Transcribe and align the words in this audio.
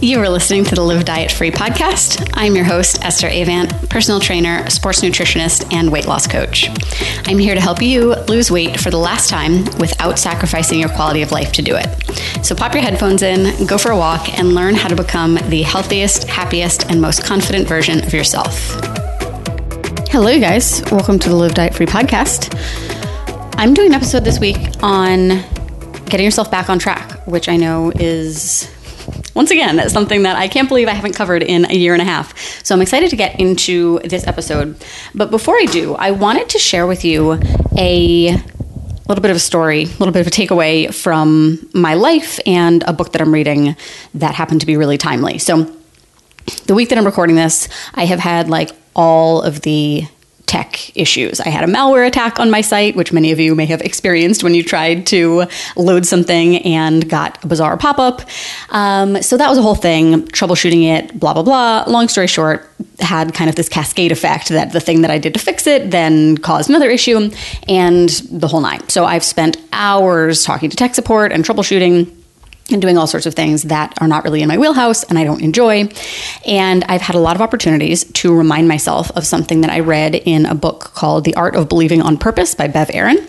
You 0.00 0.20
are 0.20 0.28
listening 0.28 0.62
to 0.66 0.76
the 0.76 0.80
Live 0.80 1.04
Diet 1.04 1.32
Free 1.32 1.50
podcast. 1.50 2.30
I'm 2.34 2.54
your 2.54 2.64
host, 2.64 3.02
Esther 3.04 3.26
Avant, 3.26 3.68
personal 3.90 4.20
trainer, 4.20 4.70
sports 4.70 5.00
nutritionist, 5.00 5.74
and 5.74 5.90
weight 5.90 6.06
loss 6.06 6.24
coach. 6.28 6.68
I'm 7.26 7.36
here 7.36 7.56
to 7.56 7.60
help 7.60 7.82
you 7.82 8.14
lose 8.28 8.48
weight 8.48 8.78
for 8.78 8.90
the 8.90 8.96
last 8.96 9.28
time 9.28 9.64
without 9.80 10.16
sacrificing 10.16 10.78
your 10.78 10.88
quality 10.90 11.22
of 11.22 11.32
life 11.32 11.50
to 11.50 11.62
do 11.62 11.74
it. 11.74 11.88
So 12.44 12.54
pop 12.54 12.74
your 12.74 12.82
headphones 12.84 13.22
in, 13.22 13.66
go 13.66 13.76
for 13.76 13.90
a 13.90 13.96
walk, 13.96 14.38
and 14.38 14.54
learn 14.54 14.76
how 14.76 14.86
to 14.86 14.94
become 14.94 15.34
the 15.34 15.62
healthiest, 15.62 16.28
happiest, 16.28 16.88
and 16.88 17.00
most 17.00 17.24
confident 17.24 17.66
version 17.66 18.04
of 18.04 18.14
yourself. 18.14 18.68
Hello, 20.10 20.28
you 20.28 20.40
guys. 20.40 20.80
Welcome 20.92 21.18
to 21.18 21.28
the 21.28 21.34
Live 21.34 21.54
Diet 21.54 21.74
Free 21.74 21.86
podcast. 21.86 22.54
I'm 23.58 23.74
doing 23.74 23.88
an 23.88 23.94
episode 23.94 24.22
this 24.22 24.38
week 24.38 24.58
on 24.80 25.42
getting 26.04 26.24
yourself 26.24 26.52
back 26.52 26.70
on 26.70 26.78
track, 26.78 27.26
which 27.26 27.48
I 27.48 27.56
know 27.56 27.90
is 27.96 28.72
once 29.34 29.50
again, 29.50 29.88
something 29.88 30.22
that 30.22 30.36
I 30.36 30.48
can't 30.48 30.68
believe 30.68 30.88
I 30.88 30.92
haven't 30.92 31.14
covered 31.14 31.42
in 31.42 31.70
a 31.70 31.74
year 31.74 31.92
and 31.92 32.02
a 32.02 32.04
half. 32.04 32.36
So 32.64 32.74
I'm 32.74 32.82
excited 32.82 33.10
to 33.10 33.16
get 33.16 33.38
into 33.38 34.00
this 34.00 34.26
episode. 34.26 34.76
But 35.14 35.30
before 35.30 35.56
I 35.56 35.66
do, 35.66 35.94
I 35.94 36.10
wanted 36.10 36.48
to 36.50 36.58
share 36.58 36.86
with 36.86 37.04
you 37.04 37.40
a 37.76 38.42
little 39.08 39.22
bit 39.22 39.30
of 39.30 39.36
a 39.36 39.40
story, 39.40 39.84
a 39.84 39.86
little 39.86 40.12
bit 40.12 40.20
of 40.20 40.26
a 40.26 40.30
takeaway 40.30 40.92
from 40.92 41.68
my 41.72 41.94
life 41.94 42.38
and 42.46 42.82
a 42.86 42.92
book 42.92 43.12
that 43.12 43.22
I'm 43.22 43.32
reading 43.32 43.76
that 44.14 44.34
happened 44.34 44.60
to 44.60 44.66
be 44.66 44.76
really 44.76 44.98
timely. 44.98 45.38
So 45.38 45.74
the 46.66 46.74
week 46.74 46.90
that 46.90 46.98
I'm 46.98 47.06
recording 47.06 47.36
this, 47.36 47.68
I 47.94 48.04
have 48.04 48.18
had 48.18 48.48
like 48.48 48.70
all 48.94 49.42
of 49.42 49.62
the 49.62 50.06
tech 50.48 50.96
issues. 50.96 51.40
I 51.40 51.50
had 51.50 51.62
a 51.62 51.72
malware 51.72 52.06
attack 52.06 52.40
on 52.40 52.50
my 52.50 52.62
site, 52.62 52.96
which 52.96 53.12
many 53.12 53.30
of 53.30 53.38
you 53.38 53.54
may 53.54 53.66
have 53.66 53.80
experienced 53.82 54.42
when 54.42 54.54
you 54.54 54.64
tried 54.64 55.06
to 55.08 55.44
load 55.76 56.06
something 56.06 56.56
and 56.64 57.08
got 57.08 57.44
a 57.44 57.46
bizarre 57.46 57.76
pop 57.76 57.98
up. 57.98 58.22
Um, 58.70 59.22
so 59.22 59.36
that 59.36 59.48
was 59.48 59.58
a 59.58 59.62
whole 59.62 59.74
thing, 59.74 60.22
troubleshooting 60.28 60.84
it, 60.84 61.20
blah, 61.20 61.34
blah, 61.34 61.42
blah. 61.42 61.84
Long 61.86 62.08
story 62.08 62.26
short, 62.26 62.68
had 63.00 63.32
kind 63.32 63.48
of 63.48 63.56
this 63.56 63.68
cascade 63.68 64.10
effect 64.10 64.48
that 64.48 64.72
the 64.72 64.80
thing 64.80 65.02
that 65.02 65.10
I 65.10 65.18
did 65.18 65.34
to 65.34 65.40
fix 65.40 65.66
it 65.66 65.90
then 65.90 66.36
caused 66.38 66.68
another 66.68 66.90
issue 66.90 67.30
and 67.68 68.08
the 68.08 68.48
whole 68.48 68.60
nine. 68.60 68.88
So 68.88 69.04
I've 69.04 69.24
spent 69.24 69.56
hours 69.72 70.44
talking 70.44 70.70
to 70.70 70.76
tech 70.76 70.94
support 70.94 71.30
and 71.30 71.44
troubleshooting 71.44 72.17
and 72.70 72.82
doing 72.82 72.98
all 72.98 73.06
sorts 73.06 73.26
of 73.26 73.34
things 73.34 73.64
that 73.64 73.94
are 74.00 74.08
not 74.08 74.24
really 74.24 74.42
in 74.42 74.48
my 74.48 74.58
wheelhouse 74.58 75.02
and 75.04 75.18
I 75.18 75.24
don't 75.24 75.40
enjoy. 75.40 75.88
And 76.46 76.84
I've 76.84 77.00
had 77.00 77.16
a 77.16 77.20
lot 77.20 77.36
of 77.36 77.42
opportunities 77.42 78.04
to 78.04 78.36
remind 78.36 78.68
myself 78.68 79.10
of 79.12 79.26
something 79.26 79.62
that 79.62 79.70
I 79.70 79.80
read 79.80 80.14
in 80.14 80.46
a 80.46 80.54
book 80.54 80.92
called 80.94 81.24
The 81.24 81.34
Art 81.34 81.56
of 81.56 81.68
Believing 81.68 82.02
on 82.02 82.18
Purpose 82.18 82.54
by 82.54 82.68
Bev 82.68 82.90
Aaron. 82.92 83.26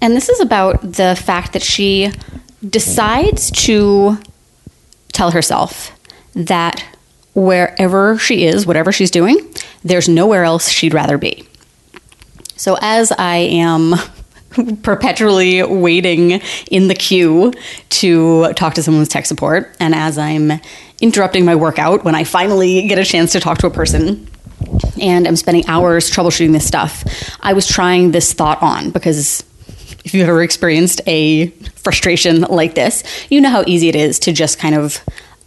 And 0.00 0.14
this 0.16 0.28
is 0.28 0.40
about 0.40 0.80
the 0.80 1.20
fact 1.20 1.52
that 1.52 1.62
she 1.62 2.12
decides 2.66 3.50
to 3.50 4.18
tell 5.12 5.30
herself 5.32 5.92
that 6.34 6.84
wherever 7.34 8.18
she 8.18 8.44
is, 8.44 8.66
whatever 8.66 8.92
she's 8.92 9.10
doing, 9.10 9.36
there's 9.84 10.08
nowhere 10.08 10.44
else 10.44 10.68
she'd 10.68 10.94
rather 10.94 11.18
be. 11.18 11.46
So 12.56 12.76
as 12.80 13.12
I 13.12 13.36
am 13.36 13.94
perpetually 14.82 15.62
waiting 15.62 16.40
in 16.70 16.88
the 16.88 16.94
queue 16.94 17.52
to 17.90 18.52
talk 18.54 18.74
to 18.74 18.82
someone 18.82 19.00
with 19.00 19.10
tech 19.10 19.26
support. 19.26 19.76
And 19.80 19.94
as 19.94 20.18
I'm 20.18 20.60
interrupting 21.00 21.44
my 21.44 21.54
workout, 21.54 22.04
when 22.04 22.14
I 22.14 22.24
finally 22.24 22.86
get 22.88 22.98
a 22.98 23.04
chance 23.04 23.32
to 23.32 23.40
talk 23.40 23.58
to 23.58 23.66
a 23.66 23.70
person, 23.70 24.28
and 25.00 25.28
I'm 25.28 25.36
spending 25.36 25.66
hours 25.66 26.10
troubleshooting 26.10 26.52
this 26.52 26.66
stuff, 26.66 27.04
I 27.40 27.52
was 27.52 27.66
trying 27.66 28.10
this 28.10 28.32
thought 28.32 28.62
on 28.62 28.90
because 28.90 29.44
if 30.04 30.14
you've 30.14 30.28
ever 30.28 30.42
experienced 30.42 31.00
a 31.06 31.48
frustration 31.76 32.42
like 32.42 32.74
this, 32.74 33.04
you 33.30 33.40
know 33.40 33.50
how 33.50 33.64
easy 33.66 33.88
it 33.88 33.96
is 33.96 34.18
to 34.20 34.32
just 34.32 34.58
kind 34.58 34.74
of 34.74 35.04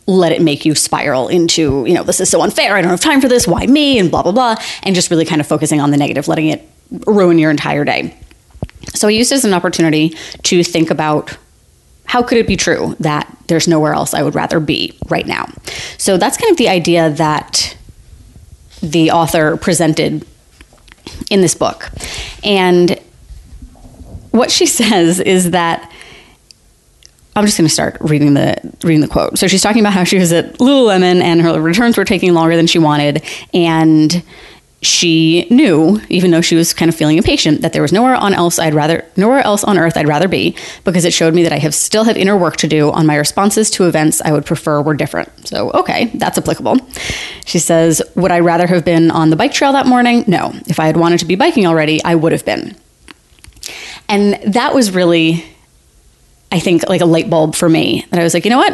let 0.08 0.32
it 0.32 0.42
make 0.42 0.66
you 0.66 0.76
spiral 0.76 1.28
into, 1.28 1.86
you 1.86 1.94
know, 1.94 2.04
this 2.04 2.20
is 2.20 2.30
so 2.30 2.42
unfair, 2.42 2.76
I 2.76 2.82
don't 2.82 2.92
have 2.92 3.00
time 3.00 3.22
for 3.22 3.28
this, 3.28 3.48
why 3.48 3.66
me, 3.66 4.00
and 4.00 4.10
blah, 4.10 4.24
blah, 4.24 4.32
blah, 4.32 4.56
and 4.84 4.96
just 4.96 5.12
really 5.12 5.26
kind 5.26 5.42
of 5.42 5.48
focusing 5.48 5.80
on 5.80 5.92
the 5.92 5.98
negative, 5.98 6.28
letting 6.28 6.48
it 6.48 6.68
ruin 7.06 7.38
your 7.38 7.52
entire 7.52 7.86
day. 7.86 8.16
So 8.94 9.08
I 9.08 9.12
used 9.12 9.32
it 9.32 9.36
as 9.36 9.46
an 9.46 9.54
opportunity 9.54 10.16
to 10.44 10.64
think 10.64 10.90
about 10.90 11.38
how 12.06 12.22
could 12.22 12.38
it 12.38 12.48
be 12.48 12.58
true 12.58 12.96
that 13.00 13.38
there's 13.48 13.68
nowhere 13.68 13.94
else 13.94 14.14
I 14.14 14.22
would 14.22 14.36
rather 14.36 14.60
be 14.60 14.98
right 15.08 15.26
now? 15.26 15.50
So 15.98 16.18
that's 16.18 16.38
kind 16.38 16.52
of 16.52 16.58
the 16.58 16.70
idea 16.70 17.10
that 17.12 17.78
the 18.82 19.12
author 19.12 19.58
presented 19.58 20.26
in 21.30 21.42
this 21.42 21.56
book. 21.56 21.90
And 22.44 23.00
what 24.32 24.52
she 24.52 24.66
says 24.66 25.20
is 25.20 25.52
that 25.52 25.92
I'm 27.36 27.46
just 27.46 27.58
going 27.58 27.68
to 27.68 27.74
start 27.74 27.98
reading 28.02 28.34
the 28.34 28.58
reading 28.84 29.00
the 29.00 29.08
quote. 29.08 29.38
So 29.38 29.48
she's 29.48 29.62
talking 29.62 29.80
about 29.80 29.94
how 29.94 30.04
she 30.04 30.18
was 30.18 30.34
at 30.34 30.56
Lululemon 30.56 31.22
and 31.22 31.42
her 31.42 31.62
returns 31.62 31.98
were 31.98 32.04
taking 32.04 32.34
longer 32.34 32.58
than 32.58 32.68
she 32.68 32.78
wanted, 32.78 33.24
and 33.54 34.22
she 34.82 35.48
knew, 35.52 36.02
even 36.10 36.32
though 36.32 36.42
she 36.42 36.56
was 36.56 36.74
kind 36.74 36.90
of 36.90 36.96
feeling 36.96 37.18
impatient, 37.18 37.62
that 37.62 37.72
there 37.72 37.84
was 37.84 37.94
nowhere 37.94 38.16
on 38.16 38.34
else 38.34 38.58
I'd 38.58 38.74
rather 38.74 39.06
nowhere 39.16 39.42
else 39.42 39.64
on 39.64 39.78
earth 39.78 39.96
I'd 39.96 40.08
rather 40.08 40.28
be, 40.28 40.56
because 40.84 41.06
it 41.06 41.14
showed 41.14 41.36
me 41.36 41.44
that 41.44 41.52
I 41.52 41.60
have 41.60 41.76
still 41.76 42.04
have 42.06 42.18
inner 42.18 42.36
work 42.36 42.58
to 42.58 42.68
do 42.68 42.92
on 42.92 43.06
my 43.06 43.16
responses 43.16 43.70
to 43.72 43.88
events 43.88 44.22
I 44.22 44.32
would 44.32 44.46
prefer 44.46 44.82
were 44.82 44.96
different. 44.96 45.48
So 45.48 45.70
okay, 45.72 46.06
that's 46.16 46.40
applicable. 46.40 46.78
She 47.46 47.60
says, 47.60 48.02
Would 48.16 48.32
I 48.32 48.40
rather 48.40 48.66
have 48.66 48.84
been 48.84 49.12
on 49.12 49.30
the 49.30 49.36
bike 49.36 49.54
trail 49.54 49.72
that 49.74 49.86
morning? 49.86 50.24
No. 50.28 50.52
If 50.66 50.80
I 50.80 50.88
had 50.88 50.98
wanted 50.98 51.20
to 51.20 51.26
be 51.26 51.36
biking 51.36 51.68
already, 51.68 52.04
I 52.04 52.16
would 52.16 52.32
have 52.32 52.46
been. 52.46 52.76
And 54.10 54.34
that 54.54 54.74
was 54.74 54.92
really, 54.92 55.46
I 56.52 56.60
think, 56.60 56.90
like 56.90 57.02
a 57.02 57.06
light 57.06 57.30
bulb 57.30 57.54
for 57.54 57.70
me. 57.70 58.06
That 58.10 58.20
I 58.20 58.24
was 58.24 58.34
like, 58.34 58.46
you 58.46 58.50
know 58.50 58.58
what? 58.58 58.74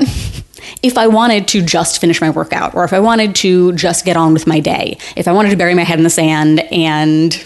If 0.82 0.98
I 0.98 1.08
wanted 1.08 1.48
to 1.50 1.62
just 1.62 2.00
finish 2.00 2.22
my 2.22 2.30
workout 2.30 2.76
or 2.76 2.84
if 2.84 2.94
I 2.94 3.00
wanted 3.00 3.36
to 3.36 3.74
just 3.74 4.06
get 4.06 4.18
on 4.18 4.34
with 4.34 4.48
my 4.48 4.60
day, 4.60 4.98
if 5.16 5.28
I 5.28 5.32
wanted 5.32 5.50
to 5.52 5.58
bury 5.58 5.74
my 5.74 5.84
head 5.84 5.98
in 5.98 6.04
the 6.04 6.10
sand 6.10 6.60
and 6.72 7.44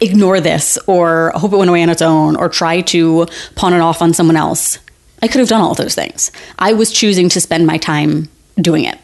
ignore 0.00 0.40
this 0.40 0.78
or 0.86 1.32
hope 1.34 1.52
it 1.52 1.56
went 1.56 1.68
away 1.68 1.82
on 1.82 1.90
its 1.90 2.02
own 2.02 2.36
or 2.36 2.48
try 2.48 2.80
to 2.80 3.26
pawn 3.54 3.72
it 3.72 3.80
off 3.80 4.02
on 4.02 4.14
someone 4.14 4.36
else, 4.36 4.78
I 5.22 5.28
could 5.28 5.40
have 5.40 5.48
done 5.48 5.60
all 5.60 5.74
those 5.74 5.94
things. 5.94 6.30
I 6.58 6.72
was 6.74 6.92
choosing 6.92 7.28
to 7.30 7.40
spend 7.40 7.66
my 7.66 7.78
time 7.78 8.28
doing 8.56 8.84
it. 8.84 8.98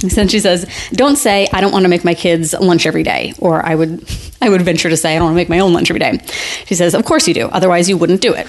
Then 0.00 0.28
she 0.28 0.40
says, 0.40 0.66
"Don't 0.92 1.16
say 1.16 1.48
I 1.52 1.60
don't 1.60 1.72
want 1.72 1.84
to 1.84 1.88
make 1.88 2.04
my 2.04 2.14
kids 2.14 2.54
lunch 2.54 2.86
every 2.86 3.02
day," 3.02 3.34
or 3.38 3.64
I 3.64 3.74
would, 3.74 4.04
I 4.40 4.48
would 4.48 4.62
venture 4.62 4.90
to 4.90 4.96
say 4.96 5.14
I 5.14 5.18
don't 5.18 5.26
want 5.26 5.34
to 5.34 5.36
make 5.36 5.48
my 5.48 5.60
own 5.60 5.72
lunch 5.72 5.90
every 5.90 6.00
day. 6.00 6.20
She 6.66 6.74
says, 6.74 6.94
"Of 6.94 7.04
course 7.04 7.28
you 7.28 7.34
do. 7.34 7.46
Otherwise 7.48 7.88
you 7.88 7.96
wouldn't 7.96 8.20
do 8.20 8.32
it." 8.32 8.46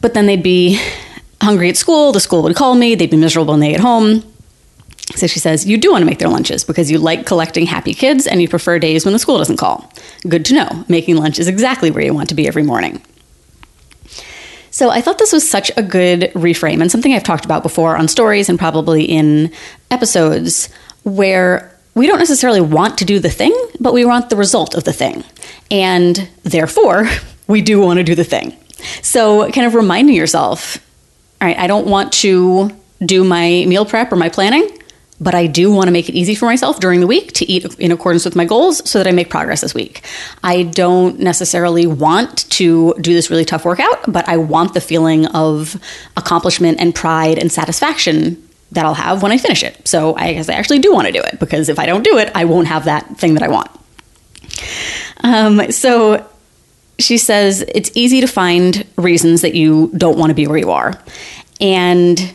But 0.00 0.14
then 0.14 0.26
they'd 0.26 0.42
be 0.42 0.80
hungry 1.42 1.68
at 1.68 1.76
school. 1.76 2.12
The 2.12 2.20
school 2.20 2.42
would 2.42 2.56
call 2.56 2.74
me. 2.74 2.94
They'd 2.94 3.10
be 3.10 3.16
miserable 3.16 3.52
when 3.52 3.60
they 3.60 3.72
get 3.72 3.80
home. 3.80 4.22
So 5.16 5.26
she 5.26 5.38
says, 5.38 5.66
You 5.66 5.76
do 5.76 5.92
want 5.92 6.02
to 6.02 6.06
make 6.06 6.18
their 6.18 6.28
lunches 6.28 6.64
because 6.64 6.90
you 6.90 6.98
like 6.98 7.26
collecting 7.26 7.66
happy 7.66 7.94
kids 7.94 8.26
and 8.26 8.40
you 8.40 8.48
prefer 8.48 8.78
days 8.78 9.04
when 9.04 9.12
the 9.12 9.18
school 9.18 9.38
doesn't 9.38 9.58
call. 9.58 9.92
Good 10.28 10.44
to 10.46 10.54
know. 10.54 10.84
Making 10.88 11.16
lunch 11.16 11.38
is 11.38 11.48
exactly 11.48 11.90
where 11.90 12.04
you 12.04 12.14
want 12.14 12.28
to 12.30 12.34
be 12.34 12.46
every 12.46 12.62
morning. 12.62 13.02
So 14.70 14.88
I 14.88 15.02
thought 15.02 15.18
this 15.18 15.32
was 15.32 15.48
such 15.48 15.70
a 15.76 15.82
good 15.82 16.32
reframe 16.32 16.80
and 16.80 16.90
something 16.90 17.12
I've 17.12 17.22
talked 17.22 17.44
about 17.44 17.62
before 17.62 17.94
on 17.96 18.08
stories 18.08 18.48
and 18.48 18.58
probably 18.58 19.04
in 19.04 19.52
episodes 19.90 20.70
where 21.02 21.78
we 21.94 22.06
don't 22.06 22.18
necessarily 22.18 22.62
want 22.62 22.96
to 22.98 23.04
do 23.04 23.18
the 23.18 23.28
thing, 23.28 23.54
but 23.80 23.92
we 23.92 24.06
want 24.06 24.30
the 24.30 24.36
result 24.36 24.74
of 24.74 24.84
the 24.84 24.92
thing. 24.92 25.24
And 25.70 26.26
therefore, 26.42 27.06
we 27.48 27.60
do 27.60 27.80
want 27.80 27.98
to 27.98 28.04
do 28.04 28.14
the 28.14 28.24
thing. 28.24 28.56
So, 29.02 29.50
kind 29.52 29.66
of 29.66 29.74
reminding 29.74 30.16
yourself 30.16 30.78
all 31.42 31.48
right, 31.48 31.58
I 31.58 31.66
don't 31.66 31.88
want 31.88 32.12
to 32.12 32.70
do 33.04 33.24
my 33.24 33.64
meal 33.66 33.84
prep 33.84 34.12
or 34.12 34.16
my 34.16 34.28
planning, 34.28 34.78
but 35.20 35.34
I 35.34 35.48
do 35.48 35.72
want 35.72 35.88
to 35.88 35.92
make 35.92 36.08
it 36.08 36.14
easy 36.14 36.36
for 36.36 36.46
myself 36.46 36.78
during 36.78 37.00
the 37.00 37.06
week 37.08 37.32
to 37.32 37.50
eat 37.50 37.64
in 37.80 37.90
accordance 37.90 38.24
with 38.24 38.36
my 38.36 38.44
goals 38.44 38.88
so 38.88 39.00
that 39.00 39.08
I 39.08 39.10
make 39.10 39.28
progress 39.28 39.60
this 39.60 39.74
week. 39.74 40.04
I 40.44 40.62
don't 40.62 41.18
necessarily 41.18 41.84
want 41.84 42.48
to 42.50 42.94
do 43.00 43.12
this 43.12 43.28
really 43.28 43.44
tough 43.44 43.64
workout, 43.64 44.04
but 44.06 44.28
I 44.28 44.36
want 44.36 44.74
the 44.74 44.80
feeling 44.80 45.26
of 45.26 45.82
accomplishment 46.16 46.78
and 46.78 46.94
pride 46.94 47.38
and 47.38 47.50
satisfaction 47.50 48.48
that 48.70 48.84
I'll 48.84 48.94
have 48.94 49.20
when 49.20 49.32
I 49.32 49.36
finish 49.36 49.64
it. 49.64 49.88
So 49.88 50.14
I 50.14 50.34
guess 50.34 50.48
I 50.48 50.54
actually 50.54 50.78
do 50.78 50.92
want 50.92 51.08
to 51.08 51.12
do 51.12 51.22
it 51.22 51.40
because 51.40 51.68
if 51.68 51.80
I 51.80 51.86
don't 51.86 52.04
do 52.04 52.18
it, 52.18 52.30
I 52.36 52.44
won't 52.44 52.68
have 52.68 52.84
that 52.84 53.18
thing 53.18 53.34
that 53.34 53.42
I 53.42 53.48
want. 53.48 53.68
Um, 55.24 55.72
so 55.72 56.24
she 56.98 57.18
says 57.18 57.62
it's 57.74 57.90
easy 57.94 58.20
to 58.20 58.26
find 58.26 58.86
reasons 58.96 59.42
that 59.42 59.54
you 59.54 59.90
don't 59.96 60.18
want 60.18 60.30
to 60.30 60.34
be 60.34 60.46
where 60.46 60.58
you 60.58 60.70
are. 60.70 60.92
And 61.60 62.34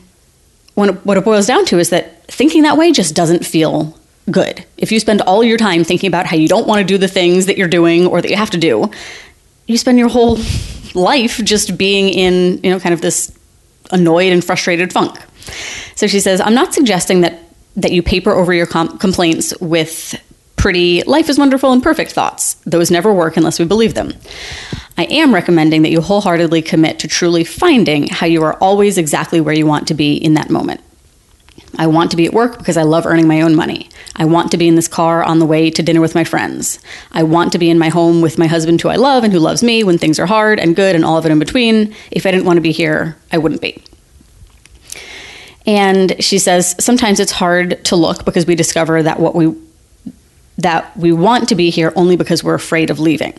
when 0.75 0.89
what 0.97 1.17
it 1.17 1.25
boils 1.25 1.47
down 1.47 1.65
to 1.65 1.79
is 1.79 1.89
that 1.89 2.25
thinking 2.27 2.63
that 2.63 2.77
way 2.77 2.91
just 2.91 3.15
doesn't 3.15 3.45
feel 3.45 3.97
good. 4.29 4.65
If 4.77 4.91
you 4.91 4.99
spend 4.99 5.21
all 5.21 5.43
your 5.43 5.57
time 5.57 5.83
thinking 5.83 6.07
about 6.07 6.25
how 6.25 6.35
you 6.35 6.47
don't 6.47 6.67
want 6.67 6.79
to 6.79 6.85
do 6.85 6.97
the 6.97 7.07
things 7.07 7.45
that 7.45 7.57
you're 7.57 7.67
doing 7.67 8.05
or 8.05 8.21
that 8.21 8.29
you 8.29 8.35
have 8.35 8.51
to 8.51 8.57
do, 8.57 8.91
you 9.65 9.77
spend 9.77 9.97
your 9.97 10.09
whole 10.09 10.37
life 10.93 11.37
just 11.43 11.77
being 11.77 12.09
in, 12.09 12.61
you 12.63 12.69
know, 12.69 12.79
kind 12.79 12.93
of 12.93 13.01
this 13.01 13.37
annoyed 13.91 14.33
and 14.33 14.43
frustrated 14.43 14.91
funk. 14.91 15.17
So 15.95 16.07
she 16.07 16.19
says, 16.19 16.41
I'm 16.41 16.53
not 16.53 16.73
suggesting 16.73 17.21
that 17.21 17.39
that 17.77 17.91
you 17.91 18.01
paper 18.01 18.31
over 18.31 18.53
your 18.53 18.65
com- 18.65 18.97
complaints 18.97 19.53
with 19.61 20.19
pretty, 20.55 21.03
life 21.03 21.29
is 21.29 21.37
wonderful 21.37 21.71
and 21.71 21.81
perfect 21.81 22.11
thoughts. 22.11 22.55
Those 22.65 22.89
never 22.89 23.13
work 23.13 23.37
unless 23.37 23.59
we 23.59 23.65
believe 23.65 23.93
them. 23.93 24.13
I 24.97 25.03
am 25.05 25.33
recommending 25.33 25.83
that 25.83 25.91
you 25.91 26.01
wholeheartedly 26.01 26.63
commit 26.63 26.99
to 26.99 27.07
truly 27.07 27.43
finding 27.43 28.07
how 28.07 28.25
you 28.25 28.43
are 28.43 28.55
always 28.55 28.97
exactly 28.97 29.39
where 29.39 29.53
you 29.53 29.67
want 29.67 29.87
to 29.89 29.93
be 29.93 30.15
in 30.15 30.33
that 30.33 30.49
moment. 30.49 30.81
I 31.77 31.85
want 31.85 32.09
to 32.11 32.17
be 32.17 32.25
at 32.25 32.33
work 32.33 32.57
because 32.57 32.77
I 32.77 32.81
love 32.81 33.05
earning 33.05 33.27
my 33.27 33.41
own 33.41 33.55
money. 33.55 33.89
I 34.15 34.25
want 34.25 34.49
to 34.51 34.57
be 34.57 34.67
in 34.67 34.73
this 34.73 34.87
car 34.87 35.23
on 35.23 35.37
the 35.37 35.45
way 35.45 35.69
to 35.69 35.83
dinner 35.83 36.01
with 36.01 36.15
my 36.15 36.23
friends. 36.23 36.79
I 37.11 37.21
want 37.21 37.51
to 37.51 37.59
be 37.59 37.69
in 37.69 37.77
my 37.77 37.89
home 37.89 38.21
with 38.21 38.39
my 38.39 38.47
husband 38.47 38.81
who 38.81 38.89
I 38.89 38.95
love 38.95 39.23
and 39.23 39.31
who 39.31 39.39
loves 39.39 39.61
me 39.61 39.83
when 39.83 39.99
things 39.99 40.17
are 40.17 40.25
hard 40.25 40.59
and 40.59 40.75
good 40.75 40.95
and 40.95 41.05
all 41.05 41.17
of 41.17 41.25
it 41.27 41.31
in 41.31 41.37
between. 41.37 41.93
If 42.09 42.25
I 42.25 42.31
didn't 42.31 42.45
want 42.45 42.57
to 42.57 42.61
be 42.61 42.71
here, 42.71 43.15
I 43.31 43.37
wouldn't 43.37 43.61
be. 43.61 43.83
And 45.67 46.15
she 46.23 46.39
says 46.39 46.75
sometimes 46.79 47.19
it's 47.19 47.33
hard 47.33 47.83
to 47.85 47.95
look 47.95 48.25
because 48.25 48.47
we 48.47 48.55
discover 48.55 49.03
that 49.03 49.19
what 49.19 49.35
we 49.35 49.53
that 50.57 50.95
we 50.97 51.11
want 51.11 51.49
to 51.49 51.55
be 51.55 51.69
here 51.69 51.93
only 51.95 52.15
because 52.15 52.43
we're 52.43 52.55
afraid 52.55 52.89
of 52.89 52.99
leaving. 52.99 53.33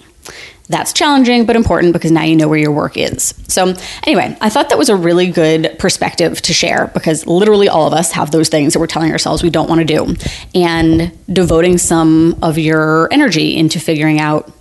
That's 0.68 0.92
challenging 0.92 1.46
but 1.46 1.56
important 1.56 1.94
because 1.94 2.10
now 2.10 2.24
you 2.24 2.36
know 2.36 2.46
where 2.46 2.58
your 2.58 2.72
work 2.72 2.98
is. 2.98 3.34
So, 3.48 3.74
anyway, 4.02 4.36
I 4.40 4.50
thought 4.50 4.68
that 4.68 4.76
was 4.76 4.90
a 4.90 4.96
really 4.96 5.30
good 5.30 5.74
perspective 5.78 6.42
to 6.42 6.52
share 6.52 6.90
because 6.92 7.26
literally 7.26 7.68
all 7.70 7.86
of 7.86 7.94
us 7.94 8.12
have 8.12 8.30
those 8.30 8.50
things 8.50 8.74
that 8.74 8.78
we're 8.78 8.86
telling 8.86 9.10
ourselves 9.10 9.42
we 9.42 9.48
don't 9.48 9.68
want 9.68 9.80
to 9.80 9.86
do. 9.86 10.14
And 10.54 11.16
devoting 11.32 11.78
some 11.78 12.38
of 12.42 12.58
your 12.58 13.10
energy 13.10 13.56
into 13.56 13.80
figuring 13.80 14.20
out 14.20 14.52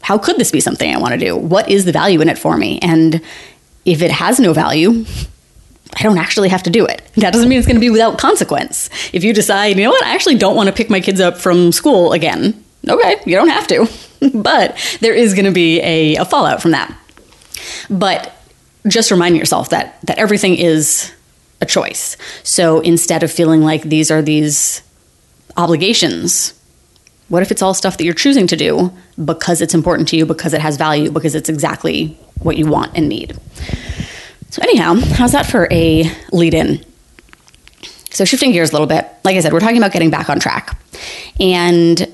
how 0.00 0.16
could 0.16 0.38
this 0.38 0.50
be 0.50 0.60
something 0.60 0.94
I 0.94 0.98
want 0.98 1.12
to 1.12 1.20
do? 1.20 1.36
What 1.36 1.70
is 1.70 1.84
the 1.84 1.92
value 1.92 2.22
in 2.22 2.30
it 2.30 2.38
for 2.38 2.56
me? 2.56 2.78
And 2.80 3.20
if 3.84 4.00
it 4.00 4.10
has 4.10 4.40
no 4.40 4.54
value, 4.54 5.04
I 5.96 6.02
don't 6.02 6.18
actually 6.18 6.48
have 6.48 6.62
to 6.64 6.70
do 6.70 6.84
it. 6.86 7.02
That 7.16 7.32
doesn't 7.32 7.48
mean 7.48 7.58
it's 7.58 7.66
going 7.66 7.76
to 7.76 7.80
be 7.80 7.90
without 7.90 8.18
consequence. 8.18 8.90
If 9.12 9.24
you 9.24 9.32
decide, 9.32 9.76
you 9.76 9.84
know 9.84 9.90
what, 9.90 10.04
I 10.04 10.14
actually 10.14 10.36
don't 10.36 10.54
want 10.54 10.68
to 10.68 10.72
pick 10.72 10.90
my 10.90 11.00
kids 11.00 11.20
up 11.20 11.38
from 11.38 11.72
school 11.72 12.12
again, 12.12 12.62
okay, 12.88 13.20
you 13.26 13.34
don't 13.34 13.48
have 13.48 13.66
to. 13.68 13.88
but 14.34 14.76
there 15.00 15.14
is 15.14 15.34
going 15.34 15.44
to 15.44 15.50
be 15.50 15.80
a, 15.80 16.16
a 16.16 16.24
fallout 16.24 16.62
from 16.62 16.72
that. 16.72 16.96
But 17.90 18.32
just 18.86 19.10
remind 19.10 19.36
yourself 19.36 19.70
that 19.70 20.00
that 20.02 20.18
everything 20.18 20.56
is 20.56 21.12
a 21.60 21.66
choice. 21.66 22.16
So 22.42 22.80
instead 22.80 23.22
of 23.22 23.32
feeling 23.32 23.62
like 23.62 23.82
these 23.82 24.10
are 24.10 24.22
these 24.22 24.82
obligations, 25.56 26.54
what 27.28 27.42
if 27.42 27.50
it's 27.50 27.62
all 27.62 27.74
stuff 27.74 27.98
that 27.98 28.04
you're 28.04 28.14
choosing 28.14 28.46
to 28.46 28.56
do 28.56 28.92
because 29.22 29.60
it's 29.60 29.74
important 29.74 30.08
to 30.08 30.16
you, 30.16 30.24
because 30.24 30.54
it 30.54 30.60
has 30.60 30.76
value, 30.76 31.10
because 31.10 31.34
it's 31.34 31.48
exactly 31.48 32.16
what 32.40 32.56
you 32.56 32.66
want 32.66 32.96
and 32.96 33.08
need? 33.08 33.36
So, 34.50 34.62
anyhow, 34.62 34.94
how's 34.94 35.32
that 35.32 35.46
for 35.46 35.68
a 35.70 36.10
lead 36.32 36.54
in? 36.54 36.84
So, 38.10 38.24
shifting 38.24 38.52
gears 38.52 38.70
a 38.70 38.72
little 38.72 38.86
bit, 38.86 39.06
like 39.24 39.36
I 39.36 39.40
said, 39.40 39.52
we're 39.52 39.60
talking 39.60 39.76
about 39.76 39.92
getting 39.92 40.10
back 40.10 40.30
on 40.30 40.40
track. 40.40 40.78
And 41.38 42.10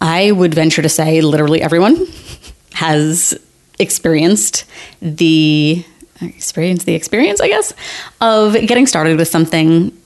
I 0.00 0.32
would 0.32 0.54
venture 0.54 0.82
to 0.82 0.88
say 0.88 1.20
literally 1.20 1.60
everyone 1.60 2.06
has 2.74 3.38
experienced 3.78 4.64
the 5.00 5.84
experience 6.20 6.84
the 6.84 6.94
experience, 6.94 7.40
I 7.40 7.48
guess, 7.48 7.72
of 8.20 8.54
getting 8.54 8.86
started 8.86 9.18
with 9.18 9.28
something, 9.28 9.96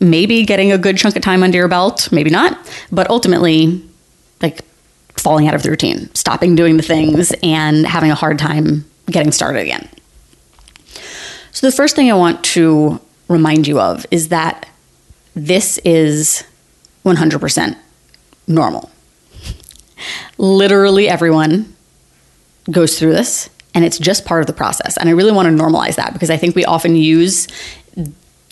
maybe 0.00 0.44
getting 0.44 0.72
a 0.72 0.78
good 0.78 0.96
chunk 0.96 1.14
of 1.14 1.22
time 1.22 1.42
under 1.42 1.58
your 1.58 1.68
belt, 1.68 2.10
maybe 2.10 2.30
not, 2.30 2.58
but 2.90 3.08
ultimately 3.10 3.82
like 4.40 4.62
falling 5.16 5.46
out 5.46 5.54
of 5.54 5.62
the 5.62 5.70
routine, 5.70 6.12
stopping 6.14 6.54
doing 6.56 6.76
the 6.76 6.82
things 6.82 7.32
and 7.42 7.86
having 7.86 8.10
a 8.10 8.14
hard 8.14 8.38
time 8.38 8.84
getting 9.06 9.30
started 9.30 9.60
again. 9.60 9.88
So 11.52 11.66
the 11.66 11.76
first 11.76 11.94
thing 11.94 12.10
I 12.10 12.14
want 12.14 12.42
to 12.44 13.00
remind 13.28 13.66
you 13.66 13.78
of 13.78 14.06
is 14.10 14.28
that 14.28 14.66
this 15.34 15.78
is 15.84 16.44
100% 17.04 17.76
normal. 18.46 18.90
Literally 20.38 21.08
everyone 21.08 21.74
goes 22.70 22.98
through 22.98 23.12
this, 23.12 23.50
and 23.74 23.84
it's 23.84 23.98
just 23.98 24.24
part 24.24 24.40
of 24.40 24.46
the 24.46 24.52
process. 24.52 24.96
And 24.96 25.08
I 25.08 25.12
really 25.12 25.32
want 25.32 25.46
to 25.46 25.62
normalize 25.62 25.96
that 25.96 26.12
because 26.12 26.30
I 26.30 26.36
think 26.36 26.56
we 26.56 26.64
often 26.64 26.96
use 26.96 27.48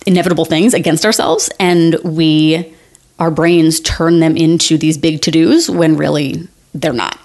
inevitable 0.05 0.45
things 0.45 0.73
against 0.73 1.05
ourselves, 1.05 1.49
and 1.59 1.95
we 2.03 2.73
our 3.19 3.31
brains 3.31 3.79
turn 3.81 4.19
them 4.19 4.35
into 4.35 4.77
these 4.77 4.97
big 4.97 5.21
to 5.21 5.31
dos 5.31 5.69
when 5.69 5.95
really 5.95 6.47
they're 6.73 6.93
not. 6.93 7.19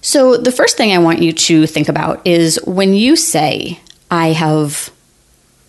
So, 0.00 0.36
the 0.36 0.52
first 0.52 0.76
thing 0.76 0.92
I 0.92 0.98
want 0.98 1.20
you 1.20 1.32
to 1.32 1.66
think 1.66 1.88
about 1.88 2.26
is 2.26 2.58
when 2.64 2.94
you 2.94 3.14
say, 3.14 3.80
I 4.10 4.28
have 4.28 4.90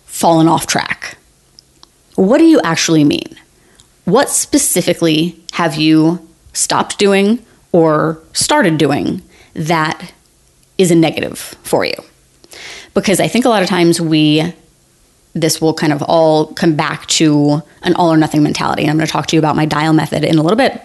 fallen 0.06 0.48
off 0.48 0.66
track, 0.66 1.16
what 2.16 2.38
do 2.38 2.44
you 2.44 2.60
actually 2.62 3.04
mean? 3.04 3.36
What 4.04 4.28
specifically 4.28 5.40
have 5.52 5.76
you 5.76 6.28
stopped 6.52 6.98
doing 6.98 7.44
or 7.72 8.22
started 8.32 8.76
doing 8.76 9.22
that 9.54 10.12
is 10.78 10.90
a 10.90 10.94
negative 10.94 11.38
for 11.38 11.84
you? 11.84 11.94
Because 12.92 13.20
I 13.20 13.28
think 13.28 13.44
a 13.44 13.48
lot 13.48 13.62
of 13.62 13.68
times 13.68 14.00
we, 14.00 14.52
this 15.32 15.60
will 15.60 15.74
kind 15.74 15.92
of 15.92 16.02
all 16.02 16.52
come 16.54 16.74
back 16.74 17.06
to 17.06 17.62
an 17.82 17.94
all 17.94 18.12
or 18.12 18.16
nothing 18.16 18.42
mentality. 18.42 18.82
And 18.82 18.90
I'm 18.90 18.96
going 18.96 19.06
to 19.06 19.12
talk 19.12 19.26
to 19.26 19.36
you 19.36 19.40
about 19.40 19.56
my 19.56 19.64
dial 19.64 19.92
method 19.92 20.24
in 20.24 20.38
a 20.38 20.42
little 20.42 20.56
bit. 20.56 20.82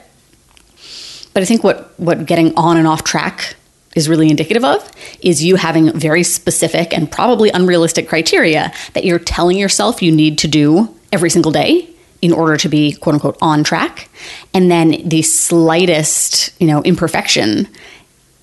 But 1.34 1.44
I 1.44 1.46
think 1.46 1.64
what, 1.64 2.00
what 2.00 2.26
getting 2.26 2.56
on 2.56 2.78
and 2.78 2.88
off 2.88 3.04
track 3.04 3.56
is 3.96 4.10
really 4.10 4.30
indicative 4.30 4.64
of 4.64 4.92
is 5.22 5.44
you 5.44 5.56
having 5.56 5.98
very 5.98 6.22
specific 6.22 6.94
and 6.94 7.10
probably 7.10 7.50
unrealistic 7.50 8.08
criteria 8.08 8.72
that 8.94 9.06
you're 9.06 9.20
telling 9.20 9.58
yourself 9.58 10.02
you 10.02 10.12
need 10.12 10.38
to 10.38 10.48
do 10.48 10.94
every 11.12 11.30
single 11.30 11.52
day 11.52 11.90
in 12.22 12.32
order 12.32 12.58
to 12.58 12.70
be 12.70 12.94
quote 12.94 13.16
unquote 13.16 13.38
on 13.42 13.64
track. 13.64 14.10
And 14.54 14.70
then 14.70 15.08
the 15.08 15.22
slightest, 15.22 16.60
you 16.60 16.68
know, 16.68 16.82
imperfection 16.84 17.68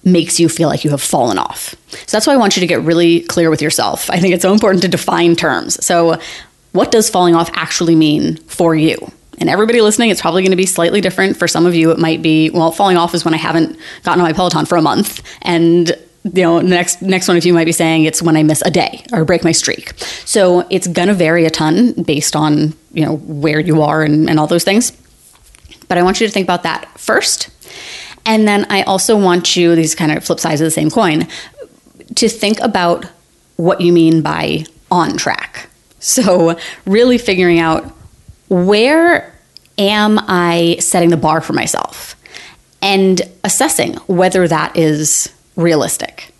makes 0.05 0.41
you 0.41 0.49
feel 0.49 0.69
like 0.69 0.85
you 0.85 0.91
have 0.91 1.03
fallen 1.03 1.39
off. 1.39 1.75
So 1.91 2.17
that's 2.17 2.27
why 2.27 2.33
I 2.35 2.37
want 2.37 2.57
you 2.57 2.61
to 2.61 2.67
get 2.67 2.81
really 2.83 3.21
clear 3.21 3.51
with 3.51 3.63
yourself. 3.63 4.11
I 4.11 4.19
think 4.19 4.35
it's 4.35 4.43
so 4.43 4.53
important 4.53 4.83
to 4.83 4.89
define 4.89 5.37
terms. 5.37 5.85
So, 5.85 6.19
what 6.73 6.91
does 6.91 7.11
falling 7.11 7.35
off 7.35 7.51
actually 7.53 7.95
mean 7.95 8.37
for 8.47 8.75
you? 8.75 8.97
And 9.43 9.51
everybody 9.51 9.81
listening, 9.81 10.11
it's 10.11 10.21
probably 10.21 10.43
going 10.43 10.53
to 10.53 10.57
be 10.57 10.67
slightly 10.67 11.01
different. 11.01 11.37
For 11.37 11.49
some 11.49 11.67
of 11.67 11.75
you, 11.75 11.91
it 11.91 11.99
might 11.99 12.23
be, 12.23 12.49
well, 12.51 12.71
falling 12.71 12.97
off 12.97 13.13
is 13.13 13.25
when 13.25 13.35
I 13.35 13.39
haven't 13.39 13.77
gotten 14.05 14.21
on 14.21 14.29
my 14.29 14.33
Peloton 14.33 14.67
for 14.67 14.77
a 14.77 14.83
month. 14.83 15.21
And 15.43 15.89
you 16.23 16.43
know, 16.45 16.61
the 16.61 16.69
next 16.69 17.03
next 17.03 17.27
one 17.27 17.37
of 17.37 17.45
you 17.45 17.53
might 17.53 17.65
be 17.65 17.73
saying 17.73 18.05
it's 18.05 18.23
when 18.23 18.37
I 18.37 18.45
miss 18.45 18.63
a 18.65 18.71
day 18.71 19.05
or 19.13 19.25
break 19.25 19.43
my 19.43 19.51
streak. 19.51 19.99
So 20.25 20.65
it's 20.71 20.87
gonna 20.87 21.13
vary 21.15 21.45
a 21.45 21.51
ton 21.51 22.05
based 22.05 22.37
on 22.37 22.75
you 22.93 23.05
know 23.05 23.17
where 23.17 23.59
you 23.59 23.83
are 23.83 24.05
and, 24.05 24.31
and 24.31 24.39
all 24.39 24.47
those 24.47 24.63
things. 24.63 24.93
But 25.89 25.99
I 25.99 26.05
want 26.05 26.21
you 26.21 26.29
to 26.29 26.33
think 26.33 26.47
about 26.47 26.63
that 26.63 26.89
first. 26.97 27.51
And 28.25 28.47
then 28.47 28.65
I 28.71 28.83
also 28.83 29.19
want 29.19 29.57
you, 29.57 29.75
these 29.75 29.97
kind 29.97 30.13
of 30.13 30.23
flip 30.23 30.39
sides 30.39 30.61
of 30.61 30.67
the 30.67 30.71
same 30.71 30.89
coin, 30.89 31.27
to 32.15 32.29
think 32.29 32.61
about 32.61 33.07
what 33.57 33.81
you 33.81 33.93
mean 33.93 34.23
by 34.23 34.67
on 34.89 35.17
track. 35.17 35.69
So, 35.99 36.59
really 36.85 37.19
figuring 37.19 37.59
out 37.59 37.93
where 38.49 39.32
am 39.79 40.19
I 40.29 40.77
setting 40.81 41.11
the 41.11 41.17
bar 41.17 41.41
for 41.41 41.53
myself 41.53 42.17
and 42.83 43.23
assessing 43.45 43.95
whether 44.07 44.47
that 44.49 44.77
is 44.77 45.33
realistic. 45.57 46.35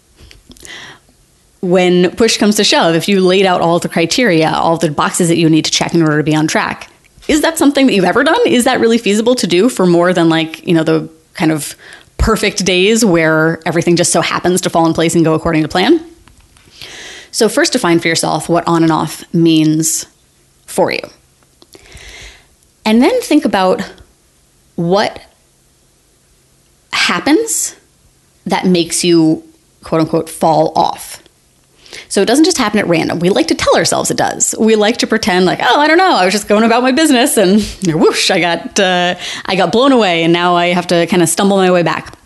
When 1.61 2.11
push 2.17 2.39
comes 2.39 2.57
to 2.57 2.65
shove, 2.65 2.97
if 2.97 3.09
you 3.09 3.21
laid 3.21 3.47
out 3.47 3.61
all 3.61 3.79
the 3.79 3.89
criteria, 3.89 4.51
all 4.51 4.77
the 4.77 4.91
boxes 4.91 5.29
that 5.29 5.37
you 5.37 5.49
need 5.49 5.65
to 5.65 5.71
check 5.71 5.95
in 5.95 6.03
order 6.03 6.19
to 6.19 6.25
be 6.25 6.35
on 6.35 6.49
track, 6.49 6.91
is 7.29 7.41
that 7.43 7.57
something 7.57 7.87
that 7.87 7.95
you've 7.95 8.05
ever 8.05 8.25
done? 8.25 8.41
Is 8.47 8.65
that 8.65 8.81
really 8.81 8.99
feasible 8.99 9.37
to 9.37 9.47
do 9.47 9.69
for 9.69 9.87
more 9.87 10.13
than 10.13 10.29
like, 10.29 10.67
you 10.67 10.75
know, 10.75 10.83
the 10.83 11.09
kind 11.35 11.53
of 11.53 11.77
perfect 12.19 12.65
days 12.65 13.05
where 13.05 13.61
everything 13.65 13.95
just 13.95 14.13
so 14.13 14.21
happens 14.21 14.61
to 14.63 14.71
fall 14.71 14.87
in 14.87 14.93
place 14.93 15.15
and 15.15 15.25
go 15.25 15.35
according 15.35 15.63
to 15.63 15.69
plan? 15.69 16.05
So, 17.31 17.49
first 17.49 17.73
define 17.73 18.01
for 18.01 18.09
yourself 18.09 18.49
what 18.49 18.67
on 18.67 18.83
and 18.83 18.91
off 18.91 19.33
means 19.33 20.05
for 20.67 20.91
you. 20.91 21.01
And 22.85 23.03
then 23.03 23.21
think 23.23 23.45
about 23.45 23.81
what 24.77 25.23
happens 26.93 27.77
that 28.47 28.67
makes 28.67 29.05
you 29.05 29.43
quote 29.83 30.01
unquote 30.01 30.29
fall 30.29 30.73
off. 30.77 31.23
So 32.09 32.23
it 32.23 32.27
doesn't 32.27 32.45
just 32.45 32.59
happen 32.59 32.79
at 32.79 32.87
random. 32.87 33.19
We 33.19 33.29
like 33.29 33.49
to 33.49 33.55
tell 33.55 33.77
ourselves 33.77 34.11
it 34.11 34.17
does. 34.17 34.55
We 34.59 34.77
like 34.77 34.99
to 34.99 35.07
pretend 35.07 35.45
like, 35.45 35.61
oh, 35.63 35.81
I 35.81 35.87
don't 35.87 35.99
know, 35.99 36.17
I 36.17 36.25
was 36.25 36.33
just 36.33 36.49
going 36.49 36.65
about 36.65 36.83
my 36.83 36.93
business 36.93 37.37
and 37.37 37.61
whoosh, 38.01 38.31
I 38.31 38.41
got 38.41 38.81
uh, 38.81 39.17
I 39.45 39.57
got 39.57 39.73
blown 39.73 39.93
away, 39.93 40.25
and 40.25 40.33
now 40.33 40.55
I 40.55 40.69
have 40.69 40.87
to 40.89 41.07
kind 41.07 41.23
of 41.23 41.29
stumble 41.29 41.57
my 41.57 41.71
way 41.71 41.83
back. 41.83 42.17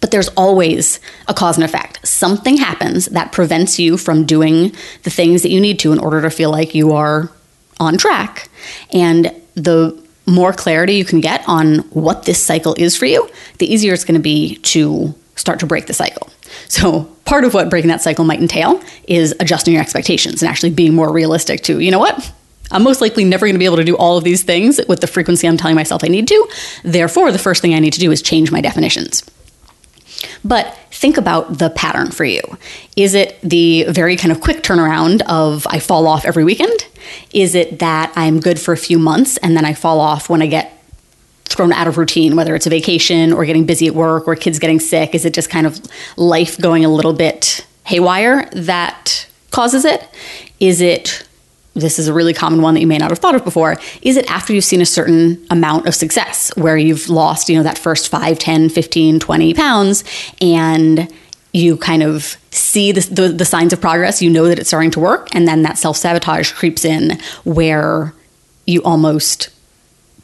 But 0.00 0.10
there's 0.10 0.28
always 0.28 0.98
a 1.28 1.34
cause 1.34 1.56
and 1.56 1.64
effect. 1.64 2.06
Something 2.06 2.56
happens 2.56 3.06
that 3.06 3.32
prevents 3.32 3.78
you 3.78 3.96
from 3.98 4.24
doing 4.24 4.74
the 5.02 5.10
things 5.10 5.42
that 5.42 5.50
you 5.50 5.60
need 5.60 5.78
to 5.80 5.92
in 5.92 5.98
order 5.98 6.22
to 6.22 6.30
feel 6.30 6.50
like 6.50 6.74
you 6.74 6.92
are 6.92 7.30
on 7.78 7.98
track. 7.98 8.48
And 8.92 9.30
the 9.64 10.00
more 10.26 10.52
clarity 10.52 10.94
you 10.94 11.04
can 11.04 11.20
get 11.20 11.42
on 11.46 11.78
what 11.90 12.24
this 12.24 12.42
cycle 12.42 12.74
is 12.78 12.96
for 12.96 13.06
you, 13.06 13.28
the 13.58 13.72
easier 13.72 13.92
it's 13.92 14.04
going 14.04 14.14
to 14.14 14.20
be 14.20 14.56
to 14.56 15.14
start 15.36 15.60
to 15.60 15.66
break 15.66 15.86
the 15.86 15.94
cycle. 15.94 16.28
So, 16.68 17.04
part 17.24 17.44
of 17.44 17.54
what 17.54 17.70
breaking 17.70 17.88
that 17.88 18.02
cycle 18.02 18.24
might 18.24 18.40
entail 18.40 18.82
is 19.06 19.34
adjusting 19.40 19.74
your 19.74 19.82
expectations 19.82 20.42
and 20.42 20.50
actually 20.50 20.70
being 20.70 20.94
more 20.94 21.12
realistic 21.12 21.62
to, 21.62 21.80
you 21.80 21.90
know 21.90 21.98
what? 21.98 22.32
I'm 22.72 22.84
most 22.84 23.00
likely 23.00 23.24
never 23.24 23.46
going 23.46 23.54
to 23.54 23.58
be 23.58 23.64
able 23.64 23.76
to 23.76 23.84
do 23.84 23.96
all 23.96 24.16
of 24.16 24.24
these 24.24 24.42
things 24.42 24.80
with 24.88 25.00
the 25.00 25.06
frequency 25.06 25.48
I'm 25.48 25.56
telling 25.56 25.74
myself 25.74 26.04
I 26.04 26.08
need 26.08 26.28
to. 26.28 26.48
Therefore, 26.84 27.32
the 27.32 27.38
first 27.38 27.62
thing 27.62 27.74
I 27.74 27.80
need 27.80 27.92
to 27.94 28.00
do 28.00 28.12
is 28.12 28.22
change 28.22 28.52
my 28.52 28.60
definitions. 28.60 29.28
But 30.44 30.76
think 30.90 31.16
about 31.16 31.58
the 31.58 31.70
pattern 31.70 32.10
for 32.10 32.24
you. 32.24 32.42
Is 32.96 33.14
it 33.14 33.40
the 33.42 33.84
very 33.88 34.16
kind 34.16 34.30
of 34.30 34.40
quick 34.40 34.62
turnaround 34.62 35.22
of 35.22 35.66
I 35.68 35.80
fall 35.80 36.06
off 36.06 36.24
every 36.24 36.44
weekend? 36.44 36.86
Is 37.32 37.54
it 37.54 37.78
that 37.78 38.12
I'm 38.16 38.40
good 38.40 38.58
for 38.58 38.72
a 38.72 38.76
few 38.76 38.98
months 38.98 39.36
and 39.38 39.56
then 39.56 39.64
I 39.64 39.74
fall 39.74 40.00
off 40.00 40.28
when 40.28 40.42
I 40.42 40.46
get 40.46 40.76
thrown 41.44 41.72
out 41.72 41.88
of 41.88 41.98
routine, 41.98 42.36
whether 42.36 42.54
it's 42.54 42.66
a 42.66 42.70
vacation 42.70 43.32
or 43.32 43.44
getting 43.44 43.66
busy 43.66 43.86
at 43.86 43.94
work 43.94 44.28
or 44.28 44.36
kids 44.36 44.58
getting 44.58 44.80
sick? 44.80 45.14
Is 45.14 45.24
it 45.24 45.34
just 45.34 45.50
kind 45.50 45.66
of 45.66 45.80
life 46.16 46.58
going 46.58 46.84
a 46.84 46.88
little 46.88 47.12
bit 47.12 47.66
haywire 47.84 48.48
that 48.52 49.26
causes 49.50 49.84
it? 49.84 50.08
Is 50.60 50.80
it 50.80 51.26
this 51.74 51.98
is 51.98 52.08
a 52.08 52.12
really 52.12 52.34
common 52.34 52.62
one 52.62 52.74
that 52.74 52.80
you 52.80 52.86
may 52.86 52.98
not 52.98 53.10
have 53.10 53.18
thought 53.20 53.34
of 53.34 53.44
before 53.44 53.76
is 54.02 54.16
it 54.16 54.28
after 54.30 54.52
you've 54.52 54.64
seen 54.64 54.80
a 54.80 54.86
certain 54.86 55.46
amount 55.50 55.86
of 55.86 55.94
success 55.94 56.50
where 56.56 56.76
you've 56.76 57.08
lost 57.08 57.48
you 57.48 57.56
know 57.56 57.62
that 57.62 57.78
first 57.78 58.08
5 58.08 58.38
10 58.38 58.68
15 58.70 59.20
20 59.20 59.54
pounds 59.54 60.04
and 60.40 61.12
you 61.52 61.76
kind 61.76 62.02
of 62.02 62.36
see 62.50 62.92
the, 62.92 63.00
the, 63.12 63.28
the 63.28 63.44
signs 63.44 63.72
of 63.72 63.80
progress 63.80 64.22
you 64.22 64.30
know 64.30 64.46
that 64.46 64.58
it's 64.58 64.68
starting 64.68 64.90
to 64.90 65.00
work 65.00 65.28
and 65.34 65.46
then 65.48 65.62
that 65.62 65.78
self-sabotage 65.78 66.52
creeps 66.52 66.84
in 66.84 67.18
where 67.44 68.14
you 68.66 68.82
almost 68.82 69.50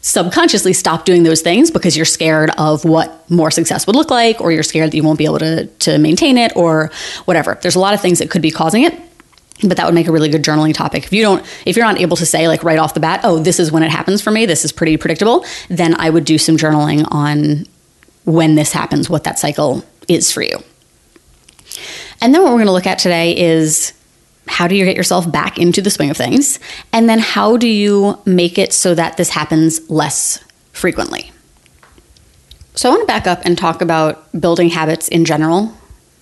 subconsciously 0.02 0.72
stop 0.72 1.04
doing 1.04 1.24
those 1.24 1.42
things 1.42 1.70
because 1.70 1.96
you're 1.96 2.06
scared 2.06 2.50
of 2.58 2.84
what 2.84 3.28
more 3.28 3.50
success 3.50 3.88
would 3.88 3.96
look 3.96 4.10
like 4.10 4.40
or 4.40 4.52
you're 4.52 4.62
scared 4.62 4.92
that 4.92 4.96
you 4.96 5.02
won't 5.02 5.18
be 5.18 5.24
able 5.24 5.40
to, 5.40 5.66
to 5.66 5.98
maintain 5.98 6.38
it 6.38 6.52
or 6.54 6.92
whatever. 7.24 7.58
There's 7.60 7.74
a 7.74 7.80
lot 7.80 7.92
of 7.92 8.00
things 8.00 8.20
that 8.20 8.30
could 8.30 8.42
be 8.42 8.52
causing 8.52 8.84
it 8.84 8.94
but 9.62 9.76
that 9.78 9.86
would 9.86 9.94
make 9.94 10.06
a 10.06 10.12
really 10.12 10.28
good 10.28 10.42
journaling 10.42 10.74
topic. 10.74 11.04
If 11.04 11.12
you 11.12 11.22
don't 11.22 11.44
if 11.64 11.76
you're 11.76 11.86
not 11.86 12.00
able 12.00 12.16
to 12.18 12.26
say 12.26 12.48
like 12.48 12.62
right 12.62 12.78
off 12.78 12.94
the 12.94 13.00
bat 13.00 13.20
oh 13.24 13.38
this 13.38 13.58
is 13.58 13.72
when 13.72 13.82
it 13.82 13.90
happens 13.90 14.20
for 14.22 14.30
me 14.30 14.46
this 14.46 14.64
is 14.64 14.72
pretty 14.72 14.96
predictable 14.96 15.44
then 15.68 15.94
i 15.98 16.10
would 16.10 16.24
do 16.24 16.38
some 16.38 16.56
journaling 16.56 17.06
on 17.10 17.66
when 18.24 18.54
this 18.54 18.72
happens 18.72 19.08
what 19.08 19.24
that 19.24 19.38
cycle 19.38 19.84
is 20.08 20.30
for 20.30 20.42
you 20.42 20.62
and 22.20 22.34
then 22.34 22.42
what 22.42 22.50
we're 22.50 22.58
going 22.58 22.66
to 22.66 22.72
look 22.72 22.86
at 22.86 22.98
today 22.98 23.36
is 23.36 23.92
how 24.48 24.68
do 24.68 24.74
you 24.74 24.84
get 24.84 24.96
yourself 24.96 25.30
back 25.30 25.58
into 25.58 25.82
the 25.82 25.90
swing 25.90 26.10
of 26.10 26.16
things 26.16 26.58
and 26.92 27.08
then 27.08 27.18
how 27.18 27.56
do 27.56 27.68
you 27.68 28.18
make 28.24 28.58
it 28.58 28.72
so 28.72 28.94
that 28.94 29.16
this 29.16 29.30
happens 29.30 29.88
less 29.90 30.42
frequently 30.72 31.30
so 32.74 32.88
i 32.88 32.92
want 32.92 33.02
to 33.02 33.06
back 33.06 33.26
up 33.26 33.40
and 33.44 33.58
talk 33.58 33.80
about 33.80 34.40
building 34.40 34.68
habits 34.68 35.08
in 35.08 35.24
general 35.24 35.72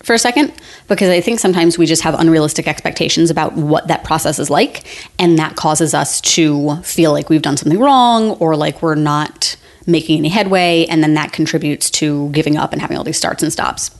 for 0.04 0.14
a 0.14 0.18
second 0.18 0.52
because 0.86 1.08
I 1.08 1.20
think 1.20 1.40
sometimes 1.40 1.78
we 1.78 1.86
just 1.86 2.02
have 2.02 2.14
unrealistic 2.14 2.68
expectations 2.68 3.30
about 3.30 3.54
what 3.54 3.88
that 3.88 4.04
process 4.04 4.38
is 4.38 4.50
like, 4.50 4.84
and 5.18 5.38
that 5.38 5.56
causes 5.56 5.94
us 5.94 6.20
to 6.20 6.76
feel 6.82 7.12
like 7.12 7.28
we've 7.30 7.42
done 7.42 7.56
something 7.56 7.80
wrong 7.80 8.32
or 8.32 8.56
like 8.56 8.82
we're 8.82 8.94
not 8.94 9.56
making 9.86 10.18
any 10.18 10.28
headway, 10.28 10.86
and 10.86 11.02
then 11.02 11.14
that 11.14 11.32
contributes 11.32 11.90
to 11.90 12.30
giving 12.30 12.56
up 12.56 12.72
and 12.72 12.80
having 12.80 12.96
all 12.96 13.04
these 13.04 13.16
starts 13.16 13.42
and 13.42 13.52
stops. 13.52 13.90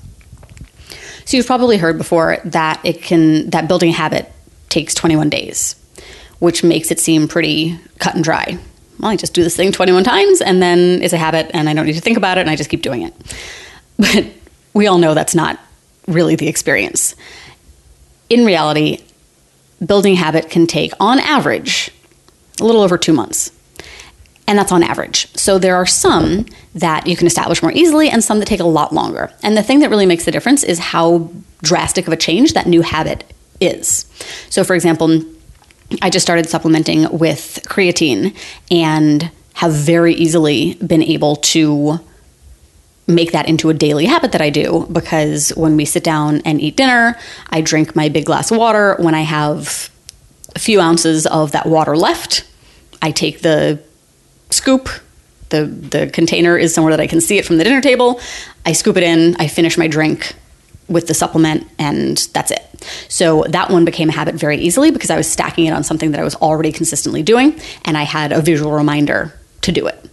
So 1.25 1.37
you've 1.37 1.47
probably 1.47 1.79
heard 1.79 1.99
before 1.99 2.39
that 2.45 2.81
it 2.85 3.03
can 3.03 3.51
that 3.51 3.69
building 3.69 3.91
a 3.91 3.93
habit 3.93 4.31
takes 4.69 4.95
21 4.95 5.31
days, 5.31 5.77
which 6.39 6.63
makes 6.63 6.91
it 6.91 7.01
seem 7.01 7.29
pretty 7.29 7.79
cut 7.99 8.15
and 8.15 8.25
dry. 8.25 8.59
Well, 8.99 9.11
I 9.11 9.17
just 9.17 9.35
do 9.35 9.43
this 9.43 9.57
thing 9.57 9.73
21 9.73 10.05
times 10.05 10.41
and 10.41 10.63
then 10.63 11.03
it's 11.03 11.13
a 11.13 11.19
habit 11.19 11.51
and 11.55 11.69
I 11.69 11.75
don't 11.75 11.87
need 11.87 11.95
to 11.95 12.01
think 12.01 12.17
about 12.17 12.39
it 12.39 12.43
and 12.43 12.51
I 12.51 12.57
just 12.57 12.71
keep 12.71 12.83
doing 12.83 13.03
it. 13.03 13.15
But 13.97 14.27
we 14.73 14.89
all 14.89 14.99
know 14.99 15.15
that's 15.15 15.37
not 15.37 15.61
really 16.09 16.35
the 16.35 16.49
experience. 16.49 17.15
In 18.29 18.45
reality, 18.45 19.05
building 19.85 20.17
habit 20.17 20.51
can 20.51 20.67
take, 20.67 20.93
on 20.99 21.21
average, 21.21 21.93
a 22.61 22.65
little 22.65 22.83
over 22.83 22.99
two 22.99 23.13
months. 23.13 23.53
And 24.47 24.59
that's 24.59 24.73
on 24.73 24.83
average. 24.83 25.29
So 25.37 25.59
there 25.59 25.77
are 25.77 25.87
some 25.87 26.47
that 26.75 27.07
you 27.07 27.17
can 27.17 27.27
establish 27.27 27.63
more 27.63 27.73
easily 27.73 28.11
and 28.11 28.23
some 28.23 28.41
that 28.41 28.47
take 28.47 28.61
a 28.61 28.65
lot 28.65 28.93
longer. 28.93 29.33
And 29.43 29.57
the 29.57 29.63
thing 29.63 29.81
that 29.81 29.91
really 29.91 30.07
makes 30.07 30.25
the 30.25 30.31
difference 30.31 30.63
is 30.63 30.79
how 30.79 31.31
drastic 31.63 32.07
of 32.07 32.13
a 32.13 32.17
change 32.17 32.53
that 32.53 32.67
new 32.67 32.83
habit 32.83 33.25
is. 33.61 34.07
So, 34.51 34.65
for 34.65 34.75
example, 34.75 35.23
I 36.03 36.11
just 36.11 36.25
started 36.27 36.49
supplementing 36.49 37.11
with 37.17 37.61
creatine 37.67 38.37
and 38.71 39.31
have 39.55 39.73
very 39.73 40.15
easily 40.15 40.75
been 40.75 41.03
able 41.03 41.37
to 41.37 42.01
make 43.07 43.33
that 43.33 43.49
into 43.49 43.71
a 43.71 43.75
daily 43.75 44.07
habit 44.07 44.33
that 44.33 44.41
I 44.41 44.51
do 44.51 44.87
because 44.91 45.51
when 45.51 45.77
we 45.77 45.85
sit 45.85 46.03
down 46.03 46.41
and 46.45 46.61
eat 46.61 46.77
dinner, 46.77 47.19
I 47.51 47.61
drink 47.61 47.95
my 47.95 48.09
big 48.09 48.25
glass 48.25 48.51
of 48.51 48.57
water. 48.57 48.97
When 48.99 49.15
I 49.15 49.21
have 49.23 49.91
a 50.55 50.59
few 50.59 50.81
ounces 50.81 51.27
of 51.27 51.53
that 51.53 51.67
water 51.67 51.97
left, 51.97 52.47
I 53.03 53.11
take 53.11 53.43
the 53.43 53.81
scoop. 54.55 54.89
The, 55.51 55.67
the 55.67 56.07
container 56.09 56.57
is 56.57 56.75
somewhere 56.75 56.93
that 56.93 57.01
I 57.01 57.07
can 57.07 57.21
see 57.21 57.39
it 57.39 57.45
from 57.45 57.59
the 57.59 57.65
dinner 57.65 57.81
table. 57.81 58.21
I 58.67 58.73
scoop 58.73 58.97
it 58.97 59.03
in, 59.03 59.37
I 59.39 59.47
finish 59.47 59.77
my 59.77 59.87
drink 59.87 60.35
with 60.89 61.07
the 61.07 61.15
supplement, 61.15 61.67
and 61.79 62.17
that's 62.33 62.51
it. 62.51 62.63
So 63.09 63.45
that 63.49 63.71
one 63.71 63.85
became 63.85 64.09
a 64.09 64.13
habit 64.13 64.35
very 64.35 64.59
easily 64.59 64.91
because 64.91 65.11
I 65.11 65.17
was 65.17 65.31
stacking 65.31 65.67
it 65.67 65.73
on 65.73 65.85
something 65.85 66.11
that 66.11 66.21
I 66.21 66.25
was 66.25 66.35
already 66.37 66.73
consistently 66.73 67.23
doing, 67.23 67.61
and 67.85 67.97
I 67.97 68.03
had 68.03 68.33
a 68.33 68.41
visual 68.41 68.73
reminder 68.73 69.33
to 69.63 69.73
do 69.73 69.87
it 69.87 70.05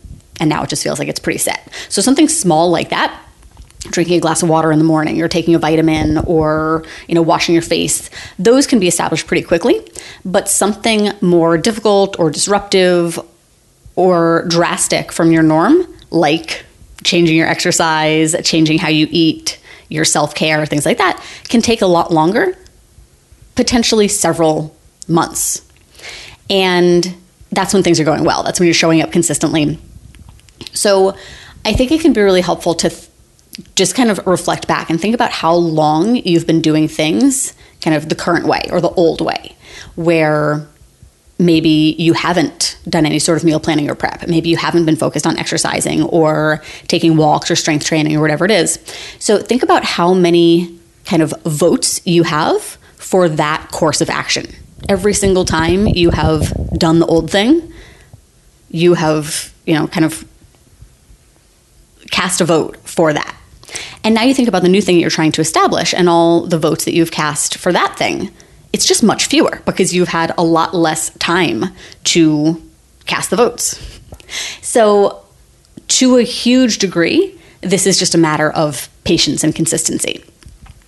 and 0.41 0.49
now 0.49 0.63
it 0.63 0.69
just 0.69 0.83
feels 0.83 0.99
like 0.99 1.07
it's 1.07 1.19
pretty 1.19 1.37
set. 1.37 1.71
So 1.87 2.01
something 2.01 2.27
small 2.27 2.69
like 2.69 2.89
that 2.89 3.17
drinking 3.89 4.17
a 4.17 4.19
glass 4.19 4.43
of 4.43 4.49
water 4.49 4.71
in 4.71 4.77
the 4.77 4.85
morning 4.85 5.21
or 5.21 5.27
taking 5.27 5.55
a 5.55 5.59
vitamin 5.59 6.17
or 6.19 6.83
you 7.07 7.15
know 7.15 7.21
washing 7.23 7.53
your 7.53 7.63
face 7.63 8.11
those 8.37 8.67
can 8.67 8.79
be 8.79 8.87
established 8.87 9.25
pretty 9.25 9.41
quickly 9.41 9.81
but 10.23 10.47
something 10.47 11.11
more 11.19 11.57
difficult 11.57 12.19
or 12.19 12.29
disruptive 12.29 13.19
or 13.95 14.45
drastic 14.47 15.11
from 15.11 15.31
your 15.31 15.43
norm 15.43 15.85
like 16.09 16.65
changing 17.03 17.35
your 17.35 17.47
exercise 17.47 18.35
changing 18.43 18.77
how 18.77 18.89
you 18.89 19.07
eat 19.11 19.59
your 19.89 20.05
self-care 20.05 20.65
things 20.65 20.85
like 20.85 20.97
that 20.97 21.23
can 21.49 21.61
take 21.61 21.81
a 21.81 21.85
lot 21.87 22.11
longer 22.11 22.55
potentially 23.55 24.07
several 24.07 24.75
months. 25.07 25.61
And 26.49 27.15
that's 27.51 27.73
when 27.73 27.83
things 27.83 27.99
are 27.99 28.03
going 28.03 28.23
well. 28.23 28.43
That's 28.43 28.59
when 28.59 28.67
you're 28.67 28.73
showing 28.73 29.01
up 29.01 29.11
consistently. 29.11 29.77
So 30.73 31.15
I 31.65 31.73
think 31.73 31.91
it 31.91 32.01
can 32.01 32.13
be 32.13 32.21
really 32.21 32.41
helpful 32.41 32.73
to 32.75 32.89
th- 32.89 33.07
just 33.75 33.95
kind 33.95 34.09
of 34.09 34.25
reflect 34.25 34.67
back 34.67 34.89
and 34.89 34.99
think 34.99 35.13
about 35.13 35.31
how 35.31 35.53
long 35.53 36.15
you've 36.15 36.47
been 36.47 36.61
doing 36.61 36.87
things 36.87 37.53
kind 37.81 37.95
of 37.95 38.09
the 38.09 38.15
current 38.15 38.47
way 38.47 38.61
or 38.71 38.79
the 38.79 38.89
old 38.89 39.21
way, 39.21 39.55
where 39.95 40.67
maybe 41.41 41.95
you 41.97 42.13
haven't 42.13 42.77
done 42.87 43.05
any 43.05 43.19
sort 43.19 43.37
of 43.37 43.43
meal 43.43 43.59
planning 43.59 43.89
or 43.89 43.95
prep. 43.95 44.27
Maybe 44.27 44.49
you 44.49 44.57
haven't 44.57 44.85
been 44.85 44.95
focused 44.95 45.25
on 45.25 45.37
exercising 45.37 46.03
or 46.03 46.61
taking 46.87 47.17
walks 47.17 47.49
or 47.49 47.55
strength 47.55 47.85
training 47.85 48.15
or 48.15 48.21
whatever 48.21 48.45
it 48.45 48.51
is. 48.51 48.79
So 49.19 49.39
think 49.39 49.63
about 49.63 49.83
how 49.83 50.13
many 50.13 50.79
kind 51.05 51.23
of 51.23 51.33
votes 51.43 51.99
you 52.05 52.23
have 52.23 52.61
for 52.95 53.27
that 53.27 53.69
course 53.71 54.01
of 54.01 54.09
action. 54.09 54.45
Every 54.87 55.13
single 55.13 55.43
time 55.43 55.87
you 55.87 56.11
have 56.11 56.53
done 56.77 56.99
the 56.99 57.07
old 57.07 57.31
thing, 57.31 57.73
you 58.69 58.93
have, 58.93 59.51
you 59.65 59.73
know, 59.73 59.87
kind 59.87 60.05
of 60.05 60.23
cast 62.11 62.39
a 62.39 62.45
vote 62.45 62.77
for 62.83 63.13
that. 63.13 63.35
And 64.03 64.13
now 64.13 64.23
you 64.23 64.33
think 64.33 64.47
about 64.47 64.61
the 64.61 64.69
new 64.69 64.81
thing 64.81 64.95
that 64.95 65.01
you're 65.01 65.09
trying 65.09 65.31
to 65.33 65.41
establish 65.41 65.93
and 65.93 66.07
all 66.07 66.45
the 66.45 66.59
votes 66.59 66.85
that 66.85 66.93
you've 66.93 67.11
cast 67.11 67.57
for 67.57 67.71
that 67.71 67.97
thing. 67.97 68.31
It's 68.73 68.85
just 68.85 69.03
much 69.03 69.25
fewer 69.25 69.61
because 69.65 69.93
you've 69.93 70.07
had 70.07 70.33
a 70.37 70.43
lot 70.43 70.73
less 70.73 71.09
time 71.17 71.65
to 72.05 72.61
cast 73.05 73.29
the 73.29 73.35
votes. 73.35 73.99
So, 74.61 75.23
to 75.87 76.17
a 76.17 76.23
huge 76.23 76.77
degree, 76.77 77.37
this 77.61 77.85
is 77.85 77.99
just 77.99 78.15
a 78.15 78.17
matter 78.17 78.49
of 78.51 78.87
patience 79.03 79.43
and 79.43 79.53
consistency. 79.53 80.23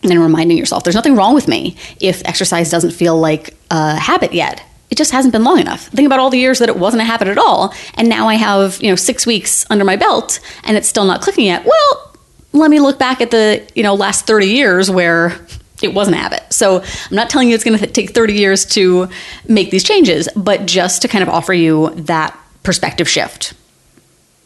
And 0.03 0.19
reminding 0.19 0.57
yourself 0.57 0.83
there's 0.83 0.95
nothing 0.95 1.15
wrong 1.15 1.33
with 1.33 1.47
me 1.47 1.75
if 1.99 2.21
exercise 2.25 2.69
doesn't 2.69 2.91
feel 2.91 3.17
like 3.17 3.55
a 3.71 3.95
habit 3.95 4.33
yet 4.33 4.63
it 4.93 4.95
just 4.95 5.11
hasn't 5.11 5.31
been 5.31 5.43
long 5.43 5.57
enough. 5.57 5.87
Think 5.87 6.05
about 6.05 6.19
all 6.19 6.29
the 6.29 6.37
years 6.37 6.59
that 6.59 6.69
it 6.69 6.77
wasn't 6.77 7.01
a 7.01 7.03
habit 7.03 7.27
at 7.27 7.39
all, 7.39 7.73
and 7.95 8.07
now 8.07 8.27
I 8.27 8.35
have 8.35 8.79
you 8.79 8.89
know 8.89 8.95
six 8.95 9.25
weeks 9.25 9.65
under 9.71 9.83
my 9.83 9.95
belt, 9.95 10.39
and 10.63 10.77
it's 10.77 10.87
still 10.87 11.03
not 11.03 11.19
clicking 11.19 11.45
yet. 11.45 11.65
Well, 11.65 12.15
let 12.51 12.69
me 12.69 12.79
look 12.79 12.99
back 12.99 13.19
at 13.19 13.31
the 13.31 13.67
you 13.73 13.81
know 13.81 13.95
last 13.95 14.27
thirty 14.27 14.45
years 14.45 14.91
where 14.91 15.29
it 15.83 15.93
wasn't 15.93 16.17
habit. 16.17 16.43
So 16.51 16.81
I'm 16.81 17.15
not 17.15 17.29
telling 17.29 17.49
you 17.49 17.55
it's 17.55 17.63
going 17.63 17.77
to 17.77 17.87
take 17.87 18.11
30 18.11 18.33
years 18.33 18.65
to 18.67 19.09
make 19.47 19.71
these 19.71 19.83
changes, 19.83 20.29
but 20.35 20.65
just 20.65 21.01
to 21.01 21.07
kind 21.07 21.21
of 21.23 21.29
offer 21.29 21.53
you 21.53 21.89
that 21.95 22.37
perspective 22.63 23.09
shift 23.09 23.53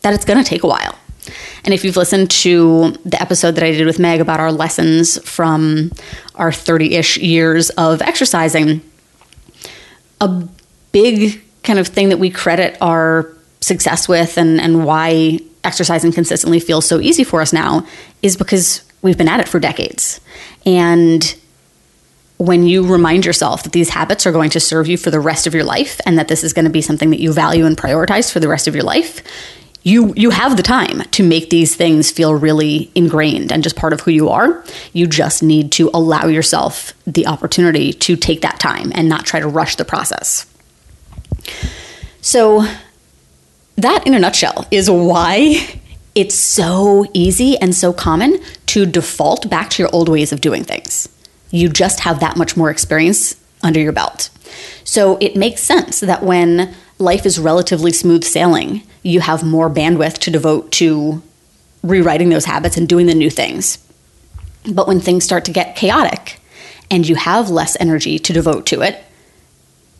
that 0.01 0.13
it's 0.13 0.25
going 0.25 0.41
to 0.41 0.47
take 0.47 0.63
a 0.63 0.67
while. 0.67 0.97
And 1.65 1.73
if 1.73 1.83
you've 1.83 1.97
listened 1.97 2.31
to 2.31 2.91
the 3.03 3.21
episode 3.21 3.55
that 3.55 3.63
I 3.63 3.71
did 3.71 3.85
with 3.85 3.99
Meg 3.99 4.21
about 4.21 4.39
our 4.39 4.51
lessons 4.51 5.21
from 5.29 5.91
our 6.35 6.51
30 6.51 6.95
ish 6.95 7.17
years 7.17 7.69
of 7.71 8.01
exercising, 8.01 8.81
a 10.21 10.47
big 10.91 11.41
kind 11.63 11.79
of 11.79 11.87
thing 11.87 12.09
that 12.09 12.17
we 12.17 12.29
credit 12.29 12.77
our 12.79 13.33
success 13.59 14.07
with 14.07 14.37
and, 14.37 14.61
and 14.61 14.85
why 14.85 15.39
exercising 15.63 16.13
consistently 16.13 16.59
feels 16.59 16.85
so 16.85 16.99
easy 16.99 17.25
for 17.25 17.41
us 17.41 17.51
now 17.51 17.85
is 18.21 18.37
because 18.37 18.86
we've 19.01 19.17
been 19.17 19.27
at 19.27 19.39
it 19.39 19.47
for 19.47 19.59
decades. 19.59 20.19
And 20.65 21.35
when 22.37 22.63
you 22.65 22.85
remind 22.85 23.25
yourself 23.25 23.63
that 23.63 23.73
these 23.73 23.89
habits 23.89 24.27
are 24.27 24.31
going 24.31 24.51
to 24.51 24.59
serve 24.59 24.87
you 24.87 24.97
for 24.97 25.09
the 25.09 25.19
rest 25.19 25.47
of 25.47 25.53
your 25.53 25.63
life 25.63 25.99
and 26.05 26.17
that 26.19 26.27
this 26.27 26.43
is 26.43 26.53
going 26.53 26.65
to 26.65 26.71
be 26.71 26.81
something 26.81 27.09
that 27.09 27.19
you 27.19 27.33
value 27.33 27.65
and 27.65 27.75
prioritize 27.75 28.31
for 28.31 28.39
the 28.39 28.47
rest 28.47 28.67
of 28.67 28.75
your 28.75 28.83
life, 28.83 29.23
you 29.83 30.13
you 30.15 30.29
have 30.31 30.57
the 30.57 30.63
time 30.63 31.01
to 31.11 31.23
make 31.23 31.49
these 31.49 31.75
things 31.75 32.11
feel 32.11 32.35
really 32.35 32.91
ingrained 32.93 33.51
and 33.51 33.63
just 33.63 33.75
part 33.75 33.93
of 33.93 34.01
who 34.01 34.11
you 34.11 34.29
are. 34.29 34.63
You 34.93 35.07
just 35.07 35.41
need 35.41 35.71
to 35.73 35.89
allow 35.93 36.27
yourself 36.27 36.93
the 37.05 37.25
opportunity 37.25 37.93
to 37.93 38.15
take 38.15 38.41
that 38.41 38.59
time 38.59 38.91
and 38.93 39.07
not 39.07 39.25
try 39.25 39.39
to 39.39 39.47
rush 39.47 39.77
the 39.77 39.85
process. 39.85 40.45
So 42.21 42.67
that 43.77 44.05
in 44.05 44.13
a 44.13 44.19
nutshell 44.19 44.67
is 44.71 44.91
why 44.91 45.79
it's 46.17 46.33
so 46.33 47.05
easy 47.13 47.55
and 47.59 47.75
so 47.75 47.93
common 47.93 48.39
to 48.65 48.87
default 48.87 49.47
back 49.51 49.69
to 49.69 49.83
your 49.83 49.89
old 49.93 50.09
ways 50.09 50.33
of 50.33 50.41
doing 50.41 50.63
things. 50.63 51.07
You 51.51 51.69
just 51.69 51.99
have 51.99 52.21
that 52.21 52.35
much 52.35 52.57
more 52.57 52.71
experience 52.71 53.35
under 53.61 53.79
your 53.79 53.91
belt. 53.91 54.31
So 54.83 55.19
it 55.21 55.35
makes 55.35 55.61
sense 55.61 55.99
that 55.99 56.23
when 56.23 56.73
life 56.97 57.27
is 57.27 57.37
relatively 57.37 57.93
smooth 57.93 58.23
sailing, 58.23 58.81
you 59.03 59.19
have 59.19 59.43
more 59.43 59.69
bandwidth 59.69 60.17
to 60.21 60.31
devote 60.31 60.71
to 60.73 61.21
rewriting 61.83 62.29
those 62.29 62.45
habits 62.45 62.77
and 62.77 62.89
doing 62.89 63.05
the 63.05 63.13
new 63.13 63.29
things. 63.29 63.77
But 64.67 64.87
when 64.87 64.99
things 64.99 65.23
start 65.23 65.45
to 65.45 65.51
get 65.51 65.75
chaotic 65.75 66.39
and 66.89 67.07
you 67.07 67.13
have 67.13 67.51
less 67.51 67.77
energy 67.79 68.17
to 68.17 68.33
devote 68.33 68.65
to 68.67 68.81
it, 68.81 69.03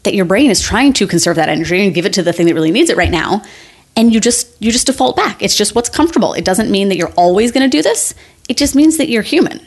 that 0.01 0.15
your 0.15 0.25
brain 0.25 0.49
is 0.49 0.61
trying 0.61 0.93
to 0.93 1.05
conserve 1.05 1.35
that 1.35 1.47
energy 1.47 1.85
and 1.85 1.93
give 1.93 2.07
it 2.07 2.13
to 2.13 2.23
the 2.23 2.33
thing 2.33 2.47
that 2.47 2.55
really 2.55 2.71
needs 2.71 2.89
it 2.89 2.97
right 2.97 3.11
now, 3.11 3.43
and 3.97 4.13
you 4.13 4.21
just 4.21 4.47
you 4.61 4.71
just 4.71 4.85
default 4.85 5.17
back. 5.17 5.41
It's 5.41 5.55
just 5.55 5.75
what's 5.75 5.89
comfortable. 5.89 6.33
It 6.33 6.45
doesn't 6.45 6.71
mean 6.71 6.87
that 6.89 6.97
you're 6.97 7.11
always 7.17 7.51
going 7.51 7.69
to 7.69 7.77
do 7.77 7.81
this. 7.81 8.13
It 8.47 8.55
just 8.55 8.75
means 8.75 8.97
that 8.97 9.09
you're 9.09 9.23
human. 9.23 9.59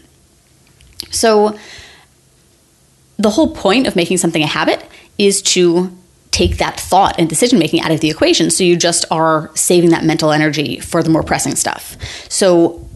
So 1.11 1.59
the 3.19 3.31
whole 3.31 3.55
point 3.55 3.87
of 3.87 3.97
making 3.97 4.19
something 4.19 4.43
a 4.43 4.47
habit 4.47 4.87
is 5.19 5.43
to 5.43 5.95
take 6.31 6.59
that 6.59 6.79
thought 6.79 7.17
and 7.19 7.29
decision 7.29 7.59
making 7.59 7.81
out 7.81 7.91
of 7.91 8.01
the 8.01 8.09
equation. 8.09 8.51
So 8.51 8.63
you 8.63 8.77
just 8.77 9.05
are 9.11 9.51
saving 9.55 9.91
that 9.91 10.05
mental 10.05 10.31
energy 10.31 10.79
for 10.79 11.03
the 11.03 11.11
more 11.11 11.25
pressing 11.25 11.57
stuff. 11.57 11.97
So 12.31 12.89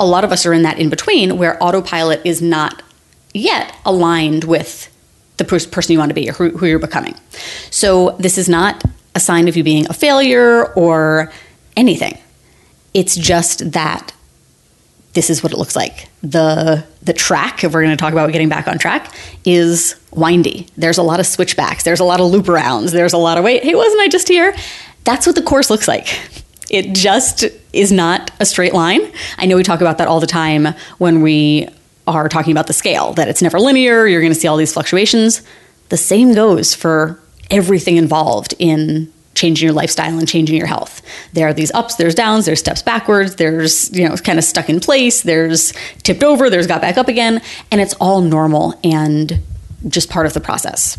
a 0.00 0.04
lot 0.04 0.24
of 0.24 0.32
us 0.32 0.44
are 0.44 0.52
in 0.52 0.62
that 0.62 0.78
in 0.78 0.90
between 0.90 1.38
where 1.38 1.62
autopilot 1.62 2.20
is 2.24 2.42
not 2.42 2.82
yet 3.32 3.74
aligned 3.86 4.44
with 4.44 4.92
the 5.36 5.44
person 5.44 5.92
you 5.92 5.98
want 5.98 6.10
to 6.10 6.14
be 6.14 6.28
or 6.28 6.32
who, 6.32 6.50
who 6.50 6.66
you're 6.66 6.80
becoming. 6.80 7.14
So 7.70 8.16
this 8.18 8.38
is 8.38 8.48
not 8.48 8.84
a 9.18 9.20
sign 9.20 9.48
of 9.48 9.56
you 9.56 9.64
being 9.64 9.84
a 9.90 9.92
failure 9.92 10.72
or 10.74 11.32
anything. 11.76 12.16
It's 12.94 13.16
just 13.16 13.72
that 13.72 14.14
this 15.12 15.28
is 15.28 15.42
what 15.42 15.52
it 15.52 15.58
looks 15.58 15.74
like. 15.74 16.08
The 16.22 16.86
the 17.02 17.12
track, 17.12 17.64
if 17.64 17.72
we're 17.72 17.82
going 17.82 17.96
to 17.96 18.00
talk 18.00 18.12
about 18.12 18.30
getting 18.30 18.48
back 18.48 18.68
on 18.68 18.78
track, 18.78 19.12
is 19.44 19.96
windy. 20.12 20.68
There's 20.76 20.98
a 20.98 21.02
lot 21.02 21.18
of 21.18 21.26
switchbacks. 21.26 21.82
There's 21.82 21.98
a 21.98 22.04
lot 22.04 22.20
of 22.20 22.30
loop 22.30 22.46
arounds. 22.46 22.92
There's 22.92 23.12
a 23.12 23.18
lot 23.18 23.36
of 23.38 23.44
wait, 23.44 23.64
hey, 23.64 23.74
wasn't 23.74 24.00
I 24.00 24.08
just 24.08 24.28
here? 24.28 24.54
That's 25.02 25.26
what 25.26 25.34
the 25.34 25.42
course 25.42 25.68
looks 25.68 25.88
like. 25.88 26.06
It 26.70 26.94
just 26.94 27.44
is 27.72 27.90
not 27.90 28.30
a 28.38 28.46
straight 28.46 28.74
line. 28.74 29.00
I 29.36 29.46
know 29.46 29.56
we 29.56 29.64
talk 29.64 29.80
about 29.80 29.98
that 29.98 30.06
all 30.06 30.20
the 30.20 30.26
time 30.26 30.68
when 30.98 31.22
we 31.22 31.68
are 32.06 32.28
talking 32.28 32.52
about 32.52 32.68
the 32.68 32.72
scale, 32.72 33.14
that 33.14 33.28
it's 33.28 33.42
never 33.42 33.58
linear, 33.58 34.06
you're 34.06 34.20
going 34.20 34.32
to 34.32 34.38
see 34.38 34.48
all 34.48 34.56
these 34.56 34.72
fluctuations. 34.72 35.42
The 35.88 35.96
same 35.96 36.34
goes 36.34 36.74
for 36.74 37.18
everything 37.50 37.96
involved 37.96 38.54
in 38.58 39.12
changing 39.34 39.66
your 39.66 39.74
lifestyle 39.74 40.18
and 40.18 40.26
changing 40.26 40.56
your 40.56 40.66
health. 40.66 41.00
There 41.32 41.46
are 41.46 41.52
these 41.52 41.70
ups, 41.72 41.94
there's 41.94 42.14
downs, 42.14 42.46
there's 42.46 42.58
steps 42.58 42.82
backwards, 42.82 43.36
there's, 43.36 43.96
you 43.96 44.08
know, 44.08 44.16
kind 44.16 44.38
of 44.38 44.44
stuck 44.44 44.68
in 44.68 44.80
place, 44.80 45.22
there's 45.22 45.72
tipped 46.02 46.24
over, 46.24 46.50
there's 46.50 46.66
got 46.66 46.80
back 46.80 46.98
up 46.98 47.08
again, 47.08 47.40
and 47.70 47.80
it's 47.80 47.94
all 47.94 48.20
normal 48.20 48.78
and 48.82 49.40
just 49.86 50.10
part 50.10 50.26
of 50.26 50.34
the 50.34 50.40
process. 50.40 50.98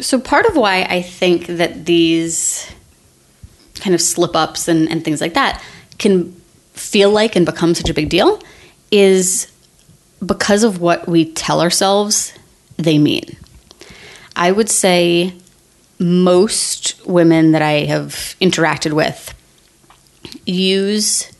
So, 0.00 0.18
part 0.18 0.46
of 0.46 0.56
why 0.56 0.82
I 0.82 1.02
think 1.02 1.46
that 1.46 1.84
these 1.84 2.72
kind 3.80 3.94
of 3.94 4.00
slip 4.00 4.34
ups 4.34 4.68
and, 4.68 4.88
and 4.88 5.04
things 5.04 5.20
like 5.20 5.34
that 5.34 5.62
can 5.98 6.32
feel 6.72 7.10
like 7.10 7.36
and 7.36 7.44
become 7.44 7.74
such 7.74 7.90
a 7.90 7.94
big 7.94 8.08
deal 8.08 8.40
is 8.90 9.52
because 10.24 10.64
of 10.64 10.80
what 10.80 11.06
we 11.06 11.30
tell 11.32 11.60
ourselves 11.60 12.32
they 12.78 12.98
mean. 12.98 13.36
I 14.34 14.52
would 14.52 14.68
say 14.68 15.34
most 15.98 17.06
women 17.06 17.52
that 17.52 17.62
I 17.62 17.84
have 17.84 18.36
interacted 18.40 18.92
with 18.92 19.34
use 20.46 21.30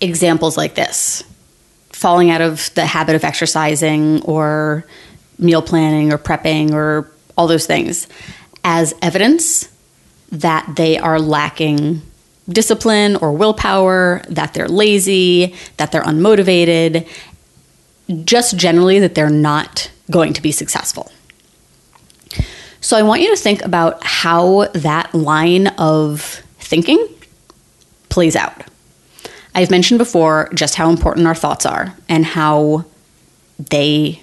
examples 0.00 0.56
like 0.56 0.74
this 0.74 1.24
falling 1.90 2.30
out 2.30 2.40
of 2.40 2.72
the 2.74 2.84
habit 2.84 3.14
of 3.14 3.24
exercising 3.24 4.22
or 4.22 4.84
meal 5.38 5.62
planning 5.62 6.12
or 6.12 6.18
prepping 6.18 6.72
or 6.72 7.10
all 7.36 7.46
those 7.46 7.66
things 7.66 8.08
as 8.64 8.94
evidence 9.02 9.68
that 10.30 10.76
they 10.76 10.98
are 10.98 11.20
lacking 11.20 12.02
discipline 12.48 13.16
or 13.16 13.32
willpower, 13.32 14.22
that 14.28 14.54
they're 14.54 14.68
lazy, 14.68 15.54
that 15.76 15.92
they're 15.92 16.02
unmotivated, 16.02 17.08
just 18.24 18.56
generally 18.56 18.98
that 18.98 19.14
they're 19.14 19.30
not 19.30 19.90
going 20.10 20.32
to 20.32 20.42
be 20.42 20.52
successful. 20.52 21.10
So 22.82 22.96
I 22.96 23.02
want 23.02 23.22
you 23.22 23.30
to 23.30 23.40
think 23.40 23.62
about 23.64 24.02
how 24.02 24.66
that 24.74 25.14
line 25.14 25.68
of 25.78 26.42
thinking 26.58 27.06
plays 28.08 28.34
out. 28.34 28.64
I've 29.54 29.70
mentioned 29.70 29.98
before 29.98 30.50
just 30.52 30.74
how 30.74 30.90
important 30.90 31.28
our 31.28 31.34
thoughts 31.34 31.64
are 31.64 31.94
and 32.08 32.24
how 32.24 32.84
they 33.70 34.20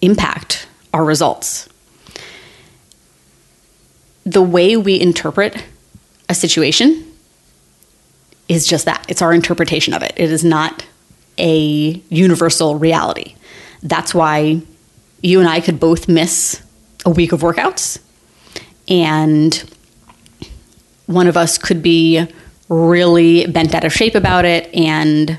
impact 0.00 0.66
our 0.92 1.04
results. 1.04 1.68
The 4.24 4.42
way 4.42 4.76
we 4.76 5.00
interpret 5.00 5.64
a 6.28 6.34
situation 6.34 7.12
is 8.48 8.66
just 8.66 8.86
that 8.86 9.06
it's 9.08 9.22
our 9.22 9.32
interpretation 9.32 9.94
of 9.94 10.02
it, 10.02 10.12
it 10.16 10.32
is 10.32 10.42
not 10.42 10.84
a 11.38 12.02
universal 12.08 12.76
reality. 12.76 13.36
That's 13.84 14.12
why 14.12 14.62
you 15.22 15.38
and 15.38 15.48
I 15.48 15.60
could 15.60 15.78
both 15.78 16.08
miss 16.08 16.60
a 17.04 17.10
week 17.10 17.32
of 17.32 17.40
workouts, 17.40 17.98
and 18.88 19.54
one 21.06 21.26
of 21.26 21.36
us 21.36 21.58
could 21.58 21.82
be 21.82 22.26
really 22.68 23.46
bent 23.46 23.74
out 23.74 23.84
of 23.84 23.92
shape 23.92 24.14
about 24.14 24.44
it 24.44 24.72
and 24.74 25.38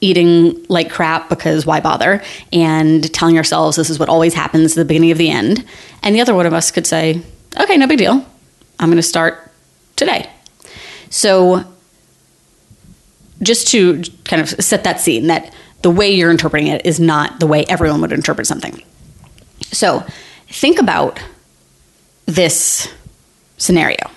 eating 0.00 0.64
like 0.68 0.90
crap 0.90 1.28
because 1.28 1.66
why 1.66 1.80
bother? 1.80 2.22
And 2.52 3.12
telling 3.12 3.36
ourselves 3.36 3.76
this 3.76 3.90
is 3.90 3.98
what 3.98 4.08
always 4.08 4.34
happens 4.34 4.72
at 4.72 4.76
the 4.76 4.84
beginning 4.84 5.10
of 5.10 5.18
the 5.18 5.30
end. 5.30 5.64
And 6.02 6.14
the 6.14 6.20
other 6.20 6.34
one 6.34 6.46
of 6.46 6.52
us 6.52 6.70
could 6.70 6.86
say 6.86 7.22
okay 7.60 7.76
no 7.76 7.86
big 7.86 7.98
deal. 7.98 8.24
I'm 8.78 8.88
going 8.88 8.96
to 8.96 9.02
start 9.02 9.50
today. 9.96 10.30
So 11.10 11.64
just 13.42 13.68
to 13.68 14.02
kind 14.24 14.42
of 14.42 14.48
set 14.48 14.84
that 14.84 15.00
scene 15.00 15.28
that 15.28 15.52
the 15.82 15.90
way 15.90 16.10
you're 16.10 16.30
interpreting 16.30 16.68
it 16.68 16.84
is 16.84 16.98
not 16.98 17.40
the 17.40 17.46
way 17.46 17.64
everyone 17.68 18.00
would 18.00 18.12
interpret 18.12 18.46
something. 18.46 18.82
So 19.72 20.04
think 20.48 20.78
about 20.78 21.20
this 22.26 22.92
scenario. 23.56 24.10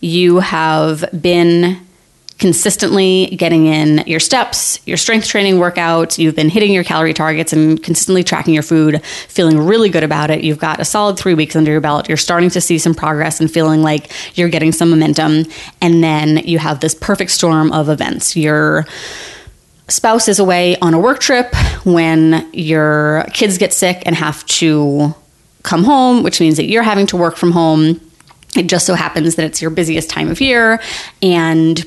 You 0.00 0.38
have 0.38 1.04
been 1.20 1.80
consistently 2.38 3.26
getting 3.36 3.66
in 3.66 4.04
your 4.06 4.20
steps, 4.20 4.78
your 4.86 4.96
strength 4.96 5.26
training 5.26 5.56
workouts, 5.56 6.18
you've 6.18 6.36
been 6.36 6.48
hitting 6.48 6.72
your 6.72 6.84
calorie 6.84 7.12
targets 7.12 7.52
and 7.52 7.82
consistently 7.82 8.22
tracking 8.22 8.54
your 8.54 8.62
food, 8.62 9.04
feeling 9.04 9.58
really 9.58 9.88
good 9.88 10.04
about 10.04 10.30
it. 10.30 10.44
You've 10.44 10.58
got 10.58 10.78
a 10.78 10.84
solid 10.84 11.18
three 11.18 11.34
weeks 11.34 11.56
under 11.56 11.72
your 11.72 11.80
belt. 11.80 12.08
You're 12.08 12.16
starting 12.16 12.50
to 12.50 12.60
see 12.60 12.78
some 12.78 12.94
progress 12.94 13.40
and 13.40 13.50
feeling 13.50 13.82
like 13.82 14.12
you're 14.36 14.48
getting 14.48 14.70
some 14.70 14.90
momentum. 14.90 15.46
And 15.80 16.02
then 16.02 16.38
you 16.38 16.60
have 16.60 16.78
this 16.78 16.94
perfect 16.94 17.32
storm 17.32 17.72
of 17.72 17.88
events. 17.88 18.36
Your 18.36 18.86
spouse 19.88 20.28
is 20.28 20.38
away 20.38 20.76
on 20.78 20.94
a 20.94 21.00
work 21.00 21.18
trip 21.18 21.52
when 21.84 22.48
your 22.52 23.26
kids 23.32 23.58
get 23.58 23.72
sick 23.72 24.02
and 24.06 24.14
have 24.14 24.46
to 24.46 25.12
come 25.68 25.84
home, 25.84 26.22
which 26.22 26.40
means 26.40 26.56
that 26.56 26.64
you're 26.64 26.82
having 26.82 27.06
to 27.06 27.16
work 27.16 27.36
from 27.36 27.52
home. 27.52 28.00
It 28.56 28.68
just 28.68 28.86
so 28.86 28.94
happens 28.94 29.34
that 29.34 29.44
it's 29.44 29.60
your 29.60 29.70
busiest 29.70 30.08
time 30.08 30.30
of 30.30 30.40
year 30.40 30.80
and 31.20 31.84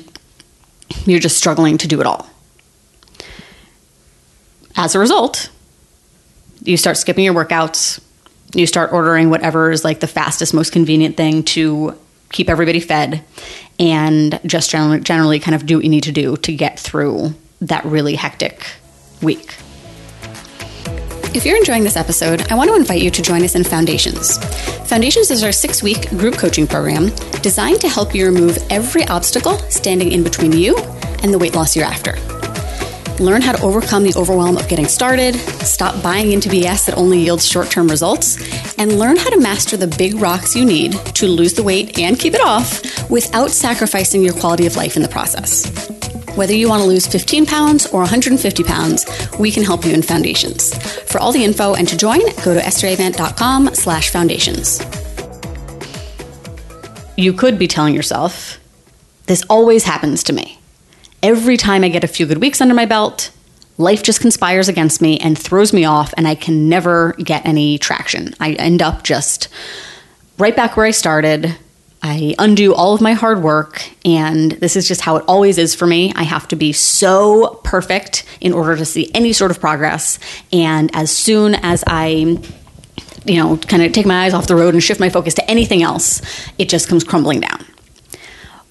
you're 1.04 1.18
just 1.18 1.36
struggling 1.36 1.78
to 1.78 1.88
do 1.88 2.00
it 2.00 2.06
all. 2.06 2.28
As 4.76 4.94
a 4.94 5.00
result, 5.00 5.50
you 6.62 6.76
start 6.76 6.96
skipping 6.96 7.24
your 7.24 7.34
workouts, 7.34 8.00
you 8.54 8.68
start 8.68 8.92
ordering 8.92 9.30
whatever 9.30 9.72
is 9.72 9.84
like 9.84 9.98
the 9.98 10.06
fastest, 10.06 10.54
most 10.54 10.72
convenient 10.72 11.16
thing 11.16 11.42
to 11.42 11.98
keep 12.30 12.48
everybody 12.48 12.78
fed, 12.78 13.24
and 13.80 14.38
just 14.46 14.70
generally, 14.70 15.00
generally 15.00 15.40
kind 15.40 15.56
of 15.56 15.66
do 15.66 15.76
what 15.76 15.84
you 15.84 15.90
need 15.90 16.04
to 16.04 16.12
do 16.12 16.36
to 16.36 16.54
get 16.54 16.78
through 16.78 17.34
that 17.60 17.84
really 17.84 18.14
hectic 18.14 18.64
week. 19.20 19.56
If 21.34 21.46
you're 21.46 21.56
enjoying 21.56 21.82
this 21.82 21.96
episode, 21.96 22.52
I 22.52 22.54
want 22.54 22.68
to 22.68 22.76
invite 22.76 23.00
you 23.00 23.10
to 23.10 23.22
join 23.22 23.42
us 23.42 23.54
in 23.54 23.64
Foundations. 23.64 24.36
Foundations 24.86 25.30
is 25.30 25.42
our 25.42 25.50
six 25.50 25.82
week 25.82 26.10
group 26.10 26.34
coaching 26.34 26.66
program 26.66 27.08
designed 27.40 27.80
to 27.80 27.88
help 27.88 28.14
you 28.14 28.26
remove 28.26 28.58
every 28.68 29.04
obstacle 29.06 29.56
standing 29.70 30.12
in 30.12 30.22
between 30.22 30.52
you 30.52 30.76
and 31.22 31.32
the 31.32 31.38
weight 31.38 31.54
loss 31.54 31.74
you're 31.74 31.86
after. 31.86 32.18
learn 33.18 33.40
how 33.40 33.52
to 33.52 33.62
overcome 33.62 34.02
the 34.02 34.12
overwhelm 34.14 34.58
of 34.58 34.68
getting 34.68 34.86
started, 34.86 35.34
stop 35.64 36.02
buying 36.02 36.32
into 36.32 36.50
BS 36.50 36.84
that 36.84 36.98
only 36.98 37.20
yields 37.20 37.48
short 37.48 37.70
term 37.70 37.88
results, 37.88 38.36
and 38.76 38.98
learn 38.98 39.16
how 39.16 39.30
to 39.30 39.40
master 39.40 39.78
the 39.78 39.86
big 39.86 40.16
rocks 40.16 40.54
you 40.54 40.66
need 40.66 40.92
to 41.14 41.26
lose 41.26 41.54
the 41.54 41.62
weight 41.62 41.98
and 41.98 42.18
keep 42.18 42.34
it 42.34 42.42
off 42.42 42.82
without 43.10 43.50
sacrificing 43.50 44.22
your 44.22 44.34
quality 44.34 44.66
of 44.66 44.76
life 44.76 44.96
in 44.96 45.02
the 45.02 45.08
process. 45.08 45.64
Whether 46.34 46.54
you 46.54 46.66
want 46.66 46.80
to 46.80 46.88
lose 46.88 47.06
15 47.06 47.44
pounds 47.44 47.86
or 47.88 48.00
150 48.00 48.64
pounds, 48.64 49.04
we 49.38 49.50
can 49.50 49.62
help 49.62 49.84
you 49.84 49.92
in 49.92 50.00
foundations. 50.00 50.74
For 51.10 51.18
all 51.18 51.30
the 51.30 51.44
info 51.44 51.74
and 51.74 51.86
to 51.88 51.96
join, 51.96 52.20
go 52.42 52.54
to 52.54 52.60
estheravant.com 52.60 53.74
slash 53.74 54.08
foundations. 54.08 54.80
You 57.18 57.34
could 57.34 57.58
be 57.58 57.68
telling 57.68 57.94
yourself, 57.94 58.58
this 59.26 59.44
always 59.50 59.84
happens 59.84 60.22
to 60.24 60.32
me. 60.32 60.58
Every 61.22 61.58
time 61.58 61.84
I 61.84 61.90
get 61.90 62.02
a 62.02 62.08
few 62.08 62.24
good 62.24 62.40
weeks 62.40 62.62
under 62.62 62.74
my 62.74 62.86
belt, 62.86 63.30
life 63.76 64.02
just 64.02 64.22
conspires 64.22 64.68
against 64.68 65.02
me 65.02 65.18
and 65.18 65.38
throws 65.38 65.74
me 65.74 65.84
off, 65.84 66.14
and 66.16 66.26
I 66.26 66.34
can 66.34 66.66
never 66.66 67.12
get 67.14 67.44
any 67.44 67.76
traction. 67.76 68.34
I 68.40 68.52
end 68.54 68.80
up 68.80 69.04
just 69.04 69.48
right 70.38 70.56
back 70.56 70.78
where 70.78 70.86
I 70.86 70.92
started. 70.92 71.58
I 72.02 72.34
undo 72.38 72.74
all 72.74 72.94
of 72.94 73.00
my 73.00 73.12
hard 73.12 73.42
work, 73.42 73.82
and 74.04 74.52
this 74.52 74.74
is 74.74 74.88
just 74.88 75.00
how 75.00 75.16
it 75.16 75.24
always 75.28 75.56
is 75.56 75.74
for 75.74 75.86
me. 75.86 76.12
I 76.16 76.24
have 76.24 76.48
to 76.48 76.56
be 76.56 76.72
so 76.72 77.60
perfect 77.62 78.24
in 78.40 78.52
order 78.52 78.76
to 78.76 78.84
see 78.84 79.10
any 79.14 79.32
sort 79.32 79.52
of 79.52 79.60
progress. 79.60 80.18
And 80.52 80.90
as 80.94 81.12
soon 81.12 81.54
as 81.54 81.84
I 81.86 82.38
you 83.24 83.36
know, 83.36 83.56
kind 83.56 83.82
of 83.82 83.92
take 83.92 84.06
my 84.06 84.24
eyes 84.24 84.34
off 84.34 84.46
the 84.46 84.56
road 84.56 84.74
and 84.74 84.82
shift 84.82 85.00
my 85.00 85.08
focus 85.08 85.34
to 85.34 85.50
anything 85.50 85.82
else, 85.82 86.22
it 86.58 86.68
just 86.68 86.88
comes 86.88 87.04
crumbling 87.04 87.40
down. 87.40 87.64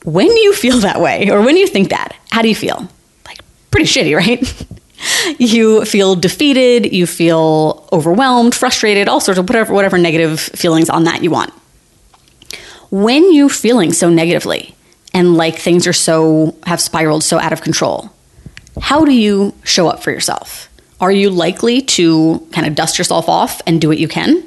When 0.03 0.27
you 0.27 0.53
feel 0.53 0.79
that 0.79 0.99
way, 0.99 1.29
or 1.29 1.41
when 1.41 1.57
you 1.57 1.67
think 1.67 1.89
that, 1.89 2.15
how 2.31 2.41
do 2.41 2.49
you 2.49 2.55
feel? 2.55 2.89
Like, 3.25 3.39
pretty 3.69 3.85
shitty, 3.85 4.15
right? 4.15 5.39
you 5.39 5.85
feel 5.85 6.15
defeated, 6.15 6.91
you 6.91 7.07
feel 7.07 7.87
overwhelmed, 7.91 8.55
frustrated, 8.55 9.07
all 9.07 9.19
sorts 9.19 9.39
of 9.39 9.47
whatever, 9.47 9.73
whatever 9.73 9.97
negative 9.97 10.39
feelings 10.39 10.89
on 10.89 11.05
that 11.05 11.23
you 11.23 11.31
want. 11.31 11.53
When 12.91 13.33
you're 13.33 13.49
feeling 13.49 13.93
so 13.93 14.09
negatively 14.09 14.75
and 15.13 15.35
like 15.35 15.57
things 15.57 15.87
are 15.87 15.93
so, 15.93 16.55
have 16.65 16.81
spiraled 16.81 17.23
so 17.23 17.39
out 17.39 17.53
of 17.53 17.61
control, 17.61 18.11
how 18.81 19.05
do 19.05 19.13
you 19.13 19.53
show 19.63 19.87
up 19.87 20.03
for 20.03 20.11
yourself? 20.11 20.69
Are 20.99 21.11
you 21.11 21.29
likely 21.29 21.81
to 21.81 22.47
kind 22.51 22.67
of 22.67 22.75
dust 22.75 22.97
yourself 22.97 23.27
off 23.27 23.61
and 23.65 23.81
do 23.81 23.87
what 23.87 23.97
you 23.97 24.07
can? 24.07 24.43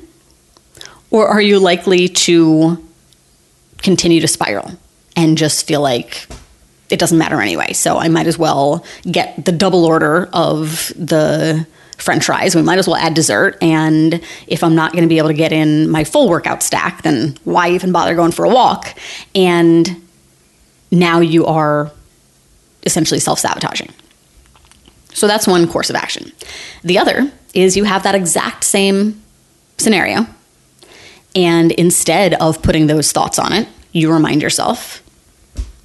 Or 1.10 1.26
are 1.26 1.40
you 1.40 1.58
likely 1.58 2.08
to 2.08 2.82
continue 3.78 4.20
to 4.20 4.28
spiral 4.28 4.72
and 5.16 5.38
just 5.38 5.66
feel 5.66 5.80
like 5.80 6.26
it 6.90 6.98
doesn't 6.98 7.18
matter 7.18 7.40
anyway? 7.40 7.72
So 7.72 7.96
I 7.96 8.08
might 8.08 8.26
as 8.26 8.38
well 8.38 8.84
get 9.10 9.44
the 9.44 9.52
double 9.52 9.84
order 9.84 10.28
of 10.32 10.92
the 10.96 11.66
french 11.98 12.26
fries. 12.26 12.54
We 12.54 12.62
might 12.62 12.78
as 12.78 12.86
well 12.86 12.96
add 12.96 13.14
dessert. 13.14 13.56
And 13.62 14.20
if 14.46 14.62
I'm 14.62 14.74
not 14.74 14.92
going 14.92 15.02
to 15.02 15.08
be 15.08 15.18
able 15.18 15.28
to 15.28 15.34
get 15.34 15.52
in 15.52 15.88
my 15.88 16.04
full 16.04 16.28
workout 16.28 16.62
stack, 16.62 17.02
then 17.02 17.36
why 17.44 17.70
even 17.70 17.92
bother 17.92 18.14
going 18.14 18.32
for 18.32 18.44
a 18.44 18.48
walk? 18.48 18.96
And 19.34 20.02
now 20.90 21.20
you 21.20 21.46
are 21.46 21.90
essentially 22.84 23.20
self 23.20 23.38
sabotaging. 23.38 23.90
So 25.12 25.26
that's 25.26 25.46
one 25.46 25.68
course 25.68 25.90
of 25.90 25.96
action. 25.96 26.32
The 26.82 26.98
other 26.98 27.30
is 27.54 27.76
you 27.76 27.84
have 27.84 28.02
that 28.02 28.14
exact 28.14 28.64
same 28.64 29.22
scenario. 29.78 30.26
And 31.36 31.72
instead 31.72 32.34
of 32.34 32.62
putting 32.62 32.86
those 32.86 33.12
thoughts 33.12 33.38
on 33.38 33.52
it, 33.52 33.68
you 33.92 34.12
remind 34.12 34.42
yourself 34.42 35.02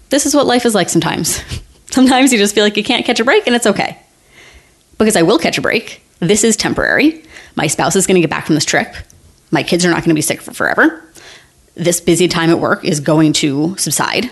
this 0.09 0.25
is 0.25 0.35
what 0.35 0.47
life 0.47 0.65
is 0.65 0.73
like 0.73 0.89
sometimes. 0.89 1.43
sometimes 1.91 2.31
you 2.31 2.39
just 2.39 2.55
feel 2.55 2.63
like 2.63 2.77
you 2.77 2.83
can't 2.83 3.05
catch 3.05 3.19
a 3.19 3.23
break 3.23 3.45
and 3.45 3.55
it's 3.55 3.67
okay. 3.67 3.99
Because 4.99 5.15
I 5.15 5.23
will 5.23 5.39
catch 5.39 5.57
a 5.57 5.61
break. 5.61 6.03
This 6.19 6.43
is 6.43 6.55
temporary. 6.55 7.23
My 7.55 7.65
spouse 7.65 7.95
is 7.95 8.05
going 8.05 8.15
to 8.15 8.21
get 8.21 8.29
back 8.29 8.45
from 8.45 8.55
this 8.55 8.65
trip. 8.65 8.93
My 9.49 9.63
kids 9.63 9.83
are 9.83 9.89
not 9.89 10.03
going 10.03 10.09
to 10.09 10.13
be 10.13 10.21
sick 10.21 10.41
for 10.41 10.53
forever. 10.53 11.03
This 11.73 11.99
busy 11.99 12.27
time 12.27 12.51
at 12.51 12.59
work 12.59 12.85
is 12.85 12.99
going 12.99 13.33
to 13.33 13.75
subside. 13.77 14.29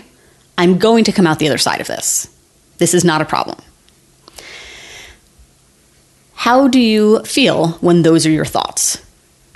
I'm 0.56 0.78
going 0.78 1.04
to 1.04 1.12
come 1.12 1.26
out 1.26 1.38
the 1.38 1.48
other 1.48 1.58
side 1.58 1.80
of 1.80 1.86
this. 1.86 2.28
This 2.76 2.94
is 2.94 3.04
not 3.04 3.20
a 3.20 3.24
problem. 3.24 3.58
How 6.34 6.68
do 6.68 6.78
you 6.78 7.20
feel 7.24 7.72
when 7.80 8.02
those 8.02 8.24
are 8.26 8.30
your 8.30 8.44
thoughts? 8.44 9.04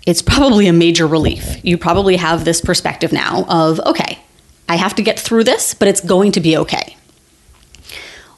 It's 0.07 0.23
probably 0.23 0.67
a 0.67 0.73
major 0.73 1.07
relief. 1.07 1.65
You 1.65 1.79
probably 1.79 2.17
have 2.17 2.45
this 2.45 2.61
perspective 2.61 3.13
now 3.13 3.45
of, 3.49 3.79
okay, 3.81 4.19
I 4.69 4.77
have 4.77 4.95
to 4.97 5.03
get 5.03 5.21
through 5.21 5.45
this, 5.45 5.75
but 5.75 5.87
it's 5.87 6.01
going 6.01 6.33
to 6.33 6.41
be 6.41 6.57
okay. 6.57 6.97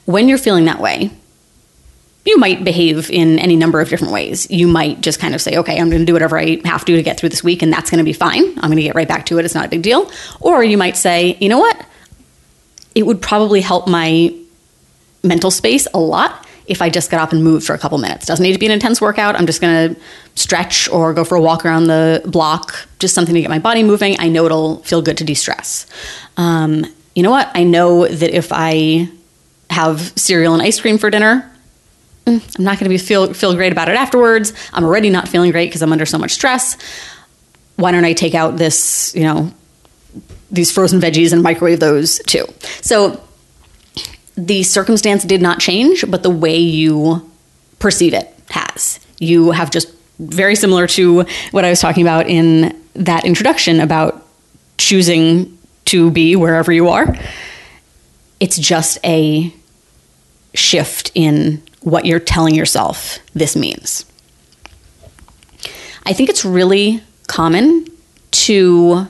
When 0.04 0.28
you're 0.28 0.36
feeling 0.36 0.66
that 0.66 0.80
way, 0.80 1.10
you 2.24 2.38
might 2.38 2.64
behave 2.64 3.10
in 3.10 3.38
any 3.38 3.54
number 3.54 3.80
of 3.80 3.88
different 3.88 4.12
ways. 4.12 4.50
You 4.50 4.66
might 4.66 5.00
just 5.02 5.20
kind 5.20 5.34
of 5.34 5.42
say, 5.42 5.56
okay, 5.56 5.78
I'm 5.78 5.90
going 5.90 6.00
to 6.00 6.06
do 6.06 6.14
whatever 6.14 6.38
I 6.38 6.60
have 6.64 6.84
to 6.86 6.96
to 6.96 7.02
get 7.02 7.18
through 7.18 7.28
this 7.28 7.44
week, 7.44 7.62
and 7.62 7.72
that's 7.72 7.90
going 7.90 7.98
to 7.98 8.04
be 8.04 8.14
fine. 8.14 8.44
I'm 8.56 8.70
going 8.70 8.76
to 8.76 8.82
get 8.82 8.94
right 8.94 9.08
back 9.08 9.26
to 9.26 9.38
it. 9.38 9.44
It's 9.44 9.54
not 9.54 9.66
a 9.66 9.68
big 9.68 9.82
deal. 9.82 10.10
Or 10.40 10.64
you 10.64 10.78
might 10.78 10.96
say, 10.96 11.36
you 11.40 11.48
know 11.48 11.58
what? 11.58 11.86
It 12.94 13.04
would 13.04 13.20
probably 13.20 13.60
help 13.60 13.88
my 13.88 14.34
mental 15.22 15.50
space 15.50 15.86
a 15.92 15.98
lot 15.98 16.46
if 16.66 16.80
I 16.80 16.88
just 16.88 17.10
got 17.10 17.20
up 17.20 17.32
and 17.32 17.44
moved 17.44 17.66
for 17.66 17.74
a 17.74 17.78
couple 17.78 17.98
minutes. 17.98 18.24
Doesn't 18.24 18.42
need 18.42 18.54
to 18.54 18.58
be 18.58 18.66
an 18.66 18.72
intense 18.72 19.00
workout. 19.00 19.36
I'm 19.36 19.46
just 19.46 19.60
going 19.60 19.94
to 19.94 20.00
stretch 20.34 20.88
or 20.88 21.12
go 21.12 21.24
for 21.24 21.34
a 21.34 21.40
walk 21.40 21.66
around 21.66 21.88
the 21.88 22.22
block, 22.24 22.88
just 23.00 23.14
something 23.14 23.34
to 23.34 23.40
get 23.42 23.50
my 23.50 23.58
body 23.58 23.82
moving. 23.82 24.16
I 24.18 24.28
know 24.28 24.46
it'll 24.46 24.78
feel 24.78 25.02
good 25.02 25.18
to 25.18 25.24
de 25.24 25.34
stress. 25.34 25.86
Um, 26.38 26.86
you 27.14 27.22
know 27.22 27.30
what? 27.30 27.50
I 27.54 27.64
know 27.64 28.08
that 28.08 28.30
if 28.34 28.48
I 28.50 29.10
have 29.68 30.12
cereal 30.16 30.54
and 30.54 30.62
ice 30.62 30.80
cream 30.80 30.96
for 30.96 31.10
dinner, 31.10 31.50
mm, 32.26 32.58
I'm 32.58 32.64
not 32.64 32.78
going 32.78 32.84
to 32.84 32.88
be 32.88 32.98
feel 32.98 33.32
feel 33.34 33.54
great 33.54 33.72
about 33.72 33.88
it 33.88 33.96
afterwards. 33.96 34.52
I'm 34.72 34.84
already 34.84 35.10
not 35.10 35.28
feeling 35.28 35.50
great 35.50 35.68
because 35.68 35.82
I'm 35.82 35.92
under 35.92 36.06
so 36.06 36.18
much 36.18 36.32
stress. 36.32 36.76
Why 37.76 37.90
don't 37.92 38.04
I 38.04 38.12
take 38.12 38.34
out 38.34 38.56
this, 38.56 39.12
you 39.14 39.24
know, 39.24 39.52
these 40.50 40.70
frozen 40.70 41.00
veggies 41.00 41.32
and 41.32 41.42
microwave 41.42 41.80
those 41.80 42.18
too? 42.20 42.46
So 42.80 43.20
the 44.36 44.62
circumstance 44.62 45.24
did 45.24 45.42
not 45.42 45.60
change, 45.60 46.04
but 46.08 46.22
the 46.22 46.30
way 46.30 46.56
you 46.58 47.30
perceive 47.78 48.14
it 48.14 48.32
has. 48.50 49.00
You 49.18 49.52
have 49.52 49.70
just 49.70 49.88
very 50.18 50.56
similar 50.56 50.86
to 50.88 51.24
what 51.50 51.64
I 51.64 51.70
was 51.70 51.80
talking 51.80 52.02
about 52.02 52.28
in 52.28 52.80
that 52.94 53.24
introduction 53.24 53.80
about 53.80 54.24
choosing 54.78 55.58
to 55.86 56.10
be 56.10 56.36
wherever 56.36 56.72
you 56.72 56.88
are. 56.88 57.14
It's 58.40 58.58
just 58.58 58.98
a 59.04 59.52
shift 60.54 61.10
in 61.14 61.62
what 61.84 62.06
you're 62.06 62.18
telling 62.18 62.54
yourself 62.54 63.18
this 63.34 63.54
means. 63.54 64.06
I 66.06 66.14
think 66.14 66.30
it's 66.30 66.44
really 66.44 67.02
common 67.26 67.86
to 68.30 69.06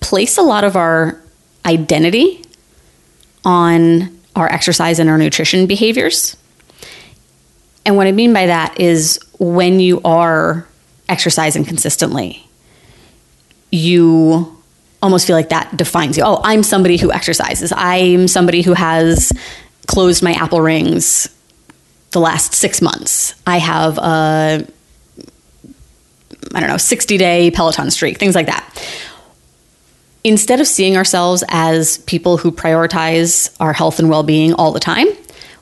place 0.00 0.36
a 0.36 0.42
lot 0.42 0.64
of 0.64 0.76
our 0.76 1.20
identity 1.64 2.44
on 3.44 4.16
our 4.34 4.50
exercise 4.52 4.98
and 4.98 5.08
our 5.08 5.16
nutrition 5.16 5.66
behaviors. 5.66 6.36
And 7.86 7.96
what 7.96 8.06
I 8.06 8.12
mean 8.12 8.32
by 8.32 8.46
that 8.46 8.78
is 8.80 9.20
when 9.38 9.78
you 9.80 10.00
are 10.02 10.66
exercising 11.08 11.64
consistently, 11.64 12.46
you 13.70 14.60
almost 15.02 15.26
feel 15.26 15.36
like 15.36 15.48
that 15.50 15.76
defines 15.76 16.16
you. 16.16 16.24
Oh, 16.26 16.40
I'm 16.42 16.62
somebody 16.64 16.96
who 16.96 17.12
exercises. 17.12 17.72
I'm 17.76 18.26
somebody 18.26 18.62
who 18.62 18.74
has 18.74 19.32
closed 19.86 20.22
my 20.22 20.32
Apple 20.32 20.60
rings 20.60 21.28
the 22.12 22.20
last 22.20 22.54
six 22.54 22.82
months. 22.82 23.34
I 23.46 23.58
have 23.58 23.98
a, 23.98 24.66
I 26.54 26.60
don't 26.60 26.68
know, 26.68 26.76
60 26.76 27.16
day 27.18 27.50
Peloton 27.50 27.90
streak, 27.90 28.18
things 28.18 28.34
like 28.34 28.46
that 28.46 28.66
instead 30.24 30.60
of 30.60 30.66
seeing 30.66 30.96
ourselves 30.96 31.42
as 31.48 31.98
people 31.98 32.36
who 32.36 32.52
prioritize 32.52 33.54
our 33.60 33.72
health 33.72 33.98
and 33.98 34.10
well 34.10 34.22
being 34.22 34.52
all 34.54 34.72
the 34.72 34.80
time, 34.80 35.06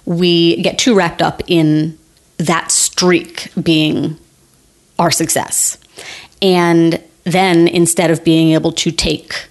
we 0.04 0.60
get 0.62 0.78
too 0.78 0.94
wrapped 0.94 1.22
up 1.22 1.42
in 1.46 1.98
that 2.38 2.70
streak 2.70 3.50
being 3.62 4.16
our 4.98 5.10
success. 5.10 5.78
And 6.40 7.02
then 7.24 7.68
instead 7.68 8.10
of 8.10 8.24
being 8.24 8.52
able 8.52 8.72
to 8.72 8.90
take 8.90 9.48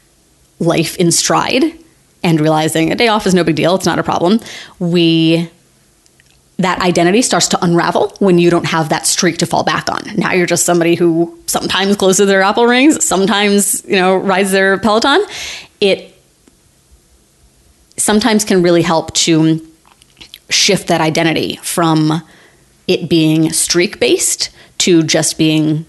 life 0.59 0.95
in 0.97 1.11
stride 1.11 1.63
and 2.23 2.41
realizing 2.41 2.91
a 2.91 2.95
day 2.95 3.07
off 3.07 3.27
is 3.27 3.33
no 3.33 3.43
big 3.43 3.55
deal, 3.55 3.75
it's 3.75 3.85
not 3.85 3.99
a 3.99 4.03
problem, 4.03 4.39
we 4.79 5.49
that 6.59 6.81
identity 6.81 7.21
starts 7.21 7.47
to 7.49 7.63
unravel 7.63 8.13
when 8.19 8.39
you 8.39 8.49
don't 8.49 8.65
have 8.65 8.89
that 8.89 9.05
streak 9.05 9.37
to 9.37 9.45
fall 9.45 9.63
back 9.63 9.89
on. 9.91 10.01
Now 10.15 10.33
you're 10.33 10.47
just 10.47 10.65
somebody 10.65 10.95
who 10.95 11.37
sometimes 11.45 11.95
closes 11.95 12.27
their 12.27 12.41
Apple 12.41 12.65
rings, 12.65 13.05
sometimes, 13.05 13.85
you 13.85 13.95
know, 13.95 14.17
rides 14.17 14.51
their 14.51 14.79
Peloton. 14.79 15.23
It 15.79 16.15
sometimes 17.97 18.43
can 18.43 18.63
really 18.63 18.81
help 18.81 19.13
to 19.13 19.65
shift 20.49 20.87
that 20.87 21.01
identity 21.01 21.57
from 21.57 22.23
it 22.87 23.09
being 23.09 23.51
streak 23.51 23.99
based 23.99 24.49
to 24.79 25.03
just 25.03 25.37
being 25.37 25.85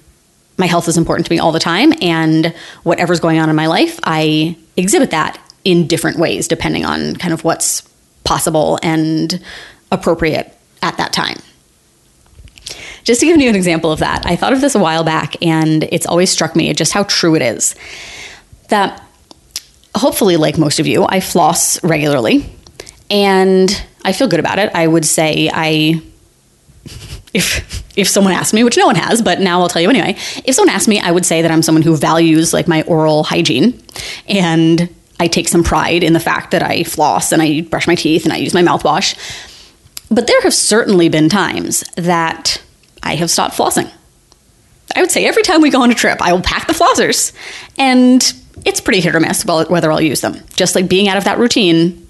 my 0.58 0.66
health 0.66 0.88
is 0.88 0.98
important 0.98 1.26
to 1.26 1.32
me 1.32 1.38
all 1.38 1.52
the 1.52 1.60
time 1.60 1.92
and 2.02 2.52
whatever's 2.82 3.20
going 3.20 3.38
on 3.38 3.48
in 3.48 3.54
my 3.54 3.66
life, 3.68 4.00
I 4.02 4.56
exhibit 4.76 5.12
that 5.12 5.40
in 5.64 5.86
different 5.86 6.18
ways 6.18 6.48
depending 6.48 6.84
on 6.84 7.14
kind 7.16 7.32
of 7.32 7.44
what's 7.44 7.82
possible 8.24 8.78
and 8.82 9.42
appropriate 9.92 10.57
at 10.82 10.96
that 10.96 11.12
time. 11.12 11.38
Just 13.04 13.20
to 13.20 13.26
give 13.26 13.40
you 13.40 13.48
an 13.48 13.56
example 13.56 13.90
of 13.90 14.00
that, 14.00 14.26
I 14.26 14.36
thought 14.36 14.52
of 14.52 14.60
this 14.60 14.74
a 14.74 14.78
while 14.78 15.04
back 15.04 15.42
and 15.42 15.84
it's 15.84 16.06
always 16.06 16.30
struck 16.30 16.54
me 16.54 16.72
just 16.74 16.92
how 16.92 17.04
true 17.04 17.34
it 17.34 17.42
is 17.42 17.74
that 18.68 19.02
hopefully, 19.94 20.36
like 20.36 20.58
most 20.58 20.78
of 20.78 20.86
you, 20.86 21.06
I 21.08 21.20
floss 21.20 21.82
regularly 21.82 22.50
and 23.10 23.84
I 24.04 24.12
feel 24.12 24.28
good 24.28 24.40
about 24.40 24.58
it. 24.58 24.70
I 24.74 24.86
would 24.86 25.04
say 25.04 25.50
I 25.52 26.02
if 27.34 27.84
if 27.96 28.08
someone 28.08 28.32
asked 28.32 28.54
me, 28.54 28.62
which 28.62 28.76
no 28.76 28.86
one 28.86 28.94
has, 28.96 29.22
but 29.22 29.40
now 29.40 29.60
I'll 29.60 29.68
tell 29.68 29.82
you 29.82 29.90
anyway. 29.90 30.14
If 30.44 30.54
someone 30.54 30.74
asked 30.74 30.88
me, 30.88 31.00
I 31.00 31.10
would 31.10 31.26
say 31.26 31.42
that 31.42 31.50
I'm 31.50 31.62
someone 31.62 31.82
who 31.82 31.96
values 31.96 32.52
like 32.52 32.68
my 32.68 32.82
oral 32.82 33.24
hygiene 33.24 33.82
and 34.28 34.88
I 35.18 35.26
take 35.26 35.48
some 35.48 35.64
pride 35.64 36.04
in 36.04 36.12
the 36.12 36.20
fact 36.20 36.52
that 36.52 36.62
I 36.62 36.84
floss 36.84 37.32
and 37.32 37.42
I 37.42 37.62
brush 37.62 37.88
my 37.88 37.96
teeth 37.96 38.24
and 38.24 38.32
I 38.32 38.36
use 38.36 38.54
my 38.54 38.62
mouthwash. 38.62 39.16
But 40.10 40.26
there 40.26 40.40
have 40.42 40.54
certainly 40.54 41.08
been 41.08 41.28
times 41.28 41.84
that 41.96 42.62
I 43.02 43.16
have 43.16 43.30
stopped 43.30 43.56
flossing. 43.56 43.90
I 44.96 45.00
would 45.00 45.10
say 45.10 45.26
every 45.26 45.42
time 45.42 45.60
we 45.60 45.70
go 45.70 45.82
on 45.82 45.90
a 45.90 45.94
trip, 45.94 46.20
I 46.22 46.32
will 46.32 46.40
pack 46.40 46.66
the 46.66 46.72
flossers. 46.72 47.32
And 47.76 48.22
it's 48.64 48.80
pretty 48.80 49.00
hit 49.00 49.14
or 49.14 49.20
miss 49.20 49.44
whether 49.44 49.92
I'll 49.92 50.00
use 50.00 50.20
them. 50.20 50.42
Just 50.56 50.74
like 50.74 50.88
being 50.88 51.08
out 51.08 51.18
of 51.18 51.24
that 51.24 51.38
routine, 51.38 52.06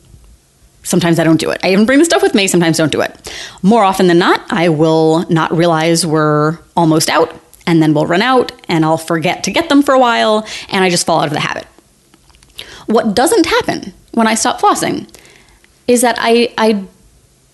sometimes 0.83 1.19
I 1.19 1.25
don't 1.25 1.41
do 1.41 1.51
it. 1.51 1.61
I 1.63 1.73
even 1.73 1.87
bring 1.87 1.99
the 1.99 2.05
stuff 2.05 2.23
with 2.23 2.35
me, 2.35 2.47
sometimes 2.47 2.77
don't 2.77 2.93
do 2.93 3.01
it. 3.01 3.33
More 3.63 3.85
often 3.85 4.07
than 4.07 4.19
not, 4.19 4.41
I 4.51 4.69
will 4.69 5.29
not 5.29 5.53
realize 5.53 6.07
we're 6.07 6.59
almost 6.77 7.11
out, 7.11 7.35
and 7.67 7.83
then 7.83 7.95
we'll 7.95 8.07
run 8.07 8.23
out, 8.23 8.53
and 8.69 8.85
I'll 8.85 8.97
forget 8.97 9.45
to 9.45 9.51
get 9.51 9.69
them 9.69 9.83
for 9.83 9.95
a 9.95 9.99
while, 9.99 10.47
and 10.71 10.85
I 10.85 10.89
just 10.89 11.05
fall 11.05 11.21
out 11.21 11.27
of 11.27 11.35
the 11.35 11.41
habit. 11.41 11.67
What 12.87 13.15
doesn't 13.15 13.45
happen 13.45 13.93
when 14.13 14.27
I 14.27 14.35
stop 14.35 14.61
flossing 14.61 15.09
is 15.87 16.01
that 16.01 16.17
I, 16.19 16.55
I 16.57 16.85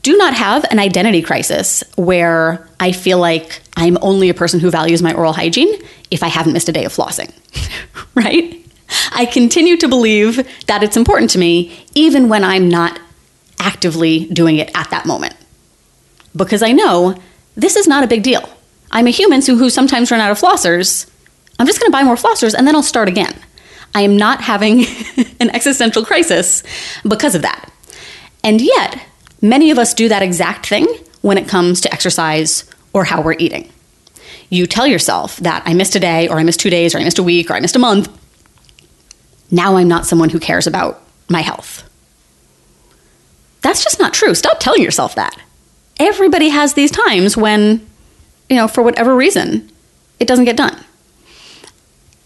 do 0.05 0.17
not 0.19 0.35
have 0.35 0.65
an 0.71 0.79
identity 0.79 1.23
crisis 1.23 1.83
where 1.97 2.69
I 2.79 2.93
feel 2.93 3.19
like 3.19 3.63
I'm 3.75 3.97
only 4.03 4.29
a 4.29 4.35
person 4.35 4.61
who 4.61 4.71
values 4.71 5.03
my 5.03 5.15
oral 5.15 5.33
hygiene 5.33 5.73
if 6.11 6.23
I 6.23 6.29
haven't 6.29 6.53
missed 6.53 6.69
a 6.69 6.73
day 6.73 6.85
of 6.85 6.93
flossing, 6.93 7.33
right? 8.15 8.61
I 9.13 9.25
continue 9.25 9.79
to 9.79 9.89
believe 9.89 10.47
that 10.67 10.83
it's 10.83 10.99
important 10.99 11.31
to 11.31 11.39
me 11.39 11.87
even 11.95 12.29
when 12.29 12.45
I'm 12.45 12.69
not 12.69 13.01
actively 13.59 14.27
doing 14.27 14.59
it 14.59 14.71
at 14.75 14.91
that 14.91 15.07
moment. 15.07 15.37
Because 16.37 16.63
I 16.63 16.73
know 16.73 17.17
this 17.57 17.75
is 17.75 17.89
not 17.89 18.05
a 18.05 18.07
big 18.07 18.23
deal. 18.23 18.47
I'm 18.91 19.07
a 19.07 19.11
human 19.11 19.41
who, 19.41 19.57
who 19.57 19.71
sometimes 19.71 20.11
run 20.11 20.21
out 20.21 20.31
of 20.31 20.39
flossers. 20.39 21.11
I'm 21.59 21.67
just 21.67 21.81
going 21.81 21.91
to 21.91 21.97
buy 21.97 22.03
more 22.03 22.17
flossers 22.17 22.53
and 22.53 22.67
then 22.67 22.77
I'll 22.77 22.83
start 22.83 23.09
again. 23.09 23.35
I 23.95 24.03
am 24.03 24.19
not 24.19 24.43
having 24.43 24.81
an 25.41 25.49
existential 25.49 26.05
crisis 26.05 26.63
because 27.09 27.35
of 27.35 27.41
that. 27.41 27.73
And 28.43 28.61
yet, 28.61 29.01
many 29.45 29.71
of 29.71 29.79
us 29.79 29.95
do 29.95 30.09
that 30.09 30.23
exact 30.23 30.67
thing 30.67 30.87
when 31.21 31.39
it 31.39 31.47
comes 31.47 31.83
to 31.83 31.93
exercise 31.93 32.65
or 32.93 33.05
how 33.05 33.21
we're 33.21 33.37
eating. 33.39 33.71
You 34.49 34.67
tell 34.67 34.87
yourself 34.87 35.37
that 35.39 35.63
I 35.67 35.75
missed 35.75 35.95
a 35.95 36.01
day, 36.01 36.29
or 36.29 36.39
I 36.39 36.43
missed 36.45 36.61
two 36.61 36.71
days, 36.71 36.95
or 36.95 36.99
I 36.99 37.05
missed 37.05 37.19
a 37.19 37.23
week, 37.23 37.51
or 37.51 37.55
I 37.55 37.61
missed 37.61 37.77
a 37.77 37.79
month. 37.79 38.09
Now 39.51 39.77
I'm 39.77 39.89
not 39.89 40.07
someone 40.07 40.31
who 40.31 40.41
cares 40.41 40.67
about 40.67 41.03
my 41.29 41.41
health. 41.41 41.89
That's 43.63 43.83
just 43.83 43.99
not 43.99 44.15
true. 44.15 44.35
Stop 44.35 44.61
telling 44.61 44.83
yourself 44.83 45.15
that. 45.15 45.37
Everybody 45.99 46.49
has 46.49 46.75
these 46.75 46.91
times 46.91 47.37
when, 47.37 47.87
you 48.49 48.57
know, 48.57 48.69
for 48.69 48.83
whatever 48.83 49.15
reason, 49.15 49.71
it 50.21 50.29
doesn't 50.29 50.45
get 50.45 50.57
done. 50.57 50.77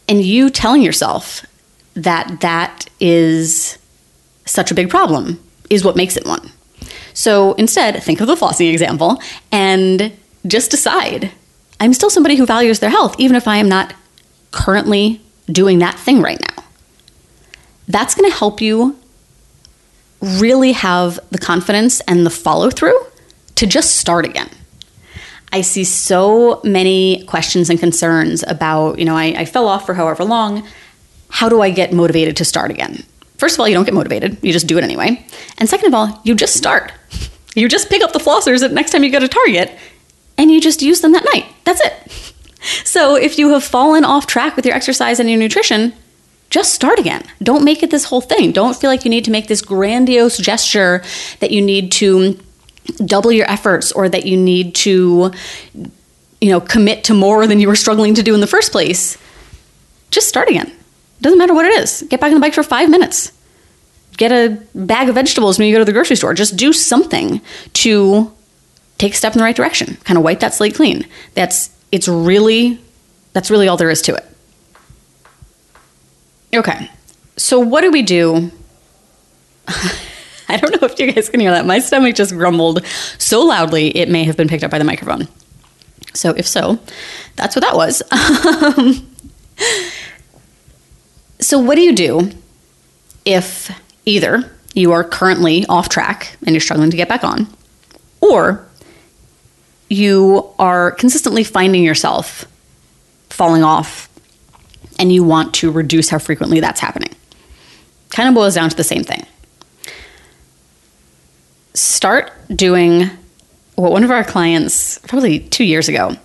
And 0.09 0.23
you 0.23 0.51
telling 0.51 0.83
yourself 0.83 1.45
that 1.95 2.41
that 2.41 2.89
is 3.01 3.79
such 4.47 4.71
a 4.71 4.75
big 4.75 4.89
problem 4.89 5.43
is 5.69 5.85
what 5.85 5.97
makes 5.97 6.17
it 6.17 6.27
one. 6.27 6.51
So 7.19 7.55
instead, 7.55 8.01
think 8.01 8.21
of 8.21 8.29
the 8.29 8.37
flossing 8.37 8.71
example 8.71 9.21
and 9.51 10.13
just 10.47 10.71
decide 10.71 11.33
I'm 11.81 11.93
still 11.93 12.11
somebody 12.11 12.37
who 12.37 12.47
values 12.47 12.79
their 12.79 12.91
health, 12.91 13.17
even 13.19 13.35
if 13.35 13.49
I 13.49 13.57
am 13.57 13.69
not 13.69 13.93
currently 14.53 15.21
doing 15.51 15.81
that 15.81 15.99
thing 15.99 16.23
right 16.23 16.41
now. 16.41 16.63
That's 17.89 18.15
going 18.15 18.31
to 18.31 18.37
help 18.37 18.61
you 18.61 18.97
really 20.21 20.71
have 20.71 21.19
the 21.31 21.39
confidence 21.39 21.99
and 22.03 22.25
the 22.25 22.31
follow 22.31 22.71
through 22.71 22.97
to 23.57 23.67
just 23.67 23.97
start 23.97 24.25
again. 24.25 24.49
I 25.53 25.63
see 25.63 25.83
so 25.83 26.61
many 26.63 27.25
questions 27.25 27.69
and 27.69 27.81
concerns 27.81 28.45
about, 28.47 29.01
you 29.01 29.05
know, 29.05 29.17
I, 29.17 29.35
I, 29.39 29.45
fell 29.45 29.67
off 29.67 29.87
for 29.87 29.95
however 29.95 30.25
long. 30.25 30.65
How 31.31 31.49
do 31.49 31.63
I 31.63 31.71
get 31.71 31.93
motivated 31.93 32.37
to 32.37 32.45
start 32.45 32.71
again? 32.71 33.03
First 33.39 33.57
of 33.57 33.61
all, 33.61 33.69
you 33.69 33.75
don't 33.75 33.85
get 33.85 33.95
motivated, 33.95 34.39
you 34.43 34.53
just 34.53 34.69
do 34.69 34.79
it 34.79 34.85
anyway. 34.85 35.27
And 35.59 35.69
second 35.69 35.89
of 35.89 35.95
all, 35.95 36.21
you 36.23 36.37
just 36.37 36.55
start. 36.55 36.93
You 37.59 37.69
just 37.69 37.89
pick 37.89 38.03
up 38.03 38.13
the 38.13 38.19
flossers 38.19 38.63
at 38.63 38.73
next 38.73 38.93
time 38.93 39.03
you 39.03 39.11
go 39.11 39.19
to 39.21 39.29
Target 39.29 39.77
and 40.37 40.51
you 40.51 40.61
just 40.61 40.81
use 40.81 41.01
them 41.01 41.13
that 41.13 41.25
night. 41.33 41.47
That's 41.65 41.81
it. 41.85 41.95
So 42.83 43.15
if 43.15 43.39
you 43.39 43.51
have 43.51 43.63
fallen 43.63 44.05
off 44.05 44.27
track 44.27 44.57
with 44.57 44.67
your 44.67 44.75
exercise 44.75 45.21
and 45.21 45.31
your 45.31 45.39
nutrition, 45.39 45.93
just 46.51 46.75
start 46.75 46.99
again. 46.99 47.23
Don't 47.41 47.65
make 47.65 47.85
it 47.85 47.91
this 47.93 48.05
whole 48.05 48.21
thing. 48.21 48.51
Don't 48.51 48.77
feel 48.77 48.91
like 48.91 49.05
you 49.05 49.11
need 49.11 49.25
to 49.27 49.31
make 49.31 49.47
this 49.47 49.63
grandiose 49.63 50.39
gesture 50.39 51.05
that 51.39 51.53
you 51.53 51.63
need 51.63 51.93
to 51.93 52.37
double 53.05 53.31
your 53.31 53.49
efforts 53.49 53.93
or 53.93 54.09
that 54.09 54.27
you 54.27 54.37
need 54.37 54.75
to 54.75 55.31
you 56.41 56.51
know 56.51 56.61
commit 56.61 57.05
to 57.05 57.15
more 57.15 57.47
than 57.47 57.61
you 57.61 57.69
were 57.69 57.77
struggling 57.77 58.15
to 58.15 58.25
do 58.25 58.35
in 58.35 58.41
the 58.41 58.47
first 58.49 58.73
place. 58.73 59.17
Just 60.11 60.29
start 60.29 60.49
again. 60.49 60.73
Doesn't 61.21 61.39
matter 61.39 61.55
what 61.55 61.65
it 61.65 61.79
is. 61.81 62.03
Get 62.09 62.21
back 62.21 62.29
on 62.29 62.35
the 62.35 62.41
bike 62.41 62.55
for 62.55 62.65
5 62.65 62.91
minutes. 62.91 63.33
Get 64.19 64.31
a 64.31 64.61
bag 64.75 65.09
of 65.09 65.15
vegetables 65.15 65.59
when 65.59 65.67
you 65.69 65.75
go 65.75 65.79
to 65.79 65.85
the 65.85 65.93
grocery 65.93 66.17
store. 66.17 66.35
Just 66.35 66.57
do 66.57 66.73
something 66.73 67.41
to 67.75 68.31
take 68.99 69.15
a 69.15 69.17
step 69.17 69.33
in 69.33 69.39
the 69.39 69.45
right 69.45 69.57
direction. 69.57 69.97
Kind 70.05 70.19
of 70.19 70.25
wipe 70.25 70.41
that 70.41 70.53
slate 70.53 70.75
clean. 70.75 71.07
That's 71.35 71.71
it's 71.91 72.07
really 72.07 72.79
that's 73.33 73.51
really 73.51 73.69
all 73.69 73.77
there 73.77 73.91
is 73.91 74.03
to 74.03 74.15
it. 74.15 74.25
Okay. 76.55 76.91
So, 77.37 77.61
what 77.61 77.83
do 77.83 77.91
we 77.91 78.03
do? 78.03 78.51
I 80.49 80.57
don't 80.57 80.81
know 80.81 80.89
if 80.89 80.99
you 80.99 81.13
guys 81.13 81.29
can 81.29 81.41
hear 81.41 81.51
that. 81.51 81.67
My 81.67 81.79
stomach 81.79 82.17
just 82.17 82.33
grumbled 82.33 82.85
so 83.19 83.43
loudly, 83.43 83.97
it 83.97 84.09
may 84.09 84.25
have 84.25 84.37
been 84.37 84.49
picked 84.49 84.65
up 84.65 84.71
by 84.71 84.79
the 84.79 84.85
microphone. 84.85 85.29
So, 86.15 86.31
if 86.31 86.49
so, 86.49 86.81
that's 87.37 87.55
what 87.55 87.63
that 87.63 87.77
was. 87.77 88.03
Um, 88.79 89.05
so, 91.41 91.59
what 91.59 91.75
do 91.75 91.81
you 91.81 91.95
do 91.95 92.31
if 93.25 93.71
either 94.09 94.51
you 94.75 94.93
are 94.93 95.05
currently 95.05 95.65
off 95.67 95.89
track 95.89 96.37
and 96.45 96.51
you're 96.51 96.61
struggling 96.61 96.91
to 96.91 96.97
get 96.97 97.09
back 97.09 97.25
on, 97.25 97.47
or 98.21 98.67
you 99.89 100.49
are 100.59 100.91
consistently 100.93 101.45
finding 101.45 101.83
yourself 101.83 102.45
falling 103.31 103.63
off 103.63 104.09
and 104.99 105.13
you 105.13 105.23
want 105.23 105.55
to 105.55 105.71
reduce 105.71 106.09
how 106.11 106.19
frequently 106.19 106.61
that's 106.61 106.81
happening. 106.81 107.15
Kind 108.11 108.29
of 108.29 108.35
boils 108.35 108.55
down 108.55 108.69
to 108.71 108.77
the 108.77 108.85
same 108.85 109.05
thing. 109.05 109.25
Start 111.75 112.33
doing 112.49 113.11
what 113.77 113.93
one 113.93 114.03
of 114.03 114.11
our 114.11 114.25
clients, 114.25 114.99
probably 115.07 115.39
two 115.39 115.65
years 115.65 115.89
ago, 115.89 116.17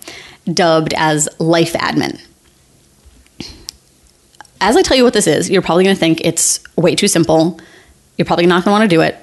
dubbed 0.52 0.92
as 0.96 1.28
life 1.38 1.74
admin. 1.74 2.20
As 4.60 4.76
I 4.76 4.82
tell 4.82 4.96
you 4.96 5.04
what 5.04 5.12
this 5.12 5.26
is, 5.26 5.50
you're 5.50 5.62
probably 5.62 5.84
going 5.84 5.94
to 5.94 6.00
think 6.00 6.20
it's 6.22 6.60
way 6.76 6.94
too 6.94 7.08
simple. 7.08 7.60
You're 8.16 8.26
probably 8.26 8.46
not 8.46 8.64
going 8.64 8.74
to 8.74 8.78
want 8.78 8.90
to 8.90 8.96
do 8.96 9.00
it. 9.00 9.16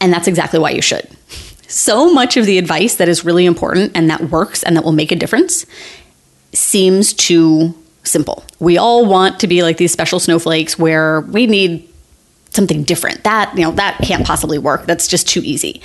And 0.00 0.12
that's 0.12 0.26
exactly 0.26 0.58
why 0.58 0.70
you 0.70 0.82
should. 0.82 1.08
So 1.68 2.12
much 2.12 2.36
of 2.36 2.44
the 2.44 2.58
advice 2.58 2.96
that 2.96 3.08
is 3.08 3.24
really 3.24 3.46
important 3.46 3.92
and 3.94 4.10
that 4.10 4.30
works 4.30 4.62
and 4.62 4.76
that 4.76 4.84
will 4.84 4.92
make 4.92 5.12
a 5.12 5.16
difference 5.16 5.64
seems 6.52 7.12
too 7.12 7.74
simple. 8.04 8.44
We 8.58 8.76
all 8.76 9.06
want 9.06 9.40
to 9.40 9.46
be 9.46 9.62
like 9.62 9.78
these 9.78 9.92
special 9.92 10.20
snowflakes 10.20 10.78
where 10.78 11.20
we 11.22 11.46
need 11.46 11.88
something 12.50 12.82
different. 12.82 13.24
That, 13.24 13.56
you 13.56 13.62
know, 13.62 13.72
that 13.72 13.98
can't 14.02 14.26
possibly 14.26 14.58
work. 14.58 14.86
That's 14.86 15.08
just 15.08 15.28
too 15.28 15.40
easy. 15.44 15.80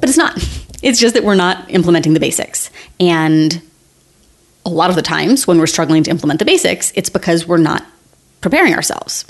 But 0.00 0.08
it's 0.08 0.18
not. 0.18 0.36
It's 0.82 0.98
just 0.98 1.14
that 1.14 1.24
we're 1.24 1.34
not 1.34 1.70
implementing 1.70 2.14
the 2.14 2.20
basics. 2.20 2.70
And 2.98 3.62
a 4.64 4.70
lot 4.70 4.90
of 4.90 4.96
the 4.96 5.02
times 5.02 5.46
when 5.46 5.58
we're 5.58 5.66
struggling 5.66 6.02
to 6.04 6.10
implement 6.10 6.38
the 6.38 6.44
basics, 6.44 6.92
it's 6.94 7.10
because 7.10 7.46
we're 7.46 7.58
not 7.58 7.84
preparing 8.40 8.74
ourselves. 8.74 9.24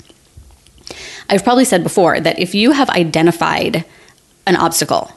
I've 1.31 1.45
probably 1.45 1.63
said 1.63 1.81
before 1.81 2.19
that 2.19 2.37
if 2.37 2.53
you 2.53 2.73
have 2.73 2.89
identified 2.89 3.85
an 4.45 4.57
obstacle 4.57 5.13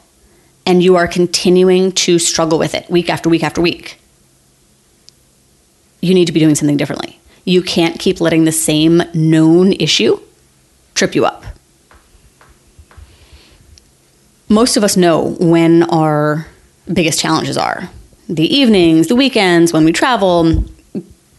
and 0.64 0.80
you 0.80 0.94
are 0.94 1.08
continuing 1.08 1.90
to 1.92 2.20
struggle 2.20 2.56
with 2.56 2.74
it 2.74 2.88
week 2.88 3.10
after 3.10 3.28
week 3.28 3.42
after 3.42 3.60
week, 3.60 3.98
you 6.00 6.14
need 6.14 6.26
to 6.26 6.32
be 6.32 6.38
doing 6.38 6.54
something 6.54 6.76
differently. 6.76 7.18
You 7.44 7.62
can't 7.62 7.98
keep 7.98 8.20
letting 8.20 8.44
the 8.44 8.52
same 8.52 9.02
known 9.12 9.72
issue 9.72 10.20
trip 10.94 11.16
you 11.16 11.24
up. 11.24 11.44
Most 14.48 14.76
of 14.76 14.84
us 14.84 14.96
know 14.96 15.34
when 15.40 15.82
our 15.84 16.46
biggest 16.92 17.18
challenges 17.18 17.56
are 17.58 17.90
the 18.28 18.46
evenings, 18.54 19.08
the 19.08 19.16
weekends, 19.16 19.72
when 19.72 19.84
we 19.84 19.90
travel, 19.92 20.62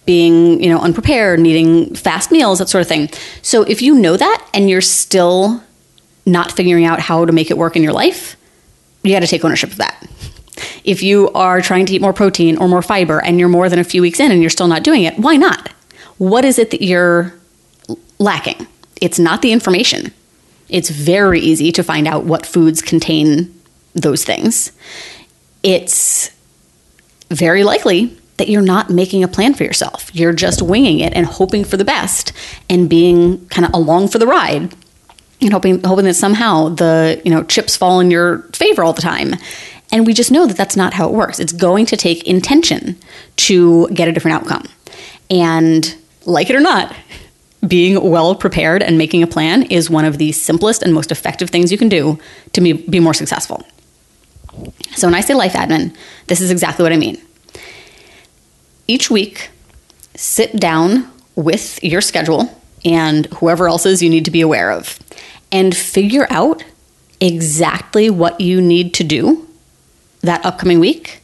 being, 0.06 0.62
you 0.62 0.70
know, 0.70 0.80
unprepared, 0.80 1.40
needing 1.40 1.94
fast 1.96 2.32
meals, 2.32 2.60
that 2.60 2.70
sort 2.70 2.82
of 2.82 2.88
thing. 2.88 3.10
So 3.42 3.64
if 3.64 3.82
you 3.82 3.96
know 3.96 4.18
that 4.18 4.48
and 4.54 4.70
you're 4.70 4.82
still 4.82 5.64
not 6.26 6.52
figuring 6.52 6.86
out 6.86 7.00
how 7.00 7.26
to 7.26 7.32
make 7.32 7.52
it 7.52 7.58
work 7.58 7.76
in 7.76 7.84
your 7.84 7.94
life, 7.94 8.36
you 9.04 9.12
got 9.12 9.22
to 9.22 9.28
take 9.28 9.44
ownership 9.44 9.72
of 9.72 9.78
that. 9.78 10.08
If 10.84 11.04
you 11.04 11.30
are 11.32 11.62
trying 11.62 11.86
to 11.88 11.94
eat 11.94 12.02
more 12.02 12.14
protein 12.14 12.58
or 12.58 12.68
more 12.68 12.82
fiber 12.82 13.22
and 13.22 13.40
you're 13.40 13.50
more 13.50 13.70
than 13.70 13.80
a 13.80 13.84
few 13.84 14.02
weeks 14.02 14.20
in 14.20 14.32
and 14.32 14.42
you're 14.42 14.50
still 14.50 14.68
not 14.68 14.84
doing 14.84 15.04
it, 15.04 15.18
why 15.18 15.36
not? 15.36 15.70
What 16.18 16.46
is 16.46 16.60
it 16.60 16.72
that 16.72 16.82
you're 16.82 17.34
lacking? 18.20 18.68
It's 19.02 19.20
not 19.20 19.42
the 19.42 19.52
information. 19.52 20.14
It's 20.70 20.90
very 20.90 21.40
easy 21.40 21.72
to 21.74 21.84
find 21.84 22.08
out 22.08 22.24
what 22.24 22.46
foods 22.46 22.82
contain 22.82 23.54
those 23.94 24.24
things. 24.24 24.72
It's 25.62 26.32
very 27.30 27.64
likely 27.64 28.16
that 28.38 28.50
you're 28.50 28.62
not 28.62 28.90
making 28.90 29.24
a 29.24 29.28
plan 29.28 29.54
for 29.54 29.64
yourself. 29.64 30.14
You're 30.14 30.34
just 30.34 30.62
winging 30.62 31.00
it 31.00 31.14
and 31.14 31.26
hoping 31.26 31.64
for 31.64 31.78
the 31.78 31.86
best 31.86 32.34
and 32.70 32.90
being 32.90 33.46
kind 33.48 33.66
of 33.66 33.74
along 33.74 34.10
for 34.10 34.20
the 34.20 34.28
ride 34.28 34.74
and 35.42 35.54
hoping 35.54 35.84
hoping 35.84 36.06
that 36.06 36.16
somehow 36.16 36.70
the, 36.70 37.22
you 37.24 37.32
know, 37.32 37.44
chips 37.44 37.76
fall 37.76 38.00
in 38.00 38.12
your 38.12 38.40
favor 38.54 38.84
all 38.84 38.94
the 38.94 39.02
time. 39.02 39.36
And 39.92 40.06
we 40.06 40.14
just 40.14 40.32
know 40.32 40.46
that 40.48 40.58
that's 40.58 40.76
not 40.76 40.94
how 40.94 41.08
it 41.08 41.14
works. 41.14 41.40
It's 41.40 41.54
going 41.54 41.86
to 41.88 41.98
take 41.98 42.24
intention 42.28 42.98
to 43.38 43.88
get 43.90 44.08
a 44.08 44.12
different 44.12 44.36
outcome. 44.36 44.64
And 45.30 45.96
like 46.26 46.50
it 46.50 46.56
or 46.56 46.60
not, 46.60 46.94
being 47.66 48.10
well 48.10 48.36
prepared 48.36 48.84
and 48.84 48.98
making 48.98 49.24
a 49.24 49.28
plan 49.28 49.64
is 49.64 49.90
one 49.90 50.06
of 50.06 50.18
the 50.18 50.32
simplest 50.32 50.84
and 50.84 50.94
most 50.94 51.12
effective 51.12 51.50
things 51.50 51.72
you 51.72 51.78
can 51.78 51.90
do 51.90 52.20
to 52.54 52.62
be, 52.62 52.74
be 52.74 53.00
more 53.00 53.14
successful. 53.14 53.66
So 54.96 55.08
when 55.08 55.16
I 55.16 55.22
say 55.22 55.34
life 55.34 55.54
admin, 55.54 55.96
this 56.28 56.42
is 56.42 56.52
exactly 56.52 56.84
what 56.84 56.94
I 56.94 56.98
mean. 56.98 57.22
Each 58.88 59.10
week, 59.10 59.50
sit 60.16 60.56
down 60.58 61.12
with 61.36 61.84
your 61.84 62.02
schedule 62.02 62.62
and 62.84 63.26
whoever 63.38 63.68
else's 63.68 64.04
you 64.04 64.10
need 64.10 64.26
to 64.26 64.32
be 64.32 64.42
aware 64.42 64.72
of 64.72 65.00
and 65.52 65.76
figure 65.76 66.28
out 66.30 66.64
exactly 67.20 68.10
what 68.10 68.40
you 68.40 68.62
need 68.62 68.94
to 68.94 69.04
do 69.04 69.48
that 70.22 70.46
upcoming 70.46 70.80
week 70.80 71.22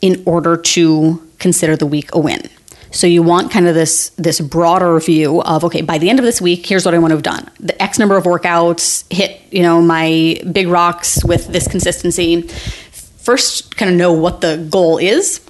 in 0.00 0.22
order 0.26 0.56
to 0.56 1.26
consider 1.38 1.76
the 1.76 1.86
week 1.86 2.14
a 2.14 2.18
win. 2.18 2.42
So 2.90 3.06
you 3.06 3.22
want 3.22 3.50
kind 3.50 3.66
of 3.66 3.74
this 3.74 4.10
this 4.10 4.40
broader 4.40 5.00
view 5.00 5.42
of 5.42 5.64
okay, 5.64 5.80
by 5.80 5.98
the 5.98 6.10
end 6.10 6.18
of 6.18 6.24
this 6.24 6.40
week, 6.40 6.66
here's 6.66 6.84
what 6.84 6.94
I 6.94 6.98
want 6.98 7.10
to 7.10 7.16
have 7.16 7.22
done. 7.22 7.50
The 7.58 7.80
X 7.82 7.98
number 7.98 8.16
of 8.16 8.24
workouts, 8.24 9.10
hit, 9.12 9.40
you 9.50 9.62
know, 9.62 9.82
my 9.82 10.40
big 10.52 10.68
rocks 10.68 11.24
with 11.24 11.48
this 11.48 11.66
consistency. 11.66 12.42
First 12.42 13.76
kind 13.76 13.90
of 13.90 13.96
know 13.96 14.12
what 14.12 14.42
the 14.42 14.64
goal 14.70 14.98
is 14.98 15.40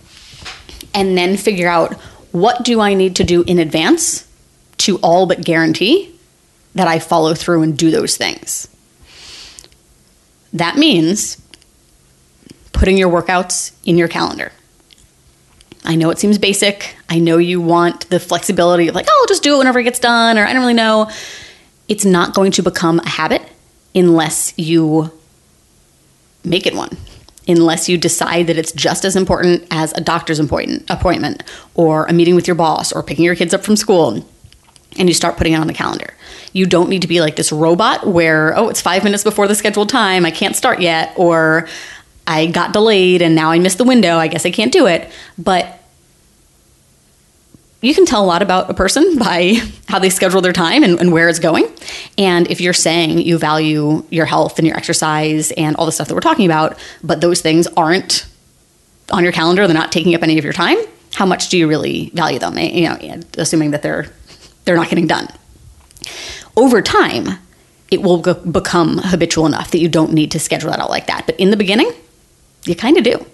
and 0.94 1.18
then 1.18 1.36
figure 1.36 1.68
out 1.68 1.94
what 2.32 2.64
do 2.64 2.80
I 2.80 2.94
need 2.94 3.16
to 3.16 3.24
do 3.24 3.42
in 3.42 3.58
advance 3.58 4.26
to 4.78 4.98
all 4.98 5.26
but 5.26 5.44
guarantee 5.44 6.14
that 6.74 6.88
I 6.88 6.98
follow 6.98 7.34
through 7.34 7.62
and 7.62 7.76
do 7.76 7.90
those 7.90 8.16
things. 8.16 8.68
That 10.52 10.76
means 10.76 11.40
putting 12.72 12.98
your 12.98 13.10
workouts 13.10 13.72
in 13.84 13.96
your 13.96 14.08
calendar. 14.08 14.52
I 15.84 15.96
know 15.96 16.10
it 16.10 16.18
seems 16.18 16.38
basic. 16.38 16.96
I 17.08 17.18
know 17.18 17.36
you 17.38 17.60
want 17.60 18.08
the 18.08 18.18
flexibility 18.18 18.88
of 18.88 18.94
like, 18.94 19.06
oh, 19.08 19.18
I'll 19.20 19.28
just 19.28 19.42
do 19.42 19.54
it 19.54 19.58
whenever 19.58 19.78
it 19.78 19.84
gets 19.84 19.98
done, 19.98 20.38
or 20.38 20.44
I 20.44 20.52
don't 20.52 20.62
really 20.62 20.74
know. 20.74 21.10
It's 21.88 22.04
not 22.04 22.34
going 22.34 22.52
to 22.52 22.62
become 22.62 23.00
a 23.00 23.08
habit 23.08 23.42
unless 23.94 24.54
you 24.56 25.12
make 26.42 26.66
it 26.66 26.74
one. 26.74 26.96
Unless 27.46 27.88
you 27.88 27.98
decide 27.98 28.46
that 28.46 28.56
it's 28.56 28.72
just 28.72 29.04
as 29.04 29.16
important 29.16 29.66
as 29.70 29.92
a 29.92 30.00
doctor's 30.00 30.40
appointment 30.40 31.42
or 31.74 32.06
a 32.06 32.12
meeting 32.12 32.34
with 32.34 32.46
your 32.46 32.54
boss 32.54 32.92
or 32.92 33.02
picking 33.02 33.24
your 33.24 33.36
kids 33.36 33.52
up 33.52 33.62
from 33.62 33.76
school 33.76 34.26
and 34.96 35.08
you 35.08 35.14
start 35.14 35.36
putting 35.36 35.52
it 35.52 35.56
on 35.56 35.66
the 35.66 35.74
calendar. 35.74 36.14
You 36.52 36.66
don't 36.66 36.88
need 36.88 37.02
to 37.02 37.08
be 37.08 37.20
like 37.20 37.36
this 37.36 37.52
robot 37.52 38.06
where, 38.06 38.56
oh, 38.56 38.68
it's 38.68 38.80
five 38.80 39.04
minutes 39.04 39.24
before 39.24 39.46
the 39.46 39.54
scheduled 39.54 39.88
time, 39.88 40.24
I 40.24 40.30
can't 40.30 40.56
start 40.56 40.80
yet, 40.80 41.12
or 41.16 41.68
I 42.26 42.46
got 42.46 42.72
delayed 42.72 43.20
and 43.20 43.34
now 43.34 43.50
I 43.50 43.58
missed 43.58 43.76
the 43.78 43.84
window. 43.84 44.16
I 44.16 44.28
guess 44.28 44.46
I 44.46 44.50
can't 44.50 44.72
do 44.72 44.86
it. 44.86 45.10
But 45.36 45.83
you 47.84 47.94
can 47.94 48.06
tell 48.06 48.24
a 48.24 48.26
lot 48.26 48.42
about 48.42 48.70
a 48.70 48.74
person 48.74 49.18
by 49.18 49.54
how 49.88 49.98
they 49.98 50.10
schedule 50.10 50.40
their 50.40 50.52
time 50.52 50.82
and, 50.82 50.98
and, 50.98 51.12
where 51.12 51.28
it's 51.28 51.38
going. 51.38 51.68
And 52.16 52.50
if 52.50 52.60
you're 52.60 52.72
saying 52.72 53.18
you 53.18 53.38
value 53.38 54.04
your 54.10 54.26
health 54.26 54.58
and 54.58 54.66
your 54.66 54.76
exercise 54.76 55.52
and 55.52 55.76
all 55.76 55.86
the 55.86 55.92
stuff 55.92 56.08
that 56.08 56.14
we're 56.14 56.20
talking 56.20 56.46
about, 56.46 56.78
but 57.02 57.20
those 57.20 57.40
things 57.40 57.66
aren't 57.76 58.26
on 59.12 59.22
your 59.22 59.32
calendar, 59.32 59.66
they're 59.66 59.74
not 59.74 59.92
taking 59.92 60.14
up 60.14 60.22
any 60.22 60.38
of 60.38 60.44
your 60.44 60.52
time, 60.52 60.78
how 61.14 61.26
much 61.26 61.48
do 61.48 61.58
you 61.58 61.68
really 61.68 62.10
value 62.10 62.38
them? 62.38 62.58
You 62.58 62.88
know, 62.88 63.20
assuming 63.38 63.70
that 63.72 63.82
they're 63.82 64.06
they're 64.64 64.76
not 64.76 64.88
getting 64.88 65.06
done. 65.06 65.28
Over 66.56 66.80
time, 66.80 67.38
it 67.90 68.02
will 68.02 68.18
become 68.18 68.98
habitual 68.98 69.46
enough 69.46 69.70
that 69.72 69.78
you 69.78 69.88
don't 69.88 70.12
need 70.12 70.30
to 70.32 70.40
schedule 70.40 70.70
that 70.70 70.80
out 70.80 70.90
like 70.90 71.06
that. 71.06 71.26
But 71.26 71.38
in 71.38 71.50
the 71.50 71.56
beginning, 71.56 71.92
you 72.64 72.74
kind 72.74 72.96
of 72.96 73.04
do. 73.04 73.24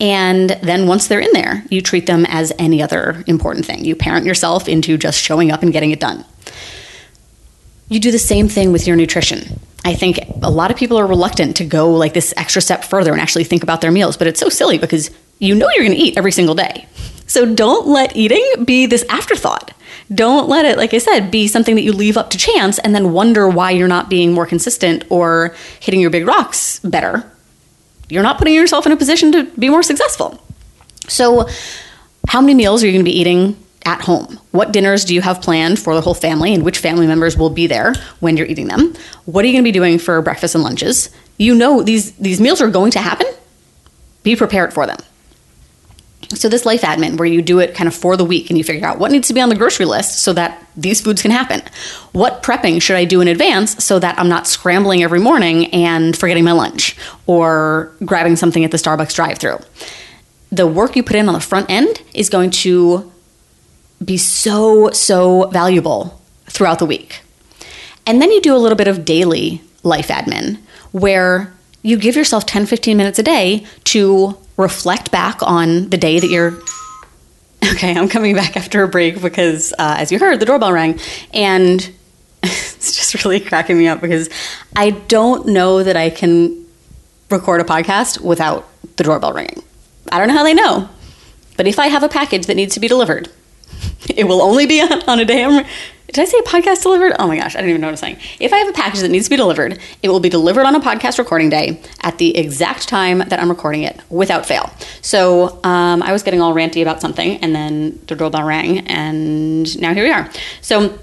And 0.00 0.50
then 0.62 0.86
once 0.86 1.08
they're 1.08 1.20
in 1.20 1.32
there, 1.32 1.64
you 1.70 1.80
treat 1.80 2.06
them 2.06 2.26
as 2.26 2.52
any 2.58 2.82
other 2.82 3.24
important 3.26 3.64
thing. 3.64 3.84
You 3.84 3.96
parent 3.96 4.26
yourself 4.26 4.68
into 4.68 4.98
just 4.98 5.22
showing 5.22 5.50
up 5.50 5.62
and 5.62 5.72
getting 5.72 5.90
it 5.90 6.00
done. 6.00 6.24
You 7.88 8.00
do 8.00 8.10
the 8.10 8.18
same 8.18 8.48
thing 8.48 8.72
with 8.72 8.86
your 8.86 8.96
nutrition. 8.96 9.60
I 9.84 9.94
think 9.94 10.18
a 10.42 10.50
lot 10.50 10.70
of 10.70 10.76
people 10.76 10.98
are 10.98 11.06
reluctant 11.06 11.56
to 11.58 11.64
go 11.64 11.92
like 11.92 12.12
this 12.12 12.34
extra 12.36 12.60
step 12.60 12.84
further 12.84 13.12
and 13.12 13.20
actually 13.20 13.44
think 13.44 13.62
about 13.62 13.80
their 13.80 13.92
meals, 13.92 14.16
but 14.16 14.26
it's 14.26 14.40
so 14.40 14.48
silly 14.48 14.78
because 14.78 15.10
you 15.38 15.54
know 15.54 15.68
you're 15.74 15.84
going 15.84 15.96
to 15.96 16.02
eat 16.02 16.18
every 16.18 16.32
single 16.32 16.56
day. 16.56 16.88
So 17.28 17.54
don't 17.54 17.86
let 17.86 18.16
eating 18.16 18.64
be 18.64 18.86
this 18.86 19.04
afterthought. 19.08 19.72
Don't 20.12 20.48
let 20.48 20.64
it, 20.64 20.76
like 20.76 20.92
I 20.92 20.98
said, 20.98 21.30
be 21.30 21.48
something 21.48 21.74
that 21.74 21.82
you 21.82 21.92
leave 21.92 22.16
up 22.16 22.30
to 22.30 22.38
chance 22.38 22.78
and 22.78 22.94
then 22.94 23.12
wonder 23.12 23.48
why 23.48 23.70
you're 23.70 23.88
not 23.88 24.10
being 24.10 24.32
more 24.32 24.46
consistent 24.46 25.04
or 25.08 25.54
hitting 25.80 26.00
your 26.00 26.10
big 26.10 26.26
rocks 26.26 26.80
better 26.80 27.24
you're 28.08 28.22
not 28.22 28.38
putting 28.38 28.54
yourself 28.54 28.86
in 28.86 28.92
a 28.92 28.96
position 28.96 29.32
to 29.32 29.44
be 29.58 29.68
more 29.68 29.82
successful. 29.82 30.42
So, 31.08 31.48
how 32.28 32.40
many 32.40 32.54
meals 32.54 32.82
are 32.82 32.86
you 32.86 32.92
going 32.92 33.04
to 33.04 33.10
be 33.10 33.16
eating 33.16 33.56
at 33.84 34.00
home? 34.00 34.40
What 34.50 34.72
dinners 34.72 35.04
do 35.04 35.14
you 35.14 35.20
have 35.22 35.40
planned 35.40 35.78
for 35.78 35.94
the 35.94 36.00
whole 36.00 36.14
family 36.14 36.52
and 36.52 36.64
which 36.64 36.78
family 36.78 37.06
members 37.06 37.36
will 37.36 37.50
be 37.50 37.66
there 37.66 37.94
when 38.20 38.36
you're 38.36 38.46
eating 38.46 38.66
them? 38.66 38.94
What 39.26 39.44
are 39.44 39.48
you 39.48 39.54
going 39.54 39.62
to 39.62 39.68
be 39.68 39.72
doing 39.72 39.98
for 39.98 40.20
breakfast 40.22 40.54
and 40.54 40.64
lunches? 40.64 41.10
You 41.38 41.54
know 41.54 41.82
these 41.82 42.12
these 42.12 42.40
meals 42.40 42.60
are 42.60 42.70
going 42.70 42.90
to 42.92 43.00
happen. 43.00 43.26
Be 44.22 44.34
prepared 44.34 44.72
for 44.72 44.86
them. 44.86 44.98
So, 46.34 46.48
this 46.48 46.66
life 46.66 46.82
admin, 46.82 47.18
where 47.18 47.28
you 47.28 47.40
do 47.40 47.60
it 47.60 47.74
kind 47.74 47.86
of 47.86 47.94
for 47.94 48.16
the 48.16 48.24
week 48.24 48.50
and 48.50 48.58
you 48.58 48.64
figure 48.64 48.86
out 48.86 48.98
what 48.98 49.12
needs 49.12 49.28
to 49.28 49.34
be 49.34 49.40
on 49.40 49.48
the 49.48 49.54
grocery 49.54 49.86
list 49.86 50.18
so 50.20 50.32
that 50.32 50.66
these 50.76 51.00
foods 51.00 51.22
can 51.22 51.30
happen. 51.30 51.62
What 52.12 52.42
prepping 52.42 52.82
should 52.82 52.96
I 52.96 53.04
do 53.04 53.20
in 53.20 53.28
advance 53.28 53.84
so 53.84 53.98
that 53.98 54.18
I'm 54.18 54.28
not 54.28 54.46
scrambling 54.46 55.02
every 55.02 55.20
morning 55.20 55.66
and 55.66 56.16
forgetting 56.16 56.44
my 56.44 56.52
lunch 56.52 56.96
or 57.26 57.92
grabbing 58.04 58.36
something 58.36 58.64
at 58.64 58.70
the 58.70 58.76
Starbucks 58.76 59.14
drive 59.14 59.38
through? 59.38 59.58
The 60.50 60.66
work 60.66 60.96
you 60.96 61.02
put 61.02 61.16
in 61.16 61.28
on 61.28 61.34
the 61.34 61.40
front 61.40 61.70
end 61.70 62.02
is 62.12 62.28
going 62.28 62.50
to 62.50 63.12
be 64.04 64.16
so, 64.16 64.90
so 64.90 65.48
valuable 65.50 66.20
throughout 66.46 66.78
the 66.78 66.86
week. 66.86 67.22
And 68.06 68.20
then 68.20 68.30
you 68.30 68.40
do 68.40 68.54
a 68.54 68.58
little 68.58 68.76
bit 68.76 68.88
of 68.88 69.04
daily 69.04 69.62
life 69.82 70.08
admin 70.08 70.58
where 70.92 71.52
you 71.86 71.96
give 71.96 72.16
yourself 72.16 72.44
10, 72.46 72.66
15 72.66 72.96
minutes 72.96 73.20
a 73.20 73.22
day 73.22 73.64
to 73.84 74.36
reflect 74.56 75.12
back 75.12 75.40
on 75.42 75.88
the 75.90 75.96
day 75.96 76.18
that 76.18 76.28
you're 76.28 76.58
okay 77.72 77.96
i'm 77.96 78.08
coming 78.08 78.34
back 78.34 78.56
after 78.56 78.82
a 78.82 78.88
break 78.88 79.20
because 79.20 79.72
uh, 79.78 79.96
as 79.98 80.10
you 80.10 80.18
heard 80.18 80.40
the 80.40 80.46
doorbell 80.46 80.72
rang 80.72 80.98
and 81.32 81.92
it's 82.42 82.96
just 82.96 83.14
really 83.22 83.38
cracking 83.38 83.76
me 83.76 83.86
up 83.86 84.00
because 84.00 84.30
i 84.74 84.90
don't 84.90 85.46
know 85.46 85.82
that 85.82 85.96
i 85.96 86.08
can 86.10 86.64
record 87.30 87.60
a 87.60 87.64
podcast 87.64 88.20
without 88.20 88.68
the 88.96 89.04
doorbell 89.04 89.32
ringing. 89.32 89.62
I 90.10 90.18
don't 90.18 90.28
know 90.28 90.34
how 90.34 90.44
they 90.44 90.54
know 90.54 90.88
but 91.56 91.66
if 91.66 91.78
i 91.78 91.88
have 91.88 92.02
a 92.02 92.08
package 92.08 92.46
that 92.46 92.54
needs 92.54 92.74
to 92.74 92.80
be 92.80 92.88
delivered 92.88 93.30
it 94.08 94.24
will 94.24 94.40
only 94.40 94.66
be 94.66 94.80
on 94.80 95.20
a 95.20 95.24
day 95.24 95.44
I'm, 95.44 95.66
did 96.16 96.22
I 96.22 96.24
say 96.24 96.40
podcast 96.40 96.82
delivered? 96.82 97.12
Oh 97.18 97.28
my 97.28 97.36
gosh, 97.36 97.54
I 97.54 97.58
didn't 97.58 97.70
even 97.70 97.82
know 97.82 97.88
what 97.88 97.90
I 97.90 97.92
was 97.92 98.00
saying. 98.00 98.16
If 98.40 98.50
I 98.54 98.56
have 98.56 98.68
a 98.68 98.72
package 98.72 99.00
that 99.00 99.10
needs 99.10 99.26
to 99.26 99.30
be 99.30 99.36
delivered, 99.36 99.78
it 100.02 100.08
will 100.08 100.18
be 100.18 100.30
delivered 100.30 100.64
on 100.64 100.74
a 100.74 100.80
podcast 100.80 101.18
recording 101.18 101.50
day 101.50 101.78
at 102.00 102.16
the 102.16 102.34
exact 102.38 102.88
time 102.88 103.18
that 103.18 103.38
I'm 103.38 103.50
recording 103.50 103.82
it 103.82 104.00
without 104.08 104.46
fail. 104.46 104.72
So 105.02 105.60
um, 105.62 106.02
I 106.02 106.12
was 106.12 106.22
getting 106.22 106.40
all 106.40 106.54
ranty 106.54 106.80
about 106.80 107.02
something, 107.02 107.36
and 107.36 107.54
then 107.54 108.00
the 108.06 108.16
doorbell 108.16 108.44
rang, 108.44 108.78
and 108.88 109.78
now 109.78 109.92
here 109.92 110.04
we 110.04 110.10
are. 110.10 110.30
So 110.62 110.98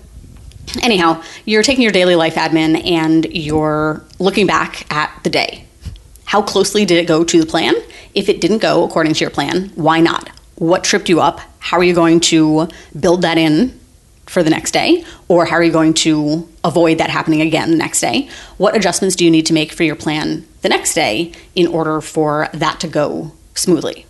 anyhow, 0.82 1.22
you're 1.46 1.62
taking 1.62 1.84
your 1.84 1.92
daily 1.92 2.16
life 2.16 2.34
admin 2.34 2.84
and 2.84 3.26
you're 3.26 4.04
looking 4.18 4.48
back 4.48 4.92
at 4.92 5.16
the 5.24 5.30
day. 5.30 5.68
How 6.26 6.42
closely 6.42 6.86
did 6.86 6.98
it 6.98 7.06
go 7.06 7.24
to 7.24 7.40
the 7.40 7.46
plan? 7.46 7.76
If 8.16 8.30
it 8.30 8.42
didn't 8.42 8.64
go 8.64 8.84
according 8.84 9.14
to 9.14 9.20
your 9.20 9.30
plan, 9.30 9.72
why 9.76 10.00
not? 10.00 10.32
What 10.56 10.84
tripped 10.84 11.08
you 11.08 11.22
up? 11.22 11.40
How 11.60 11.78
are 11.78 11.84
you 11.84 11.94
going 11.94 12.20
to 12.22 12.68
build 13.00 13.22
that 13.22 13.38
in 13.38 13.80
for 14.26 14.44
the 14.44 14.50
next 14.50 14.72
day? 14.72 15.06
Or 15.28 15.46
how 15.46 15.56
are 15.58 15.64
you 15.64 15.72
going 15.72 15.94
to 15.96 16.48
avoid 16.64 16.98
that 16.98 17.10
happening 17.10 17.42
again 17.42 17.72
the 17.72 17.78
next 17.78 18.02
day? 18.02 18.30
What 18.58 18.76
adjustments 18.76 19.16
do 19.16 19.26
you 19.26 19.32
need 19.32 19.46
to 19.48 19.54
make 19.54 19.72
for 19.72 19.84
your 19.84 19.96
plan 19.96 20.48
the 20.62 20.70
next 20.70 20.94
day 20.94 21.34
in 21.56 21.68
order 21.68 22.02
for 22.02 22.50
that 22.54 22.80
to 22.82 22.88
go 22.88 23.32
smoothly? 23.56 24.06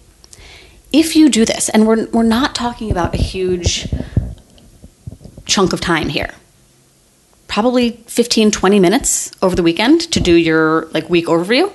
If 0.91 1.15
you 1.15 1.29
do 1.29 1.43
this, 1.43 1.69
and 1.69 1.87
we're, 1.87 2.05
we're 2.09 2.23
not 2.23 2.53
talking 2.53 2.91
about 2.91 3.15
a 3.15 3.17
huge 3.17 3.87
chunk 5.45 5.73
of 5.73 5.81
time 5.81 6.09
here, 6.09 6.29
probably 7.47 7.91
15, 8.07 8.51
20 8.51 8.79
minutes 8.79 9.31
over 9.41 9.55
the 9.55 9.63
weekend 9.63 10.01
to 10.11 10.19
do 10.19 10.33
your 10.33 10.85
like 10.87 11.09
week 11.09 11.25
overview, 11.25 11.73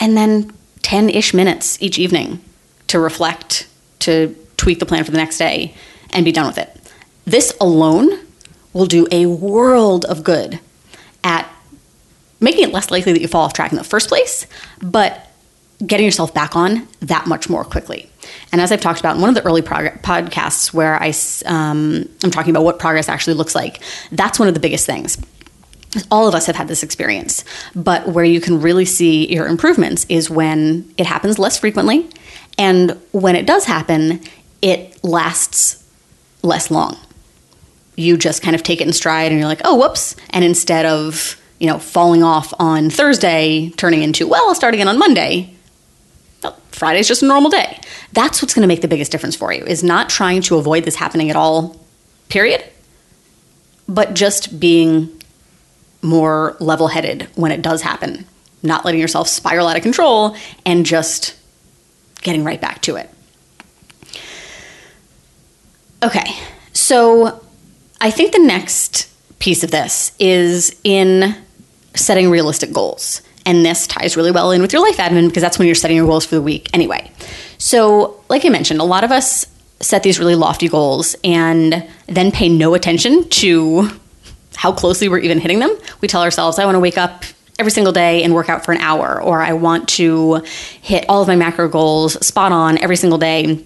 and 0.00 0.16
then 0.16 0.52
10 0.82 1.10
ish 1.10 1.34
minutes 1.34 1.80
each 1.82 1.98
evening 1.98 2.40
to 2.86 2.98
reflect, 2.98 3.68
to 3.98 4.34
tweak 4.56 4.78
the 4.78 4.86
plan 4.86 5.04
for 5.04 5.10
the 5.10 5.18
next 5.18 5.36
day, 5.36 5.74
and 6.10 6.24
be 6.24 6.32
done 6.32 6.46
with 6.46 6.58
it. 6.58 6.74
This 7.28 7.52
alone 7.60 8.08
will 8.72 8.86
do 8.86 9.06
a 9.12 9.26
world 9.26 10.06
of 10.06 10.24
good 10.24 10.60
at 11.22 11.46
making 12.40 12.64
it 12.64 12.72
less 12.72 12.90
likely 12.90 13.12
that 13.12 13.20
you 13.20 13.28
fall 13.28 13.42
off 13.42 13.52
track 13.52 13.70
in 13.70 13.76
the 13.76 13.84
first 13.84 14.08
place, 14.08 14.46
but 14.80 15.30
getting 15.86 16.06
yourself 16.06 16.32
back 16.32 16.56
on 16.56 16.88
that 17.00 17.26
much 17.26 17.50
more 17.50 17.64
quickly. 17.64 18.08
And 18.50 18.62
as 18.62 18.72
I've 18.72 18.80
talked 18.80 18.98
about 18.98 19.16
in 19.16 19.20
one 19.20 19.28
of 19.28 19.34
the 19.34 19.44
early 19.44 19.60
prog- 19.60 20.00
podcasts 20.00 20.72
where 20.72 20.94
I, 20.94 21.12
um, 21.44 22.08
I'm 22.24 22.30
talking 22.30 22.48
about 22.48 22.64
what 22.64 22.78
progress 22.78 23.10
actually 23.10 23.34
looks 23.34 23.54
like, 23.54 23.82
that's 24.10 24.38
one 24.38 24.48
of 24.48 24.54
the 24.54 24.60
biggest 24.60 24.86
things. 24.86 25.18
All 26.10 26.28
of 26.28 26.34
us 26.34 26.46
have 26.46 26.56
had 26.56 26.66
this 26.66 26.82
experience, 26.82 27.44
but 27.76 28.08
where 28.08 28.24
you 28.24 28.40
can 28.40 28.62
really 28.62 28.86
see 28.86 29.30
your 29.30 29.46
improvements 29.46 30.06
is 30.08 30.30
when 30.30 30.90
it 30.96 31.04
happens 31.04 31.38
less 31.38 31.58
frequently. 31.58 32.08
And 32.56 32.98
when 33.12 33.36
it 33.36 33.46
does 33.46 33.66
happen, 33.66 34.22
it 34.62 35.04
lasts 35.04 35.84
less 36.42 36.70
long. 36.70 36.96
You 37.98 38.16
just 38.16 38.42
kind 38.42 38.54
of 38.54 38.62
take 38.62 38.80
it 38.80 38.86
in 38.86 38.92
stride 38.92 39.32
and 39.32 39.40
you're 39.40 39.48
like, 39.48 39.62
oh, 39.64 39.76
whoops. 39.76 40.14
And 40.30 40.44
instead 40.44 40.86
of, 40.86 41.40
you 41.58 41.66
know, 41.66 41.80
falling 41.80 42.22
off 42.22 42.54
on 42.60 42.90
Thursday, 42.90 43.70
turning 43.70 44.02
into, 44.02 44.28
well, 44.28 44.46
I'll 44.46 44.54
start 44.54 44.72
again 44.72 44.86
on 44.86 45.00
Monday, 45.00 45.52
oh, 46.44 46.56
Friday's 46.70 47.08
just 47.08 47.24
a 47.24 47.26
normal 47.26 47.50
day. 47.50 47.80
That's 48.12 48.40
what's 48.40 48.54
going 48.54 48.62
to 48.62 48.68
make 48.68 48.82
the 48.82 48.88
biggest 48.88 49.10
difference 49.10 49.34
for 49.34 49.52
you 49.52 49.64
is 49.64 49.82
not 49.82 50.08
trying 50.08 50.42
to 50.42 50.58
avoid 50.58 50.84
this 50.84 50.94
happening 50.94 51.28
at 51.28 51.34
all, 51.34 51.76
period, 52.28 52.62
but 53.88 54.14
just 54.14 54.60
being 54.60 55.20
more 56.00 56.56
level 56.60 56.86
headed 56.86 57.28
when 57.34 57.50
it 57.50 57.62
does 57.62 57.82
happen, 57.82 58.24
not 58.62 58.84
letting 58.84 59.00
yourself 59.00 59.26
spiral 59.26 59.66
out 59.66 59.76
of 59.76 59.82
control 59.82 60.36
and 60.64 60.86
just 60.86 61.34
getting 62.22 62.44
right 62.44 62.60
back 62.60 62.80
to 62.82 62.94
it. 62.94 63.10
Okay, 66.00 66.32
so 66.72 67.42
I 68.00 68.10
think 68.10 68.32
the 68.32 68.38
next 68.38 69.08
piece 69.38 69.64
of 69.64 69.70
this 69.70 70.12
is 70.18 70.78
in 70.84 71.34
setting 71.94 72.30
realistic 72.30 72.72
goals. 72.72 73.22
And 73.44 73.64
this 73.64 73.86
ties 73.86 74.16
really 74.16 74.30
well 74.30 74.50
in 74.50 74.60
with 74.60 74.72
your 74.72 74.82
life 74.82 74.98
admin 74.98 75.28
because 75.28 75.42
that's 75.42 75.58
when 75.58 75.66
you're 75.66 75.74
setting 75.74 75.96
your 75.96 76.06
goals 76.06 76.26
for 76.26 76.34
the 76.34 76.42
week 76.42 76.68
anyway. 76.74 77.10
So, 77.56 78.22
like 78.28 78.44
I 78.44 78.50
mentioned, 78.50 78.80
a 78.80 78.84
lot 78.84 79.04
of 79.04 79.10
us 79.10 79.46
set 79.80 80.02
these 80.02 80.18
really 80.18 80.34
lofty 80.34 80.68
goals 80.68 81.16
and 81.24 81.88
then 82.06 82.30
pay 82.30 82.48
no 82.48 82.74
attention 82.74 83.28
to 83.30 83.88
how 84.56 84.72
closely 84.72 85.08
we're 85.08 85.18
even 85.18 85.38
hitting 85.38 85.60
them. 85.60 85.74
We 86.00 86.08
tell 86.08 86.22
ourselves, 86.22 86.58
I 86.58 86.64
want 86.64 86.74
to 86.74 86.80
wake 86.80 86.98
up 86.98 87.24
every 87.58 87.70
single 87.72 87.92
day 87.92 88.22
and 88.22 88.34
work 88.34 88.48
out 88.48 88.64
for 88.64 88.72
an 88.72 88.78
hour, 88.78 89.20
or 89.22 89.40
I 89.40 89.52
want 89.52 89.88
to 89.90 90.42
hit 90.82 91.04
all 91.08 91.22
of 91.22 91.28
my 91.28 91.36
macro 91.36 91.68
goals 91.68 92.24
spot 92.26 92.52
on 92.52 92.78
every 92.78 92.96
single 92.96 93.18
day. 93.18 93.64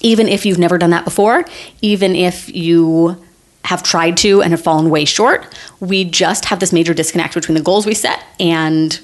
Even 0.00 0.28
if 0.28 0.46
you've 0.46 0.58
never 0.58 0.78
done 0.78 0.90
that 0.90 1.04
before, 1.04 1.44
even 1.80 2.14
if 2.14 2.54
you 2.54 3.22
have 3.64 3.82
tried 3.82 4.16
to 4.18 4.42
and 4.42 4.52
have 4.52 4.60
fallen 4.60 4.90
way 4.90 5.04
short. 5.04 5.46
We 5.80 6.04
just 6.04 6.46
have 6.46 6.60
this 6.60 6.72
major 6.72 6.94
disconnect 6.94 7.34
between 7.34 7.54
the 7.56 7.62
goals 7.62 7.86
we 7.86 7.94
set 7.94 8.24
and 8.40 9.00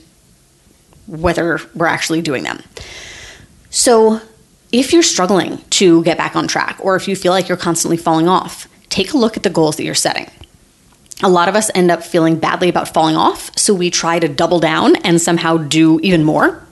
whether 1.06 1.60
we're 1.74 1.86
actually 1.86 2.22
doing 2.22 2.42
them. 2.42 2.62
So, 3.70 4.20
if 4.70 4.92
you're 4.92 5.02
struggling 5.02 5.58
to 5.70 6.02
get 6.04 6.18
back 6.18 6.36
on 6.36 6.46
track, 6.46 6.78
or 6.80 6.94
if 6.96 7.08
you 7.08 7.16
feel 7.16 7.32
like 7.32 7.48
you're 7.48 7.56
constantly 7.56 7.96
falling 7.96 8.28
off, 8.28 8.68
take 8.90 9.14
a 9.14 9.16
look 9.16 9.36
at 9.36 9.42
the 9.42 9.50
goals 9.50 9.76
that 9.76 9.84
you're 9.84 9.94
setting. 9.94 10.30
A 11.22 11.28
lot 11.28 11.48
of 11.48 11.56
us 11.56 11.70
end 11.74 11.90
up 11.90 12.02
feeling 12.02 12.38
badly 12.38 12.68
about 12.68 12.92
falling 12.92 13.16
off, 13.16 13.50
so 13.56 13.74
we 13.74 13.90
try 13.90 14.18
to 14.18 14.28
double 14.28 14.60
down 14.60 14.96
and 14.96 15.20
somehow 15.20 15.56
do 15.56 15.98
even 16.00 16.22
more. 16.22 16.62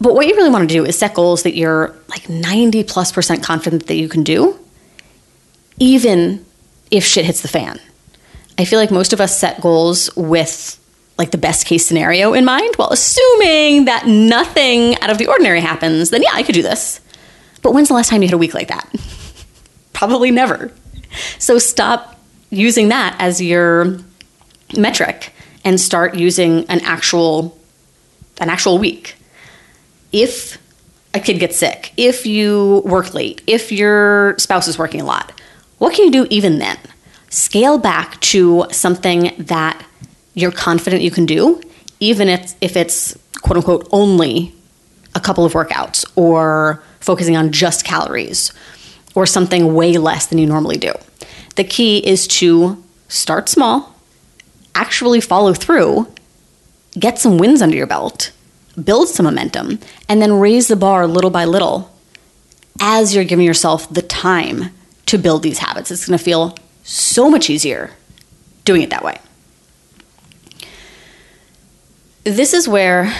But 0.00 0.14
what 0.14 0.26
you 0.26 0.34
really 0.34 0.50
want 0.50 0.68
to 0.68 0.74
do 0.74 0.84
is 0.84 0.98
set 0.98 1.14
goals 1.14 1.44
that 1.44 1.54
you're 1.54 1.94
like 2.08 2.28
90 2.28 2.84
plus 2.84 3.12
percent 3.12 3.42
confident 3.42 3.86
that 3.86 3.94
you 3.94 4.08
can 4.08 4.22
do, 4.24 4.58
even 5.78 6.44
if 6.90 7.04
shit 7.04 7.24
hits 7.24 7.42
the 7.42 7.48
fan. 7.48 7.80
I 8.58 8.64
feel 8.64 8.78
like 8.78 8.90
most 8.90 9.12
of 9.12 9.20
us 9.20 9.38
set 9.38 9.60
goals 9.60 10.14
with 10.16 10.78
like 11.18 11.30
the 11.30 11.38
best 11.38 11.66
case 11.66 11.86
scenario 11.86 12.32
in 12.32 12.44
mind. 12.44 12.74
while 12.76 12.90
assuming 12.90 13.84
that 13.84 14.06
nothing 14.06 14.98
out 15.00 15.10
of 15.10 15.18
the 15.18 15.26
ordinary 15.26 15.60
happens, 15.60 16.10
then 16.10 16.22
yeah, 16.22 16.30
I 16.32 16.42
could 16.42 16.54
do 16.54 16.62
this. 16.62 17.00
But 17.62 17.72
when's 17.72 17.88
the 17.88 17.94
last 17.94 18.10
time 18.10 18.22
you 18.22 18.28
had 18.28 18.34
a 18.34 18.38
week 18.38 18.54
like 18.54 18.68
that? 18.68 18.88
Probably 19.92 20.30
never. 20.30 20.72
So 21.38 21.58
stop 21.58 22.20
using 22.50 22.88
that 22.88 23.16
as 23.18 23.40
your 23.40 23.98
metric 24.76 25.32
and 25.64 25.80
start 25.80 26.14
using 26.14 26.64
an 26.66 26.80
actual 26.80 27.56
an 28.40 28.50
actual 28.50 28.78
week. 28.78 29.16
If 30.12 30.58
a 31.14 31.20
kid 31.20 31.38
gets 31.38 31.56
sick, 31.56 31.92
if 31.96 32.26
you 32.26 32.82
work 32.84 33.14
late, 33.14 33.42
if 33.46 33.70
your 33.70 34.36
spouse 34.38 34.66
is 34.66 34.76
working 34.76 35.00
a 35.00 35.04
lot, 35.04 35.33
what 35.78 35.94
can 35.94 36.04
you 36.04 36.10
do 36.10 36.26
even 36.30 36.58
then? 36.58 36.78
Scale 37.30 37.78
back 37.78 38.20
to 38.20 38.66
something 38.70 39.34
that 39.38 39.84
you're 40.34 40.52
confident 40.52 41.02
you 41.02 41.10
can 41.10 41.26
do, 41.26 41.60
even 42.00 42.28
if, 42.28 42.54
if 42.60 42.76
it's 42.76 43.18
quote 43.42 43.56
unquote 43.56 43.88
only 43.92 44.54
a 45.14 45.20
couple 45.20 45.44
of 45.44 45.52
workouts 45.52 46.04
or 46.16 46.82
focusing 47.00 47.36
on 47.36 47.52
just 47.52 47.84
calories 47.84 48.52
or 49.14 49.26
something 49.26 49.74
way 49.74 49.96
less 49.96 50.26
than 50.26 50.38
you 50.38 50.46
normally 50.46 50.76
do. 50.76 50.92
The 51.56 51.64
key 51.64 51.98
is 51.98 52.26
to 52.28 52.82
start 53.08 53.48
small, 53.48 53.94
actually 54.74 55.20
follow 55.20 55.54
through, 55.54 56.12
get 56.98 57.18
some 57.18 57.38
wins 57.38 57.62
under 57.62 57.76
your 57.76 57.86
belt, 57.86 58.32
build 58.82 59.08
some 59.08 59.24
momentum, 59.24 59.78
and 60.08 60.20
then 60.20 60.40
raise 60.40 60.66
the 60.68 60.76
bar 60.76 61.06
little 61.06 61.30
by 61.30 61.44
little 61.44 61.90
as 62.80 63.14
you're 63.14 63.24
giving 63.24 63.46
yourself 63.46 63.88
the 63.88 64.02
time 64.02 64.70
to 65.14 65.22
build 65.22 65.42
these 65.42 65.58
habits. 65.58 65.90
It's 65.90 66.06
going 66.06 66.18
to 66.18 66.24
feel 66.24 66.56
so 66.82 67.30
much 67.30 67.48
easier 67.48 67.90
doing 68.64 68.82
it 68.82 68.90
that 68.90 69.04
way. 69.04 69.18
This 72.24 72.52
is 72.52 72.66
where 72.66 73.12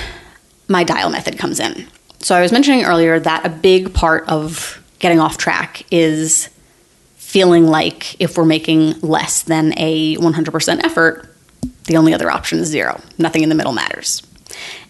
my 0.68 0.82
dial 0.82 1.10
method 1.10 1.38
comes 1.38 1.60
in. 1.60 1.86
So, 2.20 2.34
I 2.34 2.40
was 2.40 2.52
mentioning 2.52 2.84
earlier 2.84 3.20
that 3.20 3.44
a 3.44 3.50
big 3.50 3.92
part 3.92 4.26
of 4.28 4.82
getting 4.98 5.20
off 5.20 5.36
track 5.36 5.84
is 5.90 6.48
feeling 7.16 7.66
like 7.66 8.18
if 8.20 8.38
we're 8.38 8.44
making 8.44 8.98
less 9.00 9.42
than 9.42 9.74
a 9.76 10.16
100% 10.16 10.84
effort, 10.84 11.36
the 11.84 11.96
only 11.96 12.14
other 12.14 12.30
option 12.30 12.58
is 12.60 12.68
zero. 12.68 13.00
Nothing 13.18 13.42
in 13.42 13.50
the 13.50 13.54
middle 13.54 13.72
matters. 13.72 14.22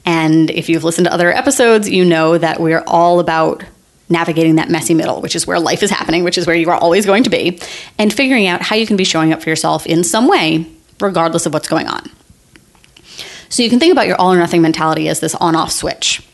And 0.05 0.50
if 0.50 0.68
you've 0.68 0.84
listened 0.84 1.07
to 1.07 1.12
other 1.12 1.32
episodes, 1.32 1.88
you 1.88 2.05
know 2.05 2.38
that 2.38 2.61
we're 2.61 2.84
all 2.86 3.18
about 3.18 3.64
navigating 4.09 4.57
that 4.57 4.68
messy 4.68 4.94
middle, 4.94 5.20
which 5.20 5.34
is 5.34 5.46
where 5.46 5.59
life 5.59 5.82
is 5.82 5.90
happening, 5.90 6.24
which 6.24 6.36
is 6.38 6.46
where 6.46 6.57
you 6.57 6.68
are 6.70 6.76
always 6.76 7.07
going 7.07 7.22
to 7.22 7.30
be, 7.30 7.59
and 7.98 8.12
figuring 8.12 8.46
out 8.46 8.62
how 8.62 8.76
you 8.76 8.86
can 8.86 8.96
be 8.96 9.05
showing 9.05 9.32
up 9.32 9.42
for 9.42 9.48
yourself 9.48 9.86
in 9.86 10.05
some 10.05 10.28
way, 10.28 10.66
regardless 11.00 11.46
of 11.46 11.52
what's 11.52 11.68
going 11.68 11.88
on. 11.88 12.11
So 13.48 13.62
you 13.62 13.70
can 13.70 13.78
think 13.78 13.92
about 13.92 14.07
your 14.07 14.16
all 14.16 14.32
or 14.32 14.36
nothing 14.36 14.62
mentality 14.62 15.09
as 15.09 15.20
this 15.20 15.34
on 15.36 15.55
off 15.55 15.70
switch. 15.70 16.26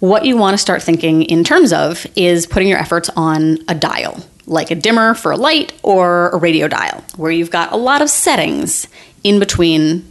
What 0.00 0.24
you 0.24 0.36
want 0.36 0.54
to 0.54 0.58
start 0.58 0.82
thinking 0.82 1.22
in 1.22 1.44
terms 1.44 1.72
of 1.72 2.06
is 2.14 2.46
putting 2.46 2.68
your 2.68 2.78
efforts 2.78 3.08
on 3.16 3.58
a 3.68 3.74
dial, 3.74 4.24
like 4.46 4.70
a 4.70 4.74
dimmer 4.74 5.14
for 5.14 5.32
a 5.32 5.36
light 5.36 5.72
or 5.82 6.30
a 6.30 6.36
radio 6.36 6.68
dial, 6.68 7.02
where 7.16 7.30
you've 7.30 7.50
got 7.50 7.72
a 7.72 7.76
lot 7.76 8.02
of 8.02 8.10
settings 8.10 8.86
in 9.24 9.38
between 9.38 10.04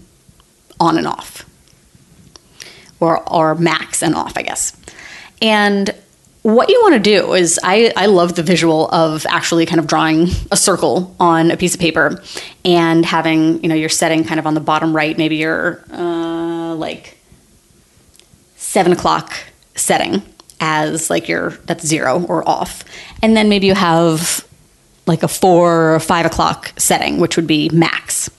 on 0.79 0.97
and 0.97 1.07
off, 1.07 1.45
or, 2.99 3.27
or 3.31 3.55
max 3.55 4.03
and 4.03 4.15
off, 4.15 4.37
I 4.37 4.41
guess. 4.41 4.75
And 5.41 5.93
what 6.47 6.69
you 6.69 6.79
want 6.81 6.93
to 6.93 6.99
do 6.99 7.33
is 7.33 7.59
I, 7.61 7.91
I 7.97 8.05
love 8.05 8.35
the 8.35 8.41
visual 8.41 8.87
of 8.91 9.25
actually 9.25 9.65
kind 9.65 9.79
of 9.79 9.87
drawing 9.87 10.29
a 10.49 10.55
circle 10.55 11.13
on 11.19 11.51
a 11.51 11.57
piece 11.57 11.73
of 11.73 11.81
paper 11.81 12.23
and 12.63 13.05
having 13.05 13.61
you 13.61 13.67
know 13.67 13.75
your 13.75 13.89
setting 13.89 14.23
kind 14.23 14.39
of 14.39 14.47
on 14.47 14.53
the 14.53 14.61
bottom 14.61 14.95
right 14.95 15.17
maybe 15.17 15.35
your 15.35 15.83
uh, 15.91 16.73
like 16.75 17.17
seven 18.55 18.93
o'clock 18.93 19.33
setting 19.75 20.21
as 20.61 21.09
like 21.09 21.27
your 21.27 21.49
that's 21.65 21.85
zero 21.85 22.23
or 22.27 22.47
off. 22.47 22.85
And 23.21 23.35
then 23.35 23.49
maybe 23.49 23.67
you 23.67 23.75
have 23.75 24.47
like 25.05 25.23
a 25.23 25.27
four 25.27 25.95
or 25.95 25.99
five 25.99 26.25
o'clock 26.25 26.71
setting 26.77 27.19
which 27.19 27.35
would 27.35 27.47
be 27.47 27.67
max. 27.73 28.29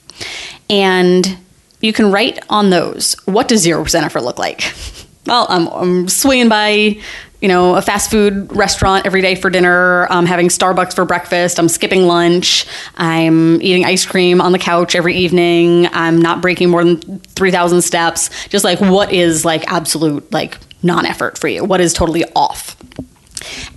And 0.71 1.37
you 1.83 1.93
can 1.93 2.11
write 2.11 2.39
on 2.49 2.71
those. 2.71 3.17
What 3.27 3.49
does 3.49 3.61
zero 3.61 3.83
percent 3.83 4.07
effort 4.07 4.23
look 4.23 4.39
like? 4.39 4.63
Well 5.27 5.47
I'm, 5.51 5.67
I'm 5.69 6.09
swinging 6.09 6.49
by 6.49 7.03
you 7.41 7.49
know, 7.49 7.77
a 7.77 7.83
fast 7.83 8.11
food 8.11 8.55
restaurant 8.55 9.07
every 9.07 9.23
day 9.23 9.35
for 9.35 9.49
dinner. 9.49 10.07
I'm 10.11 10.27
having 10.27 10.49
Starbucks 10.49 10.95
for 10.95 11.05
breakfast. 11.05 11.59
I'm 11.59 11.69
skipping 11.69 12.07
lunch. 12.07 12.67
I'm 12.97 13.63
eating 13.63 13.85
ice 13.85 14.05
cream 14.05 14.41
on 14.41 14.53
the 14.53 14.59
couch 14.59 14.97
every 14.97 15.15
evening. 15.15 15.87
I'm 15.93 16.21
not 16.21 16.43
breaking 16.43 16.71
more 16.71 16.85
than 16.85 17.21
3,000 17.21 17.83
steps. 17.83 18.49
Just 18.49 18.65
like 18.65 18.81
what 18.81 19.13
is 19.13 19.45
like 19.45 19.71
absolute 19.71 20.31
like 20.33 20.59
non 20.83 21.07
effort 21.07 21.39
for 21.39 21.49
you? 21.49 21.65
What 21.65 21.81
is 21.81 21.93
totally 21.93 22.25
off? 22.35 22.77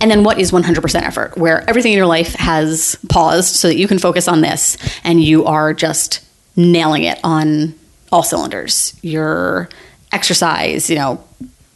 And 0.00 0.10
then 0.10 0.24
what 0.24 0.40
is 0.40 0.50
100% 0.50 1.02
effort, 1.02 1.36
where 1.38 1.68
everything 1.68 1.92
in 1.92 1.98
your 1.98 2.06
life 2.06 2.34
has 2.34 2.96
paused 3.08 3.54
so 3.54 3.68
that 3.68 3.76
you 3.76 3.86
can 3.86 3.98
focus 3.98 4.26
on 4.26 4.40
this 4.40 4.76
and 5.04 5.22
you 5.22 5.44
are 5.44 5.72
just 5.72 6.20
nailing 6.56 7.04
it 7.04 7.20
on 7.22 7.74
all 8.10 8.24
cylinders. 8.24 8.98
Your 9.02 9.68
exercise, 10.10 10.90
you 10.90 10.96
know, 10.96 11.22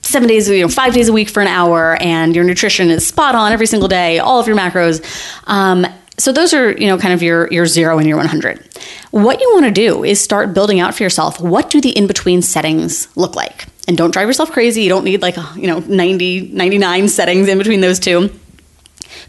seven 0.07 0.29
days, 0.29 0.49
you 0.49 0.61
know, 0.61 0.69
five 0.69 0.95
days 0.95 1.09
a 1.09 1.13
week 1.13 1.29
for 1.29 1.41
an 1.41 1.49
hour, 1.49 1.97
and 2.01 2.35
your 2.35 2.45
nutrition 2.45 2.91
is 2.91 3.07
spot 3.07 3.35
on 3.35 3.53
every 3.53 3.67
single 3.67 3.89
day, 3.89 4.19
all 4.19 4.41
of 4.41 4.47
your 4.47 4.57
macros. 4.57 5.03
Um, 5.47 5.87
so 6.19 6.33
those 6.33 6.55
are, 6.55 6.73
you 6.73 6.87
know, 6.87 6.99
kind 6.99 7.13
of 7.13 7.23
your 7.23 7.49
your 7.53 7.67
zero 7.67 7.99
and 7.99 8.09
your 8.09 8.17
100. 8.17 8.67
What 9.11 9.41
you 9.41 9.51
want 9.53 9.67
to 9.67 9.71
do 9.71 10.05
is 10.05 10.21
start 10.21 10.55
building 10.55 10.81
out 10.81 10.95
for 10.95 11.03
yourself. 11.03 11.41
What 11.41 11.71
do 11.71 11.81
the 11.81 11.91
in 11.91 12.07
between 12.07 12.43
settings 12.43 13.09
look 13.17 13.35
like? 13.35 13.67
And 13.87 13.97
don't 13.97 14.13
drive 14.13 14.27
yourself 14.27 14.51
crazy. 14.51 14.83
You 14.83 14.89
don't 14.89 15.05
need 15.05 15.23
like, 15.23 15.37
you 15.55 15.67
know, 15.67 15.79
90, 15.81 16.49
99 16.53 17.09
settings 17.09 17.49
in 17.49 17.59
between 17.59 17.81
those 17.81 18.01
two. 18.01 18.31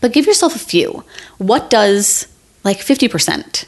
But 0.02 0.14
give 0.14 0.26
yourself 0.26 0.56
a 0.56 0.60
few. 0.60 1.04
What 1.38 1.70
does 1.70 2.28
like 2.64 2.80
50% 2.80 3.66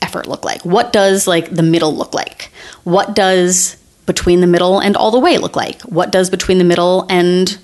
effort 0.00 0.26
look 0.26 0.44
like? 0.44 0.64
What 0.64 0.92
does 0.92 1.26
like 1.26 1.54
the 1.54 1.62
middle 1.62 1.94
look 1.94 2.14
like? 2.14 2.50
What 2.84 3.14
does 3.14 3.76
between 4.12 4.40
the 4.40 4.46
middle 4.46 4.78
and 4.78 4.94
all 4.96 5.10
the 5.10 5.18
way 5.18 5.38
look 5.38 5.56
like? 5.56 5.80
What 5.82 6.12
does 6.12 6.28
between 6.28 6.58
the 6.58 6.64
middle 6.64 7.06
and 7.08 7.58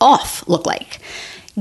off 0.00 0.46
look 0.48 0.66
like? 0.66 1.00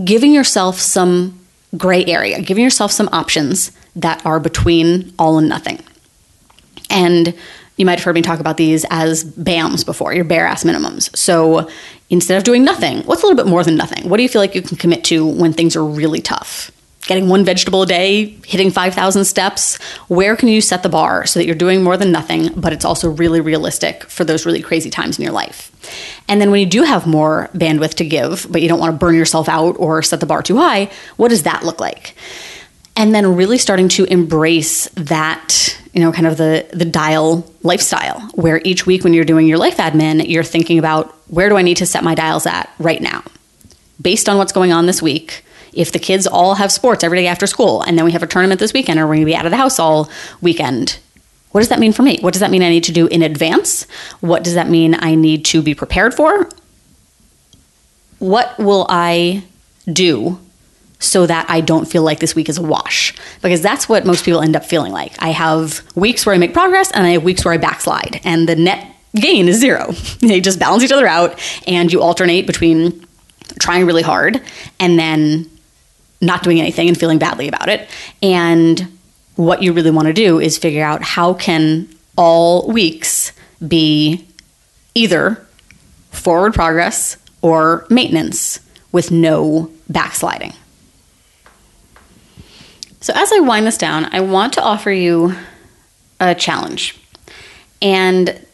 Giving 0.04 0.32
yourself 0.32 0.80
some 0.80 1.40
gray 1.76 2.06
area, 2.06 2.42
giving 2.42 2.64
yourself 2.64 2.92
some 2.92 3.10
options 3.12 3.72
that 3.96 4.24
are 4.26 4.40
between 4.40 5.14
all 5.18 5.40
and 5.40 5.50
nothing. 5.50 5.80
And 6.92 7.34
you 7.78 7.86
might 7.86 7.98
have 7.98 8.04
heard 8.04 8.16
me 8.16 8.22
talk 8.22 8.40
about 8.40 8.58
these 8.58 8.86
as 8.92 9.24
BAMs 9.24 9.86
before, 9.86 10.14
your 10.14 10.26
bare 10.26 10.46
ass 10.46 10.64
minimums. 10.64 11.16
So 11.16 11.70
instead 12.10 12.38
of 12.38 12.44
doing 12.44 12.64
nothing, 12.64 13.02
what's 13.04 13.24
a 13.24 13.26
little 13.26 13.42
bit 13.42 13.50
more 13.50 13.64
than 13.64 13.78
nothing? 13.78 14.08
What 14.10 14.18
do 14.18 14.24
you 14.24 14.30
feel 14.30 14.42
like 14.42 14.54
you 14.54 14.62
can 14.62 14.78
commit 14.78 15.04
to 15.06 15.26
when 15.26 15.54
things 15.54 15.76
are 15.76 15.84
really 15.84 16.22
tough? 16.22 16.72
Getting 17.10 17.28
one 17.28 17.44
vegetable 17.44 17.82
a 17.82 17.88
day, 17.88 18.38
hitting 18.46 18.70
5,000 18.70 19.26
steps? 19.26 19.82
Where 20.08 20.36
can 20.36 20.48
you 20.48 20.62
set 20.62 20.84
the 20.84 20.90
bar 20.90 21.26
so 21.26 21.40
that 21.40 21.46
you're 21.48 21.56
doing 21.56 21.84
more 21.84 21.98
than 21.98 22.12
nothing, 22.12 22.54
but 22.56 22.72
it's 22.72 22.86
also 22.86 23.10
really 23.10 23.42
realistic 23.42 24.04
for 24.04 24.24
those 24.24 24.46
really 24.46 24.62
crazy 24.62 24.92
times 24.92 25.18
in 25.18 25.24
your 25.24 25.34
life? 25.34 25.72
And 26.30 26.40
then 26.40 26.52
when 26.52 26.60
you 26.60 26.68
do 26.68 26.84
have 26.84 27.08
more 27.08 27.50
bandwidth 27.56 27.96
to 27.96 28.06
give, 28.06 28.46
but 28.50 28.62
you 28.62 28.70
don't 28.70 28.80
want 28.80 28.94
to 28.94 28.98
burn 28.98 29.16
yourself 29.16 29.50
out 29.50 29.76
or 29.80 30.04
set 30.04 30.20
the 30.20 30.28
bar 30.28 30.44
too 30.44 30.58
high, 30.58 30.92
what 31.18 31.30
does 31.30 31.44
that 31.44 31.66
look 31.66 31.80
like? 31.82 32.16
And 32.96 33.16
then 33.16 33.36
really 33.36 33.58
starting 33.58 33.90
to 33.90 34.04
embrace 34.06 34.88
that, 34.90 35.76
you 35.94 36.02
know, 36.02 36.12
kind 36.12 36.28
of 36.28 36.38
the 36.38 36.68
the 36.74 36.86
dial 36.86 37.52
lifestyle 37.64 38.20
where 38.36 38.62
each 38.64 38.86
week 38.86 39.04
when 39.04 39.14
you're 39.16 39.26
doing 39.26 39.48
your 39.48 39.58
life 39.58 39.78
admin, 39.78 40.30
you're 40.30 40.44
thinking 40.44 40.78
about 40.78 41.16
where 41.28 41.50
do 41.50 41.58
I 41.58 41.64
need 41.64 41.78
to 41.78 41.88
set 41.88 42.04
my 42.04 42.14
dials 42.14 42.46
at 42.46 42.70
right 42.78 43.02
now? 43.02 43.24
Based 44.00 44.30
on 44.30 44.38
what's 44.38 44.52
going 44.52 44.72
on 44.72 44.86
this 44.86 45.02
week, 45.02 45.44
if 45.74 45.92
the 45.92 46.00
kids 46.00 46.28
all 46.28 46.56
have 46.56 46.72
sports 46.72 47.04
every 47.04 47.20
day 47.20 47.28
after 47.28 47.48
school 47.48 47.82
and 47.84 47.98
then 47.98 48.06
we 48.06 48.12
have 48.12 48.24
a 48.24 48.28
tournament 48.28 48.60
this 48.60 48.74
weekend 48.74 49.00
or 49.00 49.04
we're 49.06 49.16
going 49.16 49.22
to 49.22 49.26
be 49.26 49.36
out 49.36 49.46
of 49.46 49.52
the 49.52 49.58
house 49.58 49.80
all 49.80 50.10
weekend, 50.42 51.00
what 51.52 51.62
does 51.62 51.70
that 51.70 51.80
mean 51.80 51.94
for 51.94 52.04
me? 52.04 52.20
What 52.22 52.34
does 52.34 52.42
that 52.42 52.52
mean 52.52 52.62
I 52.62 52.70
need 52.70 52.84
to 52.86 52.92
do 52.92 53.08
in 53.08 53.22
advance? 53.22 53.84
What 54.22 54.44
does 54.44 54.54
that 54.54 54.70
mean 54.70 54.96
I 55.00 55.16
need 55.16 55.46
to 55.46 55.62
be 55.62 55.74
prepared 55.74 56.14
for? 56.14 56.50
What 58.20 58.58
will 58.60 58.86
I 58.90 59.44
do 59.92 60.40
so 61.00 61.26
that 61.26 61.50
I 61.50 61.62
don't 61.62 61.86
feel 61.86 62.04
like 62.04 62.20
this 62.20 62.36
week 62.36 62.50
is 62.50 62.58
a 62.58 62.62
wash? 62.62 63.16
Because 63.42 63.62
that's 63.62 63.90
what 63.90 64.06
most 64.06 64.26
people 64.26 64.42
end 64.42 64.56
up 64.56 64.66
feeling 64.66 64.92
like. 64.92 65.14
I 65.20 65.30
have 65.30 65.82
weeks 65.96 66.26
where 66.26 66.36
I 66.36 66.38
make 66.38 66.54
progress 66.54 66.92
and 66.92 67.06
I 67.06 67.12
have 67.12 67.24
weeks 67.24 67.44
where 67.46 67.54
I 67.54 67.58
backslide, 67.58 68.22
and 68.24 68.48
the 68.48 68.56
net 68.56 68.86
gain 69.16 69.48
is 69.48 69.60
zero. 69.60 69.94
They 70.20 70.42
just 70.42 70.60
balance 70.60 70.84
each 70.84 70.92
other 70.92 71.08
out, 71.08 71.40
and 71.66 71.92
you 71.92 72.02
alternate 72.02 72.46
between 72.46 73.08
trying 73.60 73.86
really 73.86 74.04
hard 74.04 74.42
and 74.80 75.00
then 75.00 75.50
not 76.22 76.44
doing 76.44 76.60
anything 76.60 76.88
and 76.88 76.98
feeling 76.98 77.18
badly 77.18 77.48
about 77.48 77.70
it. 77.70 77.90
And 78.22 78.98
what 79.36 79.64
you 79.64 79.74
really 79.74 79.92
want 79.92 80.08
to 80.08 80.14
do 80.14 80.40
is 80.40 80.58
figure 80.58 80.84
out 80.84 81.02
how 81.02 81.34
can 81.34 81.88
all 82.18 82.68
weeks 82.68 83.32
be 83.66 84.28
either 84.96 85.46
forward 86.12 86.54
progress 86.54 87.18
or 87.42 87.86
maintenance 87.90 88.60
with 88.92 89.12
no 89.12 89.72
backsliding. 89.88 90.54
So, 93.02 93.14
as 93.16 93.32
I 93.32 93.40
wind 93.40 93.66
this 93.66 93.78
down, 93.78 94.06
I 94.12 94.20
want 94.20 94.54
to 94.54 94.62
offer 94.62 94.92
you 94.92 95.36
a 96.20 96.36
challenge. 96.36 97.00
And 97.82 98.46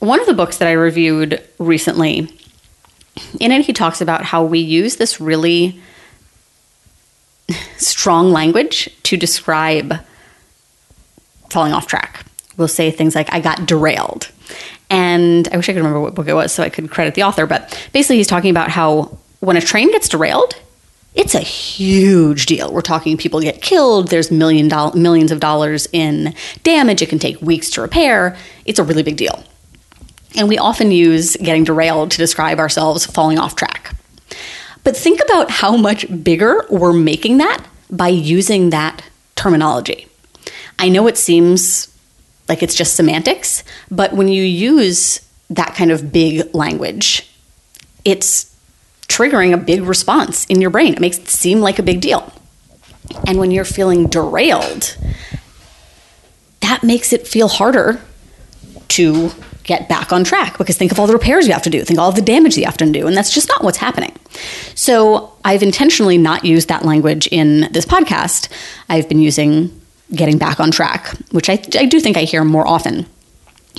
one 0.00 0.20
of 0.20 0.26
the 0.26 0.34
books 0.34 0.58
that 0.58 0.66
I 0.66 0.72
reviewed 0.72 1.40
recently, 1.58 2.28
in 3.38 3.52
it, 3.52 3.64
he 3.64 3.72
talks 3.72 4.00
about 4.00 4.24
how 4.24 4.42
we 4.42 4.58
use 4.58 4.96
this 4.96 5.20
really 5.20 5.80
strong 7.76 8.30
language 8.30 8.88
to 9.04 9.16
describe 9.16 9.94
falling 11.50 11.72
off 11.72 11.86
track. 11.86 12.24
We'll 12.56 12.68
say 12.68 12.90
things 12.90 13.14
like, 13.14 13.32
I 13.32 13.40
got 13.40 13.66
derailed. 13.66 14.30
And 14.90 15.48
I 15.48 15.56
wish 15.56 15.68
I 15.68 15.72
could 15.72 15.78
remember 15.78 16.00
what 16.00 16.14
book 16.14 16.28
it 16.28 16.34
was 16.34 16.52
so 16.52 16.62
I 16.62 16.68
could 16.68 16.90
credit 16.90 17.14
the 17.14 17.22
author, 17.22 17.46
but 17.46 17.88
basically 17.92 18.16
he's 18.16 18.26
talking 18.26 18.50
about 18.50 18.70
how 18.70 19.18
when 19.40 19.56
a 19.56 19.60
train 19.60 19.90
gets 19.90 20.08
derailed, 20.08 20.54
it's 21.14 21.34
a 21.34 21.40
huge 21.40 22.46
deal. 22.46 22.72
We're 22.72 22.80
talking 22.80 23.16
people 23.16 23.40
get 23.40 23.62
killed, 23.62 24.08
there's 24.08 24.30
million 24.30 24.68
do- 24.68 24.92
millions 24.94 25.30
of 25.30 25.40
dollars 25.40 25.86
in 25.92 26.34
damage, 26.62 27.02
it 27.02 27.08
can 27.08 27.18
take 27.18 27.40
weeks 27.40 27.70
to 27.70 27.80
repair. 27.80 28.36
It's 28.64 28.78
a 28.78 28.84
really 28.84 29.02
big 29.02 29.16
deal. 29.16 29.44
And 30.36 30.48
we 30.48 30.58
often 30.58 30.90
use 30.90 31.36
getting 31.36 31.62
derailed 31.62 32.10
to 32.12 32.16
describe 32.18 32.58
ourselves 32.58 33.06
falling 33.06 33.38
off 33.38 33.54
track. 33.54 33.94
But 34.84 34.96
think 34.96 35.20
about 35.24 35.50
how 35.50 35.76
much 35.76 36.06
bigger 36.22 36.64
we're 36.70 36.92
making 36.92 37.38
that 37.38 37.64
by 37.90 38.08
using 38.08 38.70
that 38.70 39.02
terminology. 39.34 40.06
I 40.78 40.88
know 40.88 41.06
it 41.06 41.16
seems 41.16 41.88
like 42.48 42.62
it's 42.62 42.74
just 42.74 42.94
semantics, 42.94 43.64
but 43.90 44.12
when 44.12 44.28
you 44.28 44.42
use 44.42 45.20
that 45.50 45.74
kind 45.74 45.90
of 45.90 46.12
big 46.12 46.54
language, 46.54 47.30
it's 48.04 48.54
triggering 49.08 49.52
a 49.54 49.56
big 49.56 49.82
response 49.82 50.44
in 50.46 50.60
your 50.60 50.70
brain. 50.70 50.94
It 50.94 51.00
makes 51.00 51.18
it 51.18 51.28
seem 51.28 51.60
like 51.60 51.78
a 51.78 51.82
big 51.82 52.00
deal. 52.00 52.32
And 53.26 53.38
when 53.38 53.50
you're 53.50 53.64
feeling 53.64 54.08
derailed, 54.08 54.96
that 56.60 56.82
makes 56.82 57.12
it 57.12 57.26
feel 57.26 57.48
harder 57.48 58.00
to 58.88 59.30
get 59.64 59.88
back 59.88 60.12
on 60.12 60.22
track 60.22 60.56
because 60.58 60.76
think 60.76 60.92
of 60.92 61.00
all 61.00 61.06
the 61.06 61.12
repairs 61.12 61.46
you 61.46 61.52
have 61.52 61.62
to 61.62 61.70
do, 61.70 61.82
think 61.82 61.98
of 61.98 62.04
all 62.04 62.12
the 62.12 62.22
damage 62.22 62.56
you 62.56 62.64
have 62.64 62.76
to 62.76 62.90
do, 62.90 63.06
and 63.06 63.16
that's 63.16 63.32
just 63.32 63.48
not 63.48 63.64
what's 63.64 63.78
happening. 63.78 64.14
So 64.74 65.32
I've 65.44 65.62
intentionally 65.62 66.18
not 66.18 66.44
used 66.44 66.68
that 66.68 66.84
language 66.84 67.26
in 67.28 67.72
this 67.72 67.84
podcast. 67.84 68.48
I've 68.88 69.08
been 69.08 69.18
using 69.18 69.80
getting 70.14 70.38
back 70.38 70.60
on 70.60 70.70
track, 70.70 71.08
which 71.32 71.48
I, 71.48 71.54
I 71.78 71.86
do 71.86 71.98
think 71.98 72.16
I 72.16 72.24
hear 72.24 72.44
more 72.44 72.66
often. 72.66 73.06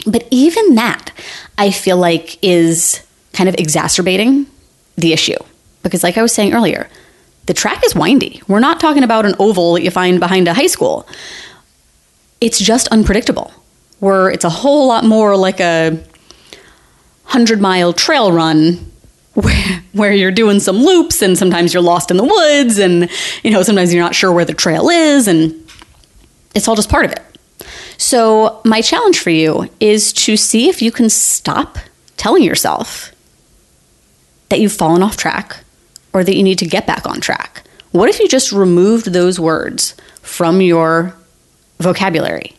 But 0.05 0.27
even 0.31 0.75
that, 0.75 1.11
I 1.57 1.71
feel 1.71 1.97
like 1.97 2.43
is 2.43 3.01
kind 3.33 3.47
of 3.47 3.55
exacerbating 3.55 4.47
the 4.95 5.13
issue. 5.13 5.37
Because, 5.83 6.03
like 6.03 6.17
I 6.17 6.21
was 6.21 6.33
saying 6.33 6.53
earlier, 6.53 6.89
the 7.45 7.53
track 7.53 7.85
is 7.85 7.95
windy. 7.95 8.41
We're 8.47 8.59
not 8.59 8.79
talking 8.79 9.03
about 9.03 9.25
an 9.25 9.35
oval 9.39 9.73
that 9.73 9.83
you 9.83 9.91
find 9.91 10.19
behind 10.19 10.47
a 10.47 10.53
high 10.53 10.67
school. 10.67 11.07
It's 12.41 12.59
just 12.59 12.87
unpredictable 12.89 13.53
where 13.99 14.29
it's 14.29 14.45
a 14.45 14.49
whole 14.49 14.87
lot 14.87 15.03
more 15.03 15.35
like 15.35 15.59
a 15.59 15.91
100 17.25 17.61
mile 17.61 17.93
trail 17.93 18.31
run 18.31 18.91
where, 19.33 19.83
where 19.93 20.13
you're 20.13 20.31
doing 20.31 20.59
some 20.59 20.77
loops 20.77 21.21
and 21.21 21.37
sometimes 21.37 21.73
you're 21.73 21.83
lost 21.83 22.09
in 22.09 22.17
the 22.17 22.23
woods 22.23 22.77
and 22.77 23.09
you 23.43 23.51
know 23.51 23.63
sometimes 23.63 23.93
you're 23.93 24.03
not 24.03 24.15
sure 24.15 24.31
where 24.31 24.45
the 24.45 24.53
trail 24.53 24.89
is 24.89 25.27
and 25.27 25.53
it's 26.53 26.67
all 26.67 26.75
just 26.75 26.89
part 26.89 27.05
of 27.05 27.11
it. 27.11 27.21
So 27.97 28.61
my 28.65 28.81
challenge 28.81 29.19
for 29.19 29.29
you 29.29 29.69
is 29.79 30.13
to 30.13 30.37
see 30.37 30.69
if 30.69 30.81
you 30.81 30.91
can 30.91 31.09
stop 31.09 31.77
telling 32.17 32.43
yourself 32.43 33.11
that 34.49 34.59
you've 34.59 34.73
fallen 34.73 35.03
off 35.03 35.17
track 35.17 35.57
or 36.13 36.23
that 36.23 36.35
you 36.35 36.43
need 36.43 36.59
to 36.59 36.65
get 36.65 36.87
back 36.87 37.05
on 37.05 37.19
track. 37.19 37.63
What 37.91 38.09
if 38.09 38.19
you 38.19 38.27
just 38.27 38.51
removed 38.51 39.11
those 39.13 39.39
words 39.39 39.95
from 40.21 40.61
your 40.61 41.15
vocabulary 41.79 42.53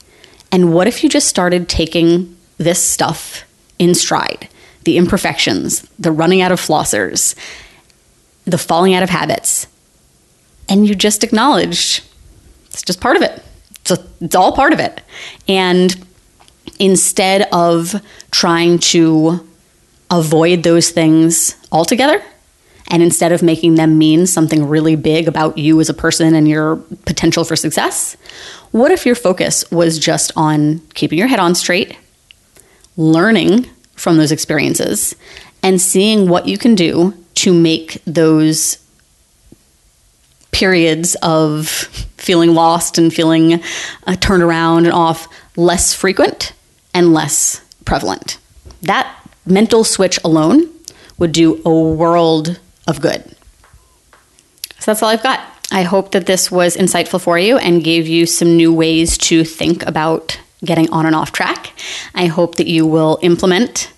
and 0.57 0.73
what 0.73 0.89
if 0.89 1.05
you 1.05 1.11
just 1.11 1.29
started 1.29 1.69
taking 1.69 2.35
this 2.57 2.83
stuff 2.83 3.45
in 3.79 3.95
stride? 3.95 4.49
The 4.85 4.97
imperfections, 4.97 5.87
the 5.99 6.11
running 6.11 6.41
out 6.41 6.51
of 6.51 6.59
flossers, 6.59 7.35
the 8.47 8.57
falling 8.57 8.95
out 8.95 9.03
of 9.03 9.11
habits, 9.11 9.67
and 10.67 10.89
you 10.89 10.95
just 10.95 11.23
acknowledged 11.23 12.03
it's 12.71 12.81
just 12.81 13.03
part 13.03 13.17
of 13.17 13.23
it. 13.23 13.43
It's, 13.83 13.91
a, 13.91 14.07
it's 14.23 14.35
all 14.35 14.57
part 14.57 14.73
of 14.73 14.81
it. 14.81 15.03
And 15.47 15.95
instead 16.79 17.51
of 17.53 17.95
trying 18.31 18.79
to 18.79 19.47
avoid 20.11 20.63
those 20.63 20.89
things 20.89 21.55
altogether, 21.71 22.23
and 22.89 23.03
instead 23.03 23.31
of 23.31 23.43
making 23.43 23.75
them 23.75 23.99
mean 23.99 24.27
something 24.27 24.67
really 24.67 24.97
big 24.97 25.29
about 25.29 25.59
you 25.59 25.83
as 25.83 25.91
a 25.91 25.95
person 25.95 26.35
and 26.35 26.49
your 26.49 26.77
potential 27.05 27.45
for 27.45 27.57
success, 27.57 28.17
what 28.77 28.93
if 28.93 29.07
your 29.07 29.15
focus 29.15 29.69
was 29.71 29.99
just 29.99 30.31
on 30.37 30.81
keeping 30.93 31.19
your 31.19 31.29
head 31.29 31.39
on 31.39 31.55
straight, 31.55 31.97
learning 32.99 33.65
from 33.95 34.19
those 34.19 34.31
experiences, 34.31 35.17
and 35.63 35.81
seeing 35.81 36.29
what 36.29 36.47
you 36.47 36.59
can 36.59 36.75
do 36.75 37.15
to 37.37 37.55
make 37.55 38.03
those 38.07 38.79
periods 40.53 41.17
of 41.23 41.69
feeling 42.19 42.55
lost 42.55 42.99
and 42.99 43.15
feeling 43.15 43.63
uh, 44.07 44.17
turned 44.17 44.43
around 44.43 44.85
and 44.85 44.95
off 44.95 45.27
less 45.57 45.95
frequent 45.95 46.53
and 46.93 47.15
less 47.15 47.63
prevalent? 47.87 48.39
That 48.83 49.11
mental 49.47 49.85
switch 49.85 50.19
alone 50.23 50.71
would 51.17 51.33
do 51.33 51.63
a 51.65 51.71
world 51.71 52.61
of 52.87 53.01
good. 53.01 53.25
So 54.81 54.93
that's 54.93 55.03
all 55.03 55.09
I've 55.09 55.23
got. 55.23 55.56
I 55.71 55.83
hope 55.83 56.13
that 56.13 56.27
this 56.27 56.51
was 56.51 56.77
insightful 56.77 57.21
for 57.21 57.39
you 57.39 57.59
and 57.59 57.83
gave 57.83 58.07
you 58.07 58.27
some 58.27 58.57
new 58.57 58.73
ways 58.73 59.19
to 59.19 59.45
think 59.45 59.85
about 59.87 60.39
getting 60.65 60.89
on 60.91 61.07
and 61.07 61.15
off 61.15 61.33
track. 61.33 61.73
I 62.15 62.27
hope 62.27 62.57
that 62.57 62.67
you 62.67 62.87
will 62.87 63.19
implement 63.23 63.93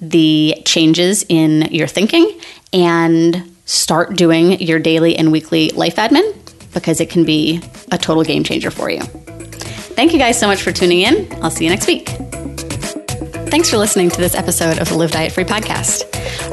the 0.00 0.56
changes 0.64 1.24
in 1.28 1.62
your 1.72 1.86
thinking 1.86 2.40
and 2.72 3.50
start 3.64 4.16
doing 4.16 4.60
your 4.60 4.78
daily 4.78 5.16
and 5.16 5.32
weekly 5.32 5.70
life 5.70 5.96
admin 5.96 6.34
because 6.74 7.00
it 7.00 7.08
can 7.08 7.24
be 7.24 7.62
a 7.90 7.98
total 7.98 8.22
game 8.22 8.44
changer 8.44 8.70
for 8.70 8.90
you. 8.90 9.00
Thank 9.00 10.12
you 10.12 10.18
guys 10.18 10.38
so 10.38 10.46
much 10.46 10.62
for 10.62 10.72
tuning 10.72 11.00
in. 11.00 11.28
I'll 11.42 11.50
see 11.50 11.64
you 11.64 11.70
next 11.70 11.86
week. 11.86 12.08
Thanks 13.48 13.70
for 13.70 13.78
listening 13.78 14.10
to 14.10 14.20
this 14.20 14.34
episode 14.34 14.78
of 14.78 14.88
the 14.88 14.96
Live 14.96 15.12
Diet 15.12 15.32
Free 15.32 15.44
podcast. 15.44 16.04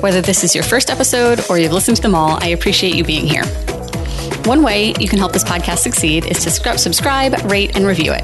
Whether 0.01 0.21
this 0.21 0.43
is 0.43 0.53
your 0.53 0.63
first 0.63 0.91
episode 0.91 1.43
or 1.49 1.57
you've 1.57 1.73
listened 1.73 1.97
to 1.97 2.03
them 2.03 2.13
all, 2.13 2.37
I 2.41 2.49
appreciate 2.49 2.95
you 2.95 3.03
being 3.03 3.25
here. 3.25 3.43
One 4.45 4.63
way 4.63 4.93
you 4.99 5.07
can 5.07 5.19
help 5.19 5.33
this 5.33 5.43
podcast 5.43 5.79
succeed 5.79 6.25
is 6.25 6.43
to 6.43 6.77
subscribe, 6.77 7.33
rate, 7.51 7.75
and 7.75 7.85
review 7.85 8.13
it. 8.13 8.23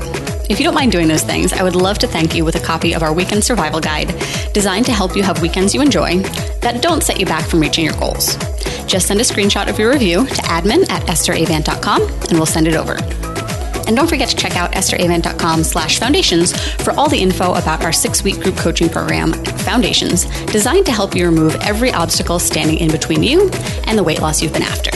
If 0.50 0.60
you 0.60 0.64
don't 0.64 0.74
mind 0.74 0.92
doing 0.92 1.08
those 1.08 1.24
things, 1.24 1.52
I 1.54 1.62
would 1.62 1.76
love 1.76 2.00
to 2.00 2.08
thank 2.08 2.34
you 2.34 2.46
with 2.46 2.56
a 2.56 2.60
copy 2.60 2.94
of 2.94 3.04
our 3.04 3.14
weekend 3.14 3.44
survival 3.44 3.80
guide 3.80 4.16
designed 4.54 4.86
to 4.86 4.94
help 4.94 5.16
you 5.16 5.24
have 5.24 5.42
weekends 5.42 5.76
you 5.76 5.82
enjoy 5.82 6.20
that 6.62 6.82
don't 6.82 7.04
set 7.04 7.20
you 7.20 7.26
back 7.26 7.46
from 7.46 7.60
reaching 7.60 7.86
your 7.86 7.94
goals. 7.96 8.36
Just 8.86 9.08
send 9.08 9.20
a 9.20 9.24
screenshot 9.24 9.68
of 9.70 9.78
your 9.78 9.92
review 9.92 10.26
to 10.26 10.42
admin 10.44 10.90
at 10.90 11.04
estheravant.com 11.04 12.02
and 12.02 12.32
we'll 12.32 12.46
send 12.46 12.68
it 12.68 12.76
over. 12.76 12.98
And 13.88 13.96
don't 13.96 14.08
forget 14.08 14.30
to 14.30 14.36
check 14.36 14.56
out 14.58 14.72
estheravant.com 14.74 15.64
slash 15.64 16.00
foundations 16.00 16.54
for 16.84 16.92
all 16.92 17.08
the 17.10 17.22
info 17.22 17.54
about 17.54 17.84
our 17.84 17.94
six-week 17.94 18.42
group 18.42 18.58
coaching 18.58 18.90
program, 18.90 19.34
Foundations, 19.68 20.26
designed 20.46 20.86
to 20.86 20.92
help 20.92 21.16
you 21.16 21.26
remove 21.26 21.56
every 21.62 21.92
obstacle 21.92 22.40
standing 22.40 22.80
in 22.80 22.92
between 22.92 23.24
you 23.24 23.50
and 23.86 23.98
the 23.98 24.04
weight 24.04 24.22
loss 24.22 24.42
you've 24.42 24.54
been 24.54 24.62
after. 24.62 24.92